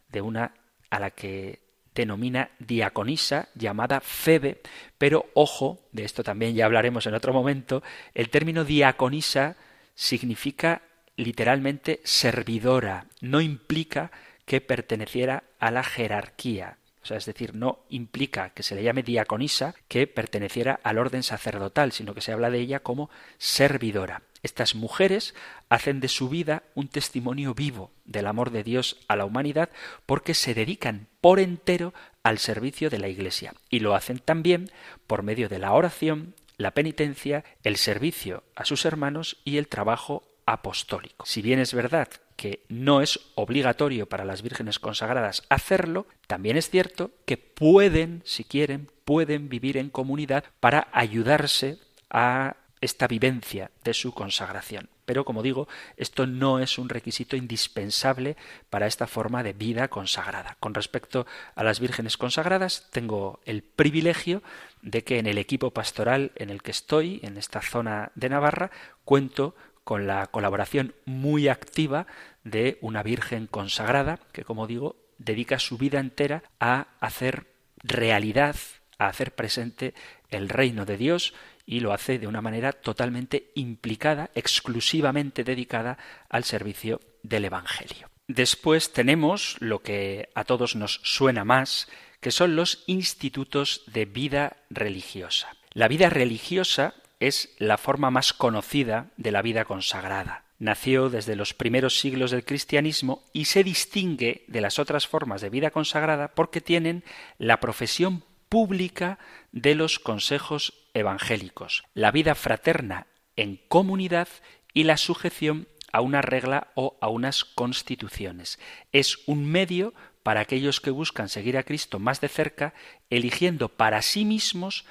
de 0.09 0.21
una 0.21 0.53
a 0.89 0.99
la 0.99 1.11
que 1.11 1.59
denomina 1.93 2.51
diaconisa 2.59 3.49
llamada 3.55 3.99
Febe, 3.99 4.61
pero 4.97 5.25
ojo, 5.33 5.79
de 5.91 6.05
esto 6.05 6.23
también 6.23 6.55
ya 6.55 6.65
hablaremos 6.65 7.05
en 7.07 7.13
otro 7.13 7.33
momento, 7.33 7.83
el 8.13 8.29
término 8.29 8.63
diaconisa 8.63 9.57
significa 9.95 10.81
literalmente 11.17 11.99
servidora, 12.03 13.07
no 13.19 13.41
implica 13.41 14.11
que 14.45 14.61
perteneciera 14.61 15.43
a 15.59 15.71
la 15.71 15.83
jerarquía, 15.83 16.77
o 17.03 17.05
sea, 17.07 17.17
es 17.17 17.25
decir, 17.25 17.55
no 17.55 17.79
implica 17.89 18.49
que 18.49 18.63
se 18.63 18.75
le 18.75 18.83
llame 18.83 19.01
diaconisa 19.01 19.75
que 19.87 20.07
perteneciera 20.07 20.79
al 20.83 20.97
orden 20.97 21.23
sacerdotal, 21.23 21.93
sino 21.93 22.13
que 22.13 22.19
se 22.19 22.33
habla 22.33 22.49
de 22.49 22.59
ella 22.59 22.81
como 22.81 23.09
servidora. 23.37 24.23
Estas 24.43 24.75
mujeres 24.75 25.33
hacen 25.69 26.01
de 26.01 26.09
su 26.09 26.27
vida 26.27 26.63
un 26.75 26.89
testimonio 26.89 27.53
vivo 27.53 27.91
del 28.03 28.27
amor 28.27 28.51
de 28.51 28.63
Dios 28.63 28.97
a 29.07 29.15
la 29.15 29.23
humanidad 29.23 29.69
porque 30.05 30.33
se 30.33 30.53
dedican 30.53 31.07
por 31.21 31.39
entero 31.39 31.93
al 32.23 32.39
servicio 32.39 32.89
de 32.89 32.99
la 32.99 33.07
Iglesia 33.07 33.53
y 33.69 33.79
lo 33.79 33.95
hacen 33.95 34.19
también 34.19 34.69
por 35.07 35.23
medio 35.23 35.47
de 35.47 35.59
la 35.59 35.71
oración, 35.71 36.35
la 36.57 36.71
penitencia, 36.71 37.45
el 37.63 37.77
servicio 37.77 38.43
a 38.53 38.65
sus 38.65 38.83
hermanos 38.83 39.37
y 39.45 39.57
el 39.57 39.69
trabajo 39.69 40.23
apostólico. 40.47 41.25
Si 41.27 41.43
bien 41.43 41.59
es 41.59 41.73
verdad 41.73 42.07
que 42.35 42.63
no 42.69 43.01
es 43.01 43.19
obligatorio 43.35 44.07
para 44.07 44.25
las 44.25 44.41
vírgenes 44.41 44.79
consagradas 44.79 45.43
hacerlo, 45.49 46.07
también 46.25 46.57
es 46.57 46.69
cierto 46.69 47.11
que 47.25 47.37
pueden, 47.37 48.23
si 48.25 48.43
quieren, 48.43 48.89
pueden 49.05 49.49
vivir 49.49 49.77
en 49.77 49.89
comunidad 49.89 50.45
para 50.59 50.87
ayudarse 50.93 51.77
a 52.09 52.55
esta 52.79 53.07
vivencia 53.07 53.71
de 53.83 53.93
su 53.93 54.13
consagración. 54.13 54.89
Pero 55.05 55.25
como 55.25 55.41
digo, 55.41 55.67
esto 55.95 56.27
no 56.27 56.59
es 56.59 56.77
un 56.77 56.89
requisito 56.89 57.35
indispensable 57.35 58.37
para 58.69 58.87
esta 58.87 59.07
forma 59.07 59.41
de 59.41 59.53
vida 59.53 59.87
consagrada. 59.87 60.57
Con 60.59 60.73
respecto 60.73 61.25
a 61.55 61.63
las 61.63 61.79
vírgenes 61.79 62.17
consagradas, 62.17 62.87
tengo 62.91 63.39
el 63.45 63.63
privilegio 63.63 64.43
de 64.81 65.03
que 65.03 65.17
en 65.17 65.27
el 65.27 65.37
equipo 65.37 65.71
pastoral 65.71 66.31
en 66.35 66.49
el 66.49 66.61
que 66.61 66.71
estoy, 66.71 67.19
en 67.23 67.37
esta 67.37 67.61
zona 67.61 68.11
de 68.15 68.29
Navarra, 68.29 68.69
cuento 69.05 69.55
con 69.87 70.05
la 70.05 70.27
colaboración 70.27 70.93
muy 71.05 71.47
activa 71.47 72.07
de 72.43 72.77
una 72.81 73.03
virgen 73.03 73.47
consagrada 73.47 74.19
que, 74.33 74.43
como 74.43 74.67
digo, 74.67 74.97
dedica 75.17 75.59
su 75.59 75.77
vida 75.77 76.01
entera 76.01 76.43
a 76.59 76.87
hacer 76.99 77.47
realidad, 77.77 78.57
a 78.97 79.07
hacer 79.07 79.33
presente 79.33 79.93
el 80.29 80.49
reino 80.49 80.83
de 80.85 80.97
Dios 80.97 81.33
y 81.65 81.79
lo 81.79 81.93
hace 81.93 82.19
de 82.19 82.27
una 82.27 82.41
manera 82.41 82.73
totalmente 82.73 83.53
implicada, 83.55 84.29
exclusivamente 84.35 85.45
dedicada 85.45 85.97
al 86.27 86.43
servicio 86.43 86.99
del 87.23 87.45
Evangelio. 87.45 88.09
Después 88.27 88.91
tenemos 88.91 89.55
lo 89.61 89.79
que 89.79 90.27
a 90.35 90.43
todos 90.43 90.75
nos 90.75 90.99
suena 91.05 91.45
más, 91.45 91.87
que 92.19 92.31
son 92.31 92.57
los 92.57 92.83
institutos 92.87 93.83
de 93.87 94.03
vida 94.03 94.57
religiosa. 94.69 95.55
La 95.71 95.87
vida 95.87 96.09
religiosa 96.09 96.93
es 97.19 97.49
la 97.57 97.77
forma 97.77 98.11
más 98.11 98.33
conocida 98.33 99.07
de 99.17 99.31
la 99.31 99.41
vida 99.41 99.65
consagrada. 99.65 100.43
Nació 100.59 101.09
desde 101.09 101.35
los 101.35 101.53
primeros 101.53 101.99
siglos 101.99 102.31
del 102.31 102.43
cristianismo 102.43 103.23
y 103.31 103.45
se 103.45 103.63
distingue 103.63 104.43
de 104.47 104.61
las 104.61 104.79
otras 104.79 105.07
formas 105.07 105.41
de 105.41 105.49
vida 105.49 105.69
consagrada 105.69 106.29
porque 106.29 106.61
tienen 106.61 107.03
la 107.37 107.59
profesión 107.59 108.23
pública 108.49 109.19
de 109.51 109.75
los 109.75 109.99
consejos 109.99 110.73
evangélicos, 110.93 111.83
la 111.93 112.11
vida 112.11 112.33
fraterna 112.33 113.07
en 113.35 113.59
comunidad 113.67 114.27
y 114.73 114.83
la 114.83 114.97
sujeción 114.97 115.67
a 115.91 116.01
una 116.01 116.21
regla 116.21 116.69
o 116.75 116.97
a 117.01 117.07
unas 117.07 117.43
constituciones. 117.43 118.59
Es 118.91 119.19
un 119.27 119.45
medio 119.45 119.93
para 120.23 120.41
aquellos 120.41 120.81
que 120.81 120.91
buscan 120.91 121.29
seguir 121.29 121.57
a 121.57 121.63
Cristo 121.63 121.99
más 121.99 122.19
de 122.19 122.27
cerca, 122.27 122.73
eligiendo 123.09 123.69
para 123.69 124.01
sí 124.01 124.25
mismos 124.25 124.85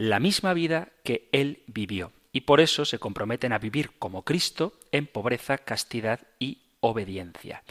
la 0.00 0.18
misma 0.18 0.54
vida 0.54 0.88
que 1.04 1.28
Él 1.30 1.62
vivió. 1.66 2.10
Y 2.32 2.42
por 2.42 2.62
eso 2.62 2.86
se 2.86 2.98
comprometen 2.98 3.52
a 3.52 3.58
vivir 3.58 3.90
como 3.98 4.24
Cristo 4.24 4.72
en 4.92 5.06
pobreza, 5.06 5.58
castidad 5.58 6.20
y 6.38 6.62
obediencia. 6.80 7.62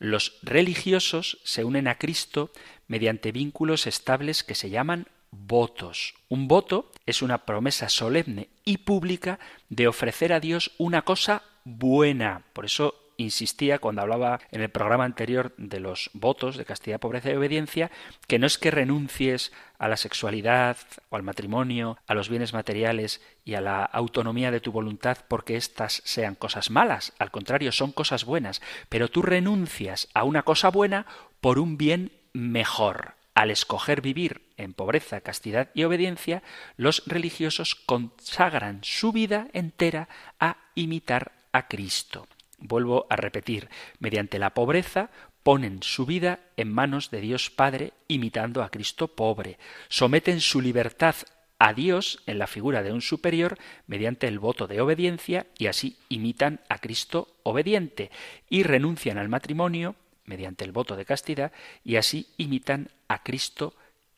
Los 0.00 0.40
religiosos 0.42 1.38
se 1.44 1.62
unen 1.62 1.86
a 1.86 1.96
Cristo 1.96 2.50
mediante 2.88 3.30
vínculos 3.30 3.86
estables 3.86 4.42
que 4.42 4.56
se 4.56 4.68
llaman 4.68 5.06
votos. 5.30 6.14
Un 6.28 6.48
voto 6.48 6.90
es 7.06 7.22
una 7.22 7.46
promesa 7.46 7.88
solemne 7.88 8.48
y 8.64 8.78
pública 8.78 9.38
de 9.68 9.86
ofrecer 9.86 10.32
a 10.32 10.40
Dios 10.40 10.72
una 10.78 11.02
cosa 11.02 11.44
buena. 11.62 12.42
Por 12.52 12.64
eso 12.64 13.05
insistía 13.16 13.78
cuando 13.78 14.02
hablaba 14.02 14.40
en 14.50 14.60
el 14.60 14.68
programa 14.68 15.04
anterior 15.04 15.54
de 15.56 15.80
los 15.80 16.10
votos 16.12 16.56
de 16.56 16.64
castidad, 16.64 17.00
pobreza 17.00 17.30
y 17.30 17.34
obediencia, 17.34 17.90
que 18.26 18.38
no 18.38 18.46
es 18.46 18.58
que 18.58 18.70
renuncies 18.70 19.52
a 19.78 19.88
la 19.88 19.96
sexualidad 19.96 20.76
o 21.10 21.16
al 21.16 21.22
matrimonio, 21.22 21.98
a 22.06 22.14
los 22.14 22.28
bienes 22.28 22.52
materiales 22.52 23.20
y 23.44 23.54
a 23.54 23.60
la 23.60 23.84
autonomía 23.84 24.50
de 24.50 24.60
tu 24.60 24.72
voluntad 24.72 25.18
porque 25.28 25.56
éstas 25.56 26.02
sean 26.04 26.34
cosas 26.34 26.70
malas, 26.70 27.12
al 27.18 27.30
contrario, 27.30 27.72
son 27.72 27.92
cosas 27.92 28.24
buenas, 28.24 28.62
pero 28.88 29.08
tú 29.08 29.22
renuncias 29.22 30.08
a 30.14 30.24
una 30.24 30.42
cosa 30.42 30.70
buena 30.70 31.06
por 31.40 31.58
un 31.58 31.76
bien 31.76 32.12
mejor. 32.32 33.14
Al 33.34 33.50
escoger 33.50 34.00
vivir 34.00 34.48
en 34.56 34.72
pobreza, 34.72 35.20
castidad 35.20 35.68
y 35.74 35.84
obediencia, 35.84 36.42
los 36.78 37.02
religiosos 37.06 37.74
consagran 37.74 38.80
su 38.82 39.12
vida 39.12 39.48
entera 39.52 40.08
a 40.40 40.56
imitar 40.74 41.32
a 41.52 41.68
Cristo. 41.68 42.26
Vuelvo 42.58 43.06
a 43.10 43.16
repetir, 43.16 43.68
mediante 43.98 44.38
la 44.38 44.54
pobreza 44.54 45.10
ponen 45.42 45.82
su 45.82 46.06
vida 46.06 46.40
en 46.56 46.72
manos 46.72 47.10
de 47.10 47.20
Dios 47.20 47.50
Padre, 47.50 47.92
imitando 48.08 48.62
a 48.62 48.70
Cristo 48.70 49.08
pobre, 49.08 49.58
someten 49.88 50.40
su 50.40 50.60
libertad 50.60 51.14
a 51.58 51.72
Dios 51.72 52.22
en 52.26 52.38
la 52.38 52.46
figura 52.46 52.82
de 52.82 52.92
un 52.92 53.00
superior 53.00 53.56
mediante 53.86 54.26
el 54.26 54.38
voto 54.38 54.66
de 54.66 54.80
obediencia 54.80 55.46
y 55.56 55.68
así 55.68 55.96
imitan 56.08 56.60
a 56.68 56.78
Cristo 56.78 57.28
obediente 57.44 58.10
y 58.50 58.62
renuncian 58.62 59.18
al 59.18 59.28
matrimonio 59.28 59.94
mediante 60.24 60.64
el 60.64 60.72
voto 60.72 60.96
de 60.96 61.04
castidad 61.04 61.52
y 61.84 61.96
así 61.96 62.28
imitan 62.36 62.90
a 63.08 63.22
Cristo 63.22 63.74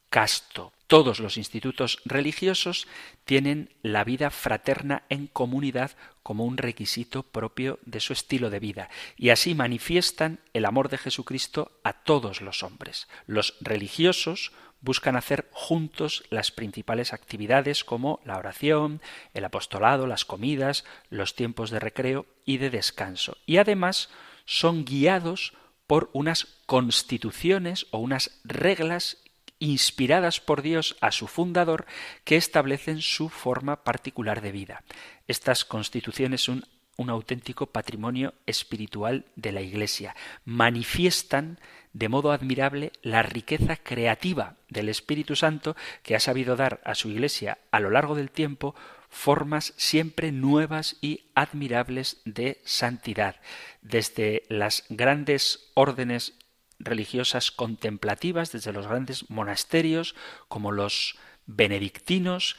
casto. 0.08 0.72
Todos 0.88 1.20
los 1.20 1.36
institutos 1.36 2.00
religiosos 2.06 2.88
tienen 3.26 3.74
la 3.82 4.04
vida 4.04 4.30
fraterna 4.30 5.02
en 5.10 5.26
comunidad 5.26 5.90
como 6.22 6.46
un 6.46 6.56
requisito 6.56 7.24
propio 7.24 7.78
de 7.84 8.00
su 8.00 8.14
estilo 8.14 8.48
de 8.48 8.58
vida 8.58 8.88
y 9.18 9.28
así 9.28 9.54
manifiestan 9.54 10.40
el 10.54 10.64
amor 10.64 10.88
de 10.88 10.96
Jesucristo 10.96 11.78
a 11.84 11.92
todos 11.92 12.40
los 12.40 12.62
hombres. 12.62 13.06
Los 13.26 13.58
religiosos 13.60 14.52
buscan 14.80 15.16
hacer 15.16 15.50
juntos 15.52 16.24
las 16.30 16.50
principales 16.50 17.12
actividades 17.12 17.84
como 17.84 18.20
la 18.24 18.38
oración, 18.38 19.02
el 19.34 19.44
apostolado, 19.44 20.06
las 20.06 20.24
comidas, 20.24 20.86
los 21.10 21.34
tiempos 21.34 21.68
de 21.68 21.80
recreo 21.80 22.24
y 22.46 22.56
de 22.56 22.70
descanso. 22.70 23.36
Y 23.44 23.58
además 23.58 24.08
son 24.46 24.86
guiados 24.86 25.52
por 25.86 26.08
unas 26.14 26.46
constituciones 26.64 27.86
o 27.90 27.98
unas 27.98 28.40
reglas 28.44 29.18
inspiradas 29.58 30.40
por 30.40 30.62
Dios 30.62 30.96
a 31.00 31.12
su 31.12 31.26
fundador, 31.26 31.86
que 32.24 32.36
establecen 32.36 33.00
su 33.00 33.28
forma 33.28 33.84
particular 33.84 34.40
de 34.40 34.52
vida. 34.52 34.82
Estas 35.26 35.64
constituciones 35.64 36.42
son 36.42 36.64
un 36.96 37.10
auténtico 37.10 37.66
patrimonio 37.66 38.34
espiritual 38.46 39.24
de 39.36 39.52
la 39.52 39.60
Iglesia. 39.60 40.16
Manifiestan 40.44 41.60
de 41.92 42.08
modo 42.08 42.32
admirable 42.32 42.92
la 43.02 43.22
riqueza 43.22 43.76
creativa 43.76 44.56
del 44.68 44.88
Espíritu 44.88 45.36
Santo 45.36 45.76
que 46.02 46.16
ha 46.16 46.20
sabido 46.20 46.56
dar 46.56 46.80
a 46.84 46.94
su 46.94 47.08
Iglesia 47.08 47.58
a 47.70 47.80
lo 47.80 47.90
largo 47.90 48.14
del 48.14 48.30
tiempo 48.30 48.74
formas 49.08 49.72
siempre 49.76 50.32
nuevas 50.32 50.96
y 51.00 51.30
admirables 51.34 52.20
de 52.24 52.60
santidad. 52.64 53.36
Desde 53.80 54.42
las 54.48 54.84
grandes 54.88 55.70
órdenes 55.74 56.34
religiosas 56.78 57.50
contemplativas 57.50 58.52
desde 58.52 58.72
los 58.72 58.86
grandes 58.86 59.30
monasterios 59.30 60.14
como 60.48 60.72
los 60.72 61.18
benedictinos, 61.46 62.56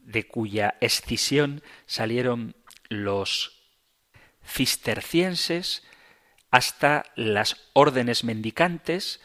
de 0.00 0.26
cuya 0.26 0.76
escisión 0.80 1.62
salieron 1.86 2.56
los 2.88 3.58
cistercienses, 4.44 5.82
hasta 6.50 7.04
las 7.14 7.56
órdenes 7.74 8.24
mendicantes, 8.24 9.20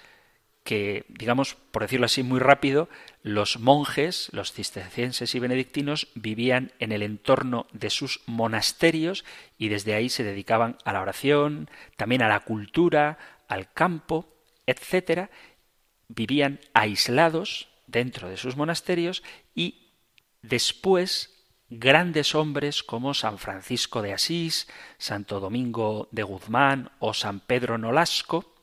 que, 0.63 1.05
digamos, 1.09 1.55
por 1.55 1.81
decirlo 1.81 2.05
así 2.05 2.23
muy 2.23 2.39
rápido, 2.39 2.89
los 3.21 3.59
monjes, 3.59 4.29
los 4.31 4.53
cistercienses 4.53 5.35
y 5.35 5.39
benedictinos, 5.39 6.07
vivían 6.15 6.71
en 6.79 6.91
el 6.91 7.03
entorno 7.03 7.67
de 7.73 7.89
sus 7.89 8.21
monasterios 8.27 9.25
y 9.57 9.69
desde 9.69 9.93
ahí 9.93 10.09
se 10.09 10.23
dedicaban 10.23 10.77
a 10.85 10.93
la 10.93 11.01
oración, 11.01 11.69
también 11.97 12.21
a 12.21 12.29
la 12.29 12.41
cultura, 12.41 13.17
al 13.53 13.71
campo, 13.71 14.27
etcétera, 14.65 15.29
vivían 16.07 16.59
aislados 16.73 17.69
dentro 17.87 18.29
de 18.29 18.37
sus 18.37 18.55
monasterios 18.55 19.23
y 19.55 19.91
después 20.41 21.33
grandes 21.69 22.35
hombres 22.35 22.83
como 22.83 23.13
San 23.13 23.37
Francisco 23.39 24.01
de 24.01 24.13
Asís, 24.13 24.67
Santo 24.97 25.39
Domingo 25.39 26.07
de 26.11 26.23
Guzmán 26.23 26.91
o 26.99 27.13
San 27.13 27.39
Pedro 27.39 27.77
Nolasco 27.77 28.53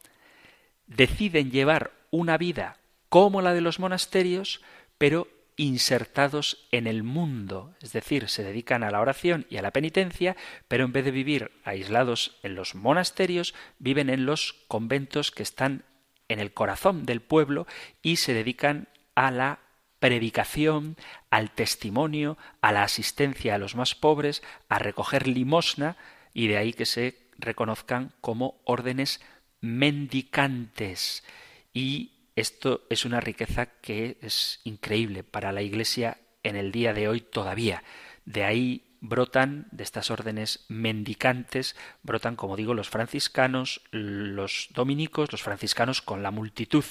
deciden 0.86 1.51
llevar 1.51 1.93
una 2.11 2.36
vida 2.38 2.76
como 3.09 3.43
la 3.43 3.53
de 3.55 3.61
los 3.61 3.80
monasterios, 3.80 4.61
pero 4.99 5.28
insertados 5.61 6.66
en 6.72 6.86
el 6.86 7.02
mundo, 7.02 7.74
es 7.82 7.92
decir, 7.92 8.30
se 8.30 8.42
dedican 8.42 8.82
a 8.82 8.90
la 8.90 8.98
oración 8.98 9.44
y 9.50 9.58
a 9.58 9.62
la 9.62 9.72
penitencia, 9.72 10.34
pero 10.68 10.86
en 10.86 10.92
vez 10.92 11.04
de 11.04 11.11
vivir 11.11 11.50
aislados 11.64 12.38
en 12.42 12.54
los 12.54 12.74
monasterios, 12.74 13.54
viven 13.78 14.08
en 14.08 14.24
los 14.24 14.54
conventos 14.68 15.30
que 15.30 15.42
están 15.42 15.84
en 16.28 16.40
el 16.40 16.54
corazón 16.54 17.04
del 17.04 17.20
pueblo 17.20 17.66
y 18.00 18.16
se 18.16 18.32
dedican 18.32 18.88
a 19.14 19.30
la 19.30 19.58
predicación, 19.98 20.96
al 21.28 21.50
testimonio, 21.50 22.38
a 22.62 22.72
la 22.72 22.82
asistencia 22.82 23.54
a 23.54 23.58
los 23.58 23.76
más 23.76 23.94
pobres, 23.94 24.42
a 24.70 24.78
recoger 24.78 25.28
limosna 25.28 25.98
y 26.32 26.46
de 26.46 26.56
ahí 26.56 26.72
que 26.72 26.86
se 26.86 27.18
reconozcan 27.36 28.14
como 28.22 28.62
órdenes 28.64 29.20
mendicantes. 29.61 31.22
Y 31.74 32.19
esto 32.37 32.87
es 32.91 33.05
una 33.05 33.20
riqueza 33.20 33.66
que 33.66 34.18
es 34.22 34.61
increíble 34.64 35.24
para 35.24 35.53
la 35.53 35.62
Iglesia 35.62 36.18
en 36.43 36.57
el 36.57 36.72
día 36.72 36.93
de 36.95 37.09
hoy 37.09 37.20
todavía. 37.20 37.83
De 38.24 38.45
ahí 38.45 38.85
brotan 39.01 39.66
de 39.70 39.83
estas 39.83 40.11
órdenes 40.11 40.64
mendicantes, 40.68 41.74
brotan, 42.03 42.37
como 42.37 42.57
digo, 42.57 42.74
los 42.74 42.91
franciscanos, 42.91 43.83
los 43.91 44.68
dominicos, 44.74 45.33
los 45.33 45.43
franciscanos 45.43 46.03
con 46.03 46.22
la 46.22 46.31
multitud 46.31 46.85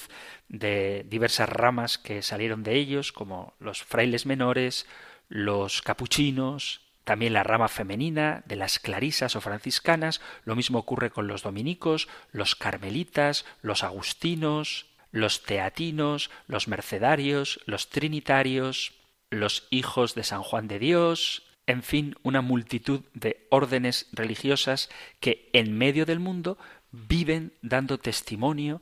de 0.48 1.06
diversas 1.08 1.50
ramas 1.50 1.98
que 1.98 2.22
salieron 2.22 2.64
de 2.64 2.76
ellos, 2.76 3.12
como 3.12 3.54
los 3.60 3.84
frailes 3.84 4.26
menores, 4.26 4.88
los 5.28 5.82
capuchinos, 5.82 6.82
también 7.04 7.34
la 7.34 7.44
rama 7.44 7.70
femenina 7.70 8.44
de 8.46 8.56
las 8.56 8.80
clarisas 8.80 9.36
o 9.36 9.42
franciscanas, 9.42 10.22
lo 10.46 10.56
mismo 10.56 10.80
ocurre 10.80 11.10
con 11.10 11.28
los 11.28 11.42
dominicos, 11.42 12.08
los 12.32 12.56
carmelitas, 12.56 13.46
los 13.62 13.84
agustinos, 13.84 14.89
los 15.12 15.44
teatinos, 15.44 16.30
los 16.48 16.68
mercedarios, 16.68 17.60
los 17.66 17.90
trinitarios, 17.90 18.94
los 19.30 19.68
hijos 19.70 20.16
de 20.16 20.24
San 20.24 20.44
Juan 20.44 20.68
de 20.68 20.80
Dios, 20.80 21.44
en 21.68 21.84
fin, 21.84 22.16
una 22.24 22.42
multitud 22.42 23.02
de 23.14 23.46
órdenes 23.52 24.08
religiosas 24.12 24.90
que 25.20 25.50
en 25.54 25.78
medio 25.78 26.06
del 26.06 26.20
mundo 26.20 26.58
viven 26.92 27.54
dando 27.62 28.00
testimonio 28.00 28.82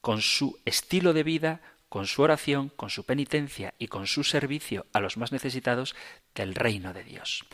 con 0.00 0.20
su 0.20 0.58
estilo 0.64 1.12
de 1.12 1.22
vida, 1.22 1.60
con 1.88 2.06
su 2.06 2.22
oración, 2.22 2.70
con 2.70 2.90
su 2.90 3.04
penitencia 3.04 3.74
y 3.78 3.86
con 3.86 4.06
su 4.06 4.24
servicio 4.24 4.86
a 4.92 5.00
los 5.00 5.16
más 5.16 5.32
necesitados 5.32 5.94
del 6.34 6.54
reino 6.54 6.92
de 6.92 7.04
Dios. 7.04 7.44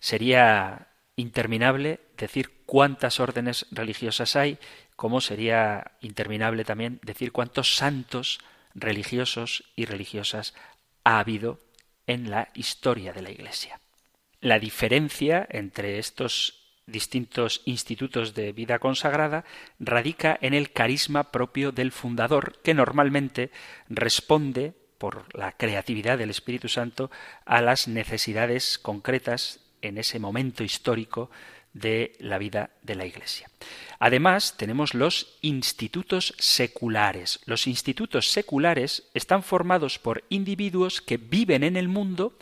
Sería 0.00 0.88
interminable 1.16 2.00
decir 2.16 2.62
cuántas 2.66 3.20
órdenes 3.20 3.66
religiosas 3.70 4.36
hay 4.36 4.58
como 5.00 5.22
sería 5.22 5.92
interminable 6.02 6.62
también 6.62 7.00
decir 7.02 7.32
cuántos 7.32 7.74
santos 7.74 8.38
religiosos 8.74 9.64
y 9.74 9.86
religiosas 9.86 10.52
ha 11.04 11.20
habido 11.20 11.58
en 12.06 12.28
la 12.28 12.50
historia 12.52 13.14
de 13.14 13.22
la 13.22 13.30
Iglesia. 13.30 13.80
La 14.42 14.58
diferencia 14.58 15.48
entre 15.48 15.98
estos 15.98 16.82
distintos 16.84 17.62
institutos 17.64 18.34
de 18.34 18.52
vida 18.52 18.78
consagrada 18.78 19.46
radica 19.78 20.38
en 20.42 20.52
el 20.52 20.70
carisma 20.70 21.32
propio 21.32 21.72
del 21.72 21.92
fundador, 21.92 22.60
que 22.62 22.74
normalmente 22.74 23.50
responde 23.88 24.74
por 24.98 25.34
la 25.34 25.52
creatividad 25.52 26.18
del 26.18 26.28
Espíritu 26.28 26.68
Santo 26.68 27.10
a 27.46 27.62
las 27.62 27.88
necesidades 27.88 28.78
concretas 28.78 29.60
en 29.80 29.96
ese 29.96 30.18
momento 30.18 30.62
histórico 30.62 31.30
de 31.72 32.12
la 32.18 32.38
vida 32.38 32.70
de 32.82 32.94
la 32.94 33.06
Iglesia. 33.06 33.48
Además, 33.98 34.56
tenemos 34.56 34.94
los 34.94 35.38
institutos 35.42 36.34
seculares. 36.38 37.40
Los 37.44 37.66
institutos 37.66 38.30
seculares 38.30 39.04
están 39.14 39.42
formados 39.42 39.98
por 39.98 40.24
individuos 40.30 41.00
que 41.00 41.18
viven 41.18 41.62
en 41.62 41.76
el 41.76 41.88
mundo, 41.88 42.36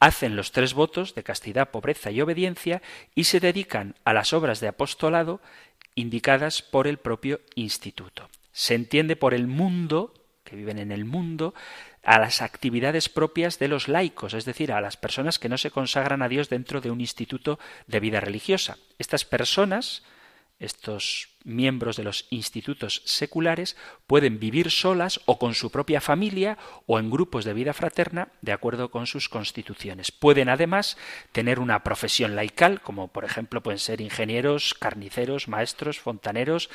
hacen 0.00 0.36
los 0.36 0.52
tres 0.52 0.74
votos 0.74 1.14
de 1.14 1.22
castidad, 1.22 1.70
pobreza 1.70 2.10
y 2.10 2.20
obediencia 2.20 2.82
y 3.14 3.24
se 3.24 3.40
dedican 3.40 3.94
a 4.04 4.12
las 4.12 4.32
obras 4.32 4.60
de 4.60 4.68
apostolado 4.68 5.40
indicadas 5.94 6.62
por 6.62 6.86
el 6.86 6.98
propio 6.98 7.40
instituto. 7.54 8.28
Se 8.52 8.74
entiende 8.74 9.16
por 9.16 9.34
el 9.34 9.46
mundo, 9.46 10.12
que 10.44 10.56
viven 10.56 10.78
en 10.78 10.92
el 10.92 11.04
mundo, 11.04 11.54
a 12.04 12.18
las 12.18 12.42
actividades 12.42 13.08
propias 13.08 13.58
de 13.58 13.68
los 13.68 13.88
laicos, 13.88 14.34
es 14.34 14.44
decir, 14.44 14.72
a 14.72 14.80
las 14.80 14.96
personas 14.96 15.38
que 15.38 15.48
no 15.48 15.58
se 15.58 15.70
consagran 15.70 16.22
a 16.22 16.28
Dios 16.28 16.48
dentro 16.48 16.80
de 16.80 16.90
un 16.90 17.00
instituto 17.00 17.58
de 17.86 18.00
vida 18.00 18.20
religiosa. 18.20 18.78
Estas 18.98 19.24
personas, 19.24 20.02
estos 20.58 21.30
miembros 21.44 21.96
de 21.96 22.04
los 22.04 22.26
institutos 22.30 23.02
seculares, 23.04 23.76
pueden 24.06 24.38
vivir 24.38 24.70
solas 24.70 25.20
o 25.26 25.38
con 25.38 25.54
su 25.54 25.70
propia 25.70 26.00
familia 26.00 26.58
o 26.86 26.98
en 26.98 27.10
grupos 27.10 27.44
de 27.44 27.54
vida 27.54 27.72
fraterna 27.72 28.28
de 28.40 28.52
acuerdo 28.52 28.90
con 28.90 29.06
sus 29.06 29.28
constituciones. 29.28 30.12
Pueden 30.12 30.48
además 30.48 30.96
tener 31.32 31.58
una 31.58 31.82
profesión 31.82 32.36
laical, 32.36 32.80
como 32.80 33.08
por 33.08 33.24
ejemplo 33.24 33.62
pueden 33.62 33.78
ser 33.78 34.00
ingenieros, 34.00 34.74
carniceros, 34.74 35.48
maestros, 35.48 35.98
fontaneros, 36.00 36.70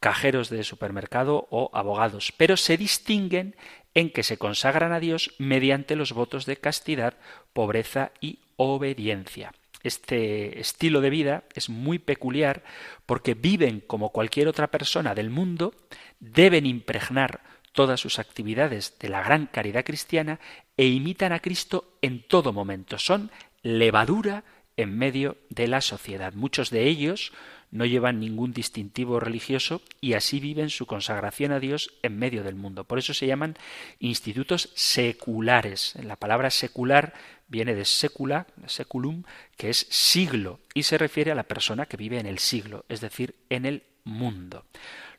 cajeros 0.00 0.50
de 0.50 0.64
supermercado 0.64 1.46
o 1.50 1.70
abogados, 1.72 2.32
pero 2.36 2.56
se 2.56 2.76
distinguen 2.76 3.54
en 3.94 4.10
que 4.10 4.22
se 4.22 4.38
consagran 4.38 4.92
a 4.92 5.00
Dios 5.00 5.34
mediante 5.38 5.96
los 5.96 6.12
votos 6.12 6.46
de 6.46 6.56
castidad, 6.56 7.14
pobreza 7.52 8.12
y 8.20 8.40
obediencia. 8.56 9.52
Este 9.82 10.60
estilo 10.60 11.00
de 11.00 11.10
vida 11.10 11.44
es 11.54 11.68
muy 11.68 11.98
peculiar 11.98 12.62
porque 13.04 13.34
viven 13.34 13.80
como 13.80 14.10
cualquier 14.10 14.48
otra 14.48 14.68
persona 14.68 15.14
del 15.14 15.30
mundo, 15.30 15.74
deben 16.20 16.66
impregnar 16.66 17.40
todas 17.72 18.00
sus 18.00 18.18
actividades 18.18 18.98
de 18.98 19.08
la 19.08 19.22
gran 19.22 19.46
caridad 19.46 19.84
cristiana 19.84 20.38
e 20.76 20.86
imitan 20.86 21.32
a 21.32 21.40
Cristo 21.40 21.96
en 22.00 22.22
todo 22.22 22.52
momento. 22.52 22.98
Son 22.98 23.30
levadura 23.62 24.44
en 24.76 24.96
medio 24.96 25.36
de 25.48 25.68
la 25.68 25.80
sociedad. 25.80 26.32
Muchos 26.34 26.70
de 26.70 26.86
ellos 26.86 27.32
no 27.72 27.86
llevan 27.86 28.20
ningún 28.20 28.52
distintivo 28.52 29.18
religioso 29.18 29.82
y 30.00 30.12
así 30.12 30.38
viven 30.38 30.70
su 30.70 30.86
consagración 30.86 31.52
a 31.52 31.58
Dios 31.58 31.94
en 32.02 32.18
medio 32.18 32.44
del 32.44 32.54
mundo. 32.54 32.84
Por 32.84 32.98
eso 32.98 33.14
se 33.14 33.26
llaman 33.26 33.56
institutos 33.98 34.70
seculares. 34.74 35.94
La 36.00 36.16
palabra 36.16 36.50
secular 36.50 37.14
viene 37.48 37.74
de 37.74 37.86
secula, 37.86 38.46
seculum, 38.66 39.24
que 39.56 39.70
es 39.70 39.86
siglo, 39.90 40.60
y 40.74 40.84
se 40.84 40.98
refiere 40.98 41.32
a 41.32 41.34
la 41.34 41.42
persona 41.42 41.86
que 41.86 41.96
vive 41.96 42.20
en 42.20 42.26
el 42.26 42.38
siglo, 42.38 42.84
es 42.88 43.00
decir, 43.00 43.34
en 43.48 43.64
el 43.64 43.82
mundo. 44.04 44.64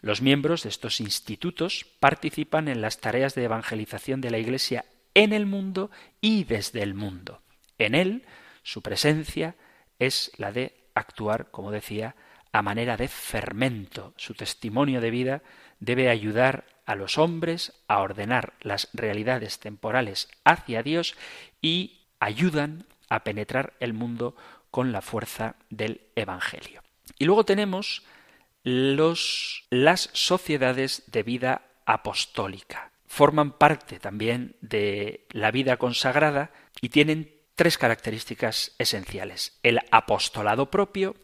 Los 0.02 0.22
miembros 0.22 0.64
de 0.64 0.70
estos 0.70 1.00
institutos 1.00 1.86
participan 2.00 2.68
en 2.68 2.82
las 2.82 3.00
tareas 3.00 3.34
de 3.36 3.46
evangelización 3.46 4.22
de 4.22 4.30
la 4.30 4.38
Iglesia 4.38 4.86
en 5.16 5.34
el 5.34 5.46
mundo 5.46 5.90
y 6.22 6.44
desde 6.44 6.84
el 6.84 6.94
mundo. 6.94 7.42
En 7.80 7.96
él, 7.96 8.26
su 8.62 8.82
presencia 8.82 9.56
es 9.98 10.32
la 10.38 10.52
de 10.52 10.76
actuar, 10.94 11.50
como 11.50 11.72
decía, 11.72 12.16
a 12.54 12.62
manera 12.62 12.96
de 12.96 13.10
fermento. 13.10 14.14
Su 14.16 14.36
testimonio 14.36 15.02
de 15.02 15.12
vida 15.12 15.42
debe 15.80 16.10
ayudar 16.10 16.66
a 16.86 16.96
los 16.96 17.18
hombres 17.18 17.74
a 17.88 18.00
ordenar 18.00 18.54
las 18.62 18.90
realidades 18.94 19.60
temporales 19.60 20.30
hacia 20.46 20.84
Dios 20.84 21.16
y 21.62 22.04
ayudan 22.20 22.86
a 23.10 23.24
penetrar 23.24 23.74
el 23.80 23.94
mundo 23.94 24.36
con 24.72 24.92
la 24.92 25.02
fuerza 25.02 25.56
del 25.70 26.02
Evangelio. 26.16 26.82
Y 27.20 27.26
luego 27.26 27.44
tenemos 27.44 28.04
los, 28.64 29.66
las 29.70 30.10
sociedades 30.14 31.04
de 31.08 31.24
vida 31.24 31.62
apostólica. 31.86 32.92
Forman 33.08 33.52
parte 33.52 34.00
también 34.00 34.56
de 34.62 35.28
la 35.32 35.52
vida 35.52 35.78
consagrada 35.78 36.52
y 36.82 36.90
tienen 36.90 37.34
tres 37.56 37.78
características 37.78 38.74
esenciales. 38.80 39.60
El 39.64 39.80
apostolado 39.92 40.72
propio, 40.72 41.16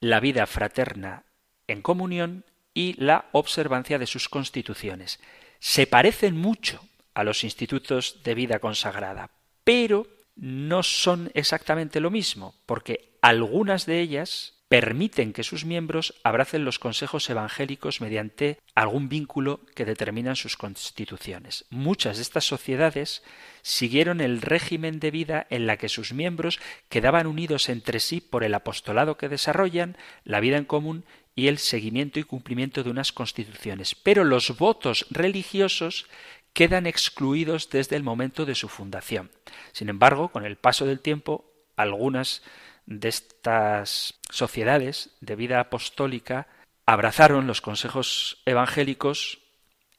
la 0.00 0.20
vida 0.20 0.46
fraterna 0.46 1.24
en 1.66 1.82
comunión 1.82 2.44
y 2.74 2.94
la 2.94 3.26
observancia 3.32 3.98
de 3.98 4.06
sus 4.06 4.28
constituciones. 4.28 5.20
Se 5.58 5.86
parecen 5.86 6.36
mucho 6.36 6.80
a 7.14 7.24
los 7.24 7.44
institutos 7.44 8.22
de 8.24 8.34
vida 8.34 8.58
consagrada, 8.58 9.30
pero 9.64 10.06
no 10.36 10.82
son 10.82 11.30
exactamente 11.34 12.00
lo 12.00 12.10
mismo, 12.10 12.54
porque 12.66 13.18
algunas 13.20 13.84
de 13.86 14.00
ellas 14.00 14.54
permiten 14.70 15.32
que 15.32 15.42
sus 15.42 15.64
miembros 15.64 16.14
abracen 16.22 16.64
los 16.64 16.78
consejos 16.78 17.28
evangélicos 17.28 18.00
mediante 18.00 18.60
algún 18.76 19.08
vínculo 19.08 19.58
que 19.74 19.84
determinan 19.84 20.36
sus 20.36 20.56
constituciones. 20.56 21.64
Muchas 21.70 22.18
de 22.18 22.22
estas 22.22 22.44
sociedades 22.44 23.24
siguieron 23.62 24.20
el 24.20 24.40
régimen 24.40 25.00
de 25.00 25.10
vida 25.10 25.48
en 25.50 25.66
la 25.66 25.76
que 25.76 25.88
sus 25.88 26.12
miembros 26.12 26.60
quedaban 26.88 27.26
unidos 27.26 27.68
entre 27.68 27.98
sí 27.98 28.20
por 28.20 28.44
el 28.44 28.54
apostolado 28.54 29.16
que 29.16 29.28
desarrollan, 29.28 29.96
la 30.22 30.38
vida 30.38 30.56
en 30.56 30.66
común 30.66 31.04
y 31.34 31.48
el 31.48 31.58
seguimiento 31.58 32.20
y 32.20 32.22
cumplimiento 32.22 32.84
de 32.84 32.90
unas 32.90 33.10
constituciones. 33.10 33.96
Pero 33.96 34.22
los 34.22 34.56
votos 34.56 35.04
religiosos 35.10 36.06
quedan 36.52 36.86
excluidos 36.86 37.70
desde 37.70 37.96
el 37.96 38.04
momento 38.04 38.46
de 38.46 38.54
su 38.54 38.68
fundación. 38.68 39.32
Sin 39.72 39.88
embargo, 39.88 40.28
con 40.28 40.44
el 40.44 40.54
paso 40.54 40.86
del 40.86 41.00
tiempo, 41.00 41.44
algunas 41.74 42.42
de 42.90 43.08
estas 43.08 44.20
sociedades 44.28 45.10
de 45.20 45.36
vida 45.36 45.60
apostólica 45.60 46.48
abrazaron 46.84 47.46
los 47.46 47.60
consejos 47.60 48.42
evangélicos 48.44 49.38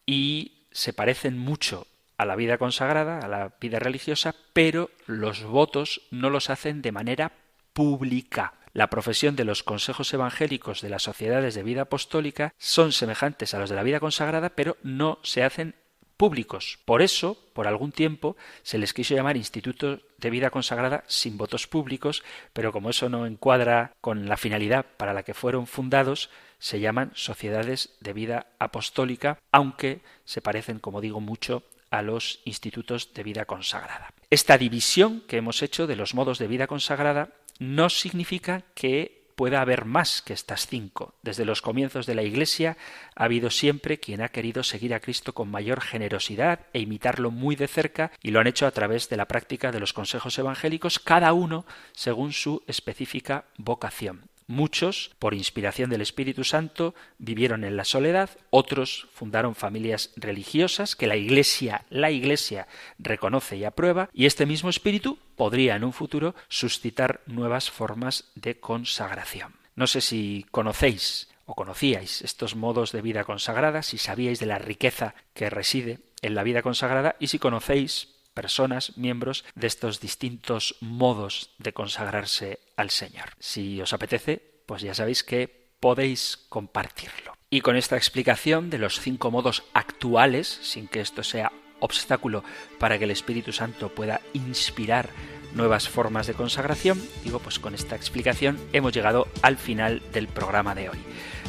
y 0.05 0.67
se 0.71 0.93
parecen 0.93 1.37
mucho 1.37 1.87
a 2.17 2.25
la 2.25 2.35
vida 2.35 2.57
consagrada, 2.57 3.19
a 3.19 3.27
la 3.27 3.55
vida 3.59 3.79
religiosa, 3.79 4.35
pero 4.53 4.91
los 5.07 5.43
votos 5.43 6.01
no 6.11 6.29
los 6.29 6.49
hacen 6.49 6.81
de 6.81 6.91
manera 6.91 7.31
pública. 7.73 8.53
La 8.73 8.89
profesión 8.89 9.35
de 9.35 9.45
los 9.45 9.63
consejos 9.63 10.13
evangélicos 10.13 10.81
de 10.81 10.89
las 10.89 11.03
sociedades 11.03 11.55
de 11.55 11.63
vida 11.63 11.83
apostólica 11.83 12.53
son 12.57 12.91
semejantes 12.91 13.53
a 13.53 13.59
los 13.59 13.69
de 13.69 13.75
la 13.77 13.83
vida 13.83 14.01
consagrada, 14.01 14.49
pero 14.49 14.77
no 14.83 15.19
se 15.23 15.43
hacen 15.43 15.75
públicos. 16.21 16.77
Por 16.85 17.01
eso, 17.01 17.35
por 17.53 17.65
algún 17.65 17.91
tiempo, 17.91 18.37
se 18.61 18.77
les 18.77 18.93
quiso 18.93 19.15
llamar 19.15 19.37
institutos 19.37 20.01
de 20.19 20.29
vida 20.29 20.51
consagrada 20.51 21.03
sin 21.07 21.35
votos 21.35 21.65
públicos, 21.65 22.21
pero 22.53 22.71
como 22.71 22.91
eso 22.91 23.09
no 23.09 23.25
encuadra 23.25 23.93
con 24.01 24.29
la 24.29 24.37
finalidad 24.37 24.85
para 24.97 25.13
la 25.13 25.23
que 25.23 25.33
fueron 25.33 25.65
fundados, 25.65 26.29
se 26.59 26.79
llaman 26.79 27.11
sociedades 27.15 27.95
de 28.01 28.13
vida 28.13 28.45
apostólica, 28.59 29.39
aunque 29.51 30.01
se 30.23 30.41
parecen, 30.41 30.77
como 30.77 31.01
digo, 31.01 31.21
mucho 31.21 31.63
a 31.89 32.03
los 32.03 32.41
institutos 32.45 33.15
de 33.15 33.23
vida 33.23 33.45
consagrada. 33.45 34.13
Esta 34.29 34.59
división 34.59 35.23
que 35.27 35.37
hemos 35.37 35.63
hecho 35.63 35.87
de 35.87 35.95
los 35.95 36.13
modos 36.13 36.37
de 36.37 36.45
vida 36.45 36.67
consagrada 36.67 37.29
no 37.57 37.89
significa 37.89 38.61
que 38.75 39.20
pueda 39.41 39.61
haber 39.61 39.85
más 39.85 40.21
que 40.21 40.33
estas 40.33 40.67
cinco. 40.67 41.15
Desde 41.23 41.45
los 41.45 41.63
comienzos 41.63 42.05
de 42.05 42.13
la 42.13 42.21
Iglesia 42.21 42.77
ha 43.15 43.23
habido 43.23 43.49
siempre 43.49 43.99
quien 43.99 44.21
ha 44.21 44.29
querido 44.29 44.61
seguir 44.61 44.93
a 44.93 44.99
Cristo 44.99 45.33
con 45.33 45.49
mayor 45.49 45.81
generosidad 45.81 46.59
e 46.73 46.79
imitarlo 46.79 47.31
muy 47.31 47.55
de 47.55 47.67
cerca 47.67 48.11
y 48.21 48.29
lo 48.29 48.39
han 48.39 48.45
hecho 48.45 48.67
a 48.67 48.71
través 48.71 49.09
de 49.09 49.17
la 49.17 49.27
práctica 49.27 49.71
de 49.71 49.79
los 49.79 49.93
consejos 49.93 50.37
evangélicos, 50.37 50.99
cada 50.99 51.33
uno 51.33 51.65
según 51.91 52.33
su 52.33 52.61
específica 52.67 53.45
vocación. 53.57 54.30
Muchos, 54.51 55.11
por 55.17 55.33
inspiración 55.33 55.89
del 55.89 56.01
Espíritu 56.01 56.43
Santo, 56.43 56.93
vivieron 57.17 57.63
en 57.63 57.77
la 57.77 57.85
soledad, 57.85 58.31
otros 58.49 59.07
fundaron 59.13 59.55
familias 59.55 60.11
religiosas 60.17 60.97
que 60.97 61.07
la 61.07 61.15
Iglesia, 61.15 61.85
la 61.89 62.11
Iglesia 62.11 62.67
reconoce 62.99 63.55
y 63.55 63.63
aprueba, 63.63 64.09
y 64.11 64.25
este 64.25 64.45
mismo 64.45 64.69
espíritu 64.69 65.17
podría 65.37 65.77
en 65.77 65.85
un 65.85 65.93
futuro 65.93 66.35
suscitar 66.49 67.21
nuevas 67.27 67.71
formas 67.71 68.25
de 68.35 68.59
consagración. 68.59 69.53
No 69.77 69.87
sé 69.87 70.01
si 70.01 70.45
conocéis 70.51 71.29
o 71.45 71.55
conocíais 71.55 72.21
estos 72.21 72.57
modos 72.57 72.91
de 72.91 73.01
vida 73.01 73.23
consagrada, 73.23 73.83
si 73.83 73.97
sabíais 73.97 74.41
de 74.41 74.47
la 74.47 74.59
riqueza 74.59 75.15
que 75.33 75.49
reside 75.49 75.99
en 76.21 76.35
la 76.35 76.43
vida 76.43 76.61
consagrada 76.61 77.15
y 77.19 77.27
si 77.27 77.39
conocéis 77.39 78.09
personas, 78.33 78.97
miembros 78.97 79.45
de 79.55 79.67
estos 79.67 79.99
distintos 79.99 80.75
modos 80.81 81.51
de 81.57 81.73
consagrarse 81.73 82.59
al 82.75 82.89
Señor. 82.89 83.29
Si 83.39 83.81
os 83.81 83.93
apetece, 83.93 84.41
pues 84.65 84.81
ya 84.81 84.93
sabéis 84.93 85.23
que 85.23 85.69
podéis 85.79 86.37
compartirlo. 86.49 87.33
Y 87.49 87.61
con 87.61 87.75
esta 87.75 87.97
explicación 87.97 88.69
de 88.69 88.77
los 88.77 88.99
cinco 88.99 89.31
modos 89.31 89.63
actuales, 89.73 90.47
sin 90.61 90.87
que 90.87 91.01
esto 91.01 91.23
sea 91.23 91.51
obstáculo 91.81 92.43
para 92.79 92.97
que 92.97 93.03
el 93.03 93.11
Espíritu 93.11 93.51
Santo 93.51 93.89
pueda 93.89 94.21
inspirar 94.33 95.09
nuevas 95.53 95.89
formas 95.89 96.27
de 96.27 96.33
consagración, 96.33 97.01
digo, 97.23 97.39
pues 97.39 97.59
con 97.59 97.75
esta 97.75 97.95
explicación 97.95 98.57
hemos 98.71 98.93
llegado 98.93 99.27
al 99.41 99.57
final 99.57 100.01
del 100.13 100.27
programa 100.27 100.75
de 100.75 100.89
hoy. 100.89 100.99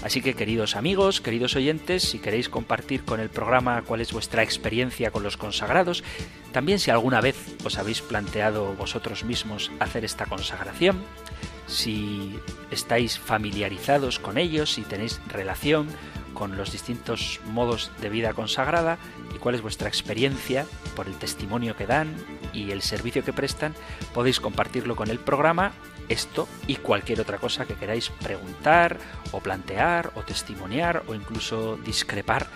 Así 0.03 0.20
que 0.20 0.34
queridos 0.34 0.74
amigos, 0.74 1.20
queridos 1.20 1.55
oyentes, 1.55 2.03
si 2.03 2.18
queréis 2.18 2.48
compartir 2.48 3.05
con 3.05 3.20
el 3.20 3.30
programa 3.30 3.82
cuál 3.82 4.00
es 4.00 4.12
vuestra 4.12 4.42
experiencia 4.42 5.12
con 5.12 5.22
los 5.22 5.36
consagrados, 5.36 6.03
también 6.50 6.80
si 6.80 6.90
alguna 6.90 7.20
vez 7.20 7.36
os 7.64 7.78
habéis 7.78 8.03
planteado 8.03 8.74
vosotros 8.74 9.24
mismos 9.24 9.70
hacer 9.78 10.05
esta 10.05 10.26
consagración, 10.26 11.03
si 11.68 12.36
estáis 12.70 13.18
familiarizados 13.18 14.18
con 14.18 14.38
ellos, 14.38 14.72
si 14.72 14.82
tenéis 14.82 15.20
relación 15.28 15.86
con 16.34 16.57
los 16.57 16.72
distintos 16.72 17.40
modos 17.46 17.92
de 18.00 18.09
vida 18.09 18.34
consagrada 18.34 18.98
y 19.34 19.38
cuál 19.38 19.55
es 19.55 19.62
vuestra 19.62 19.88
experiencia 19.88 20.66
por 20.96 21.07
el 21.07 21.14
testimonio 21.14 21.76
que 21.76 21.86
dan 21.86 22.14
y 22.53 22.70
el 22.70 22.82
servicio 22.82 23.24
que 23.24 23.32
prestan, 23.32 23.74
podéis 24.14 24.40
compartirlo 24.40 24.96
con 24.96 25.11
el 25.11 25.18
programa, 25.18 25.72
esto 26.09 26.48
y 26.66 26.76
cualquier 26.76 27.20
otra 27.20 27.38
cosa 27.38 27.64
que 27.64 27.74
queráis 27.74 28.11
preguntar 28.11 28.98
o 29.30 29.40
plantear 29.40 30.12
o 30.14 30.22
testimoniar 30.22 31.03
o 31.07 31.14
incluso 31.14 31.76
discrepar. 31.84 32.46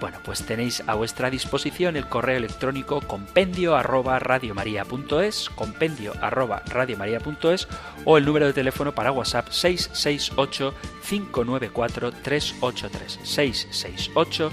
Bueno, 0.00 0.18
pues 0.24 0.44
tenéis 0.44 0.84
a 0.86 0.94
vuestra 0.94 1.28
disposición 1.28 1.96
el 1.96 2.08
correo 2.08 2.36
electrónico 2.36 3.00
compendio 3.00 3.74
arroba 3.74 4.20
radiomaria.es, 4.20 5.50
compendio 5.50 6.12
arroba 6.20 6.62
radiomaria.es 6.66 7.66
o 8.04 8.16
el 8.16 8.24
número 8.24 8.46
de 8.46 8.52
teléfono 8.52 8.94
para 8.94 9.10
WhatsApp 9.10 9.48
668 9.48 10.74
594 11.08 12.12
383 12.12 13.18
668 13.24 14.52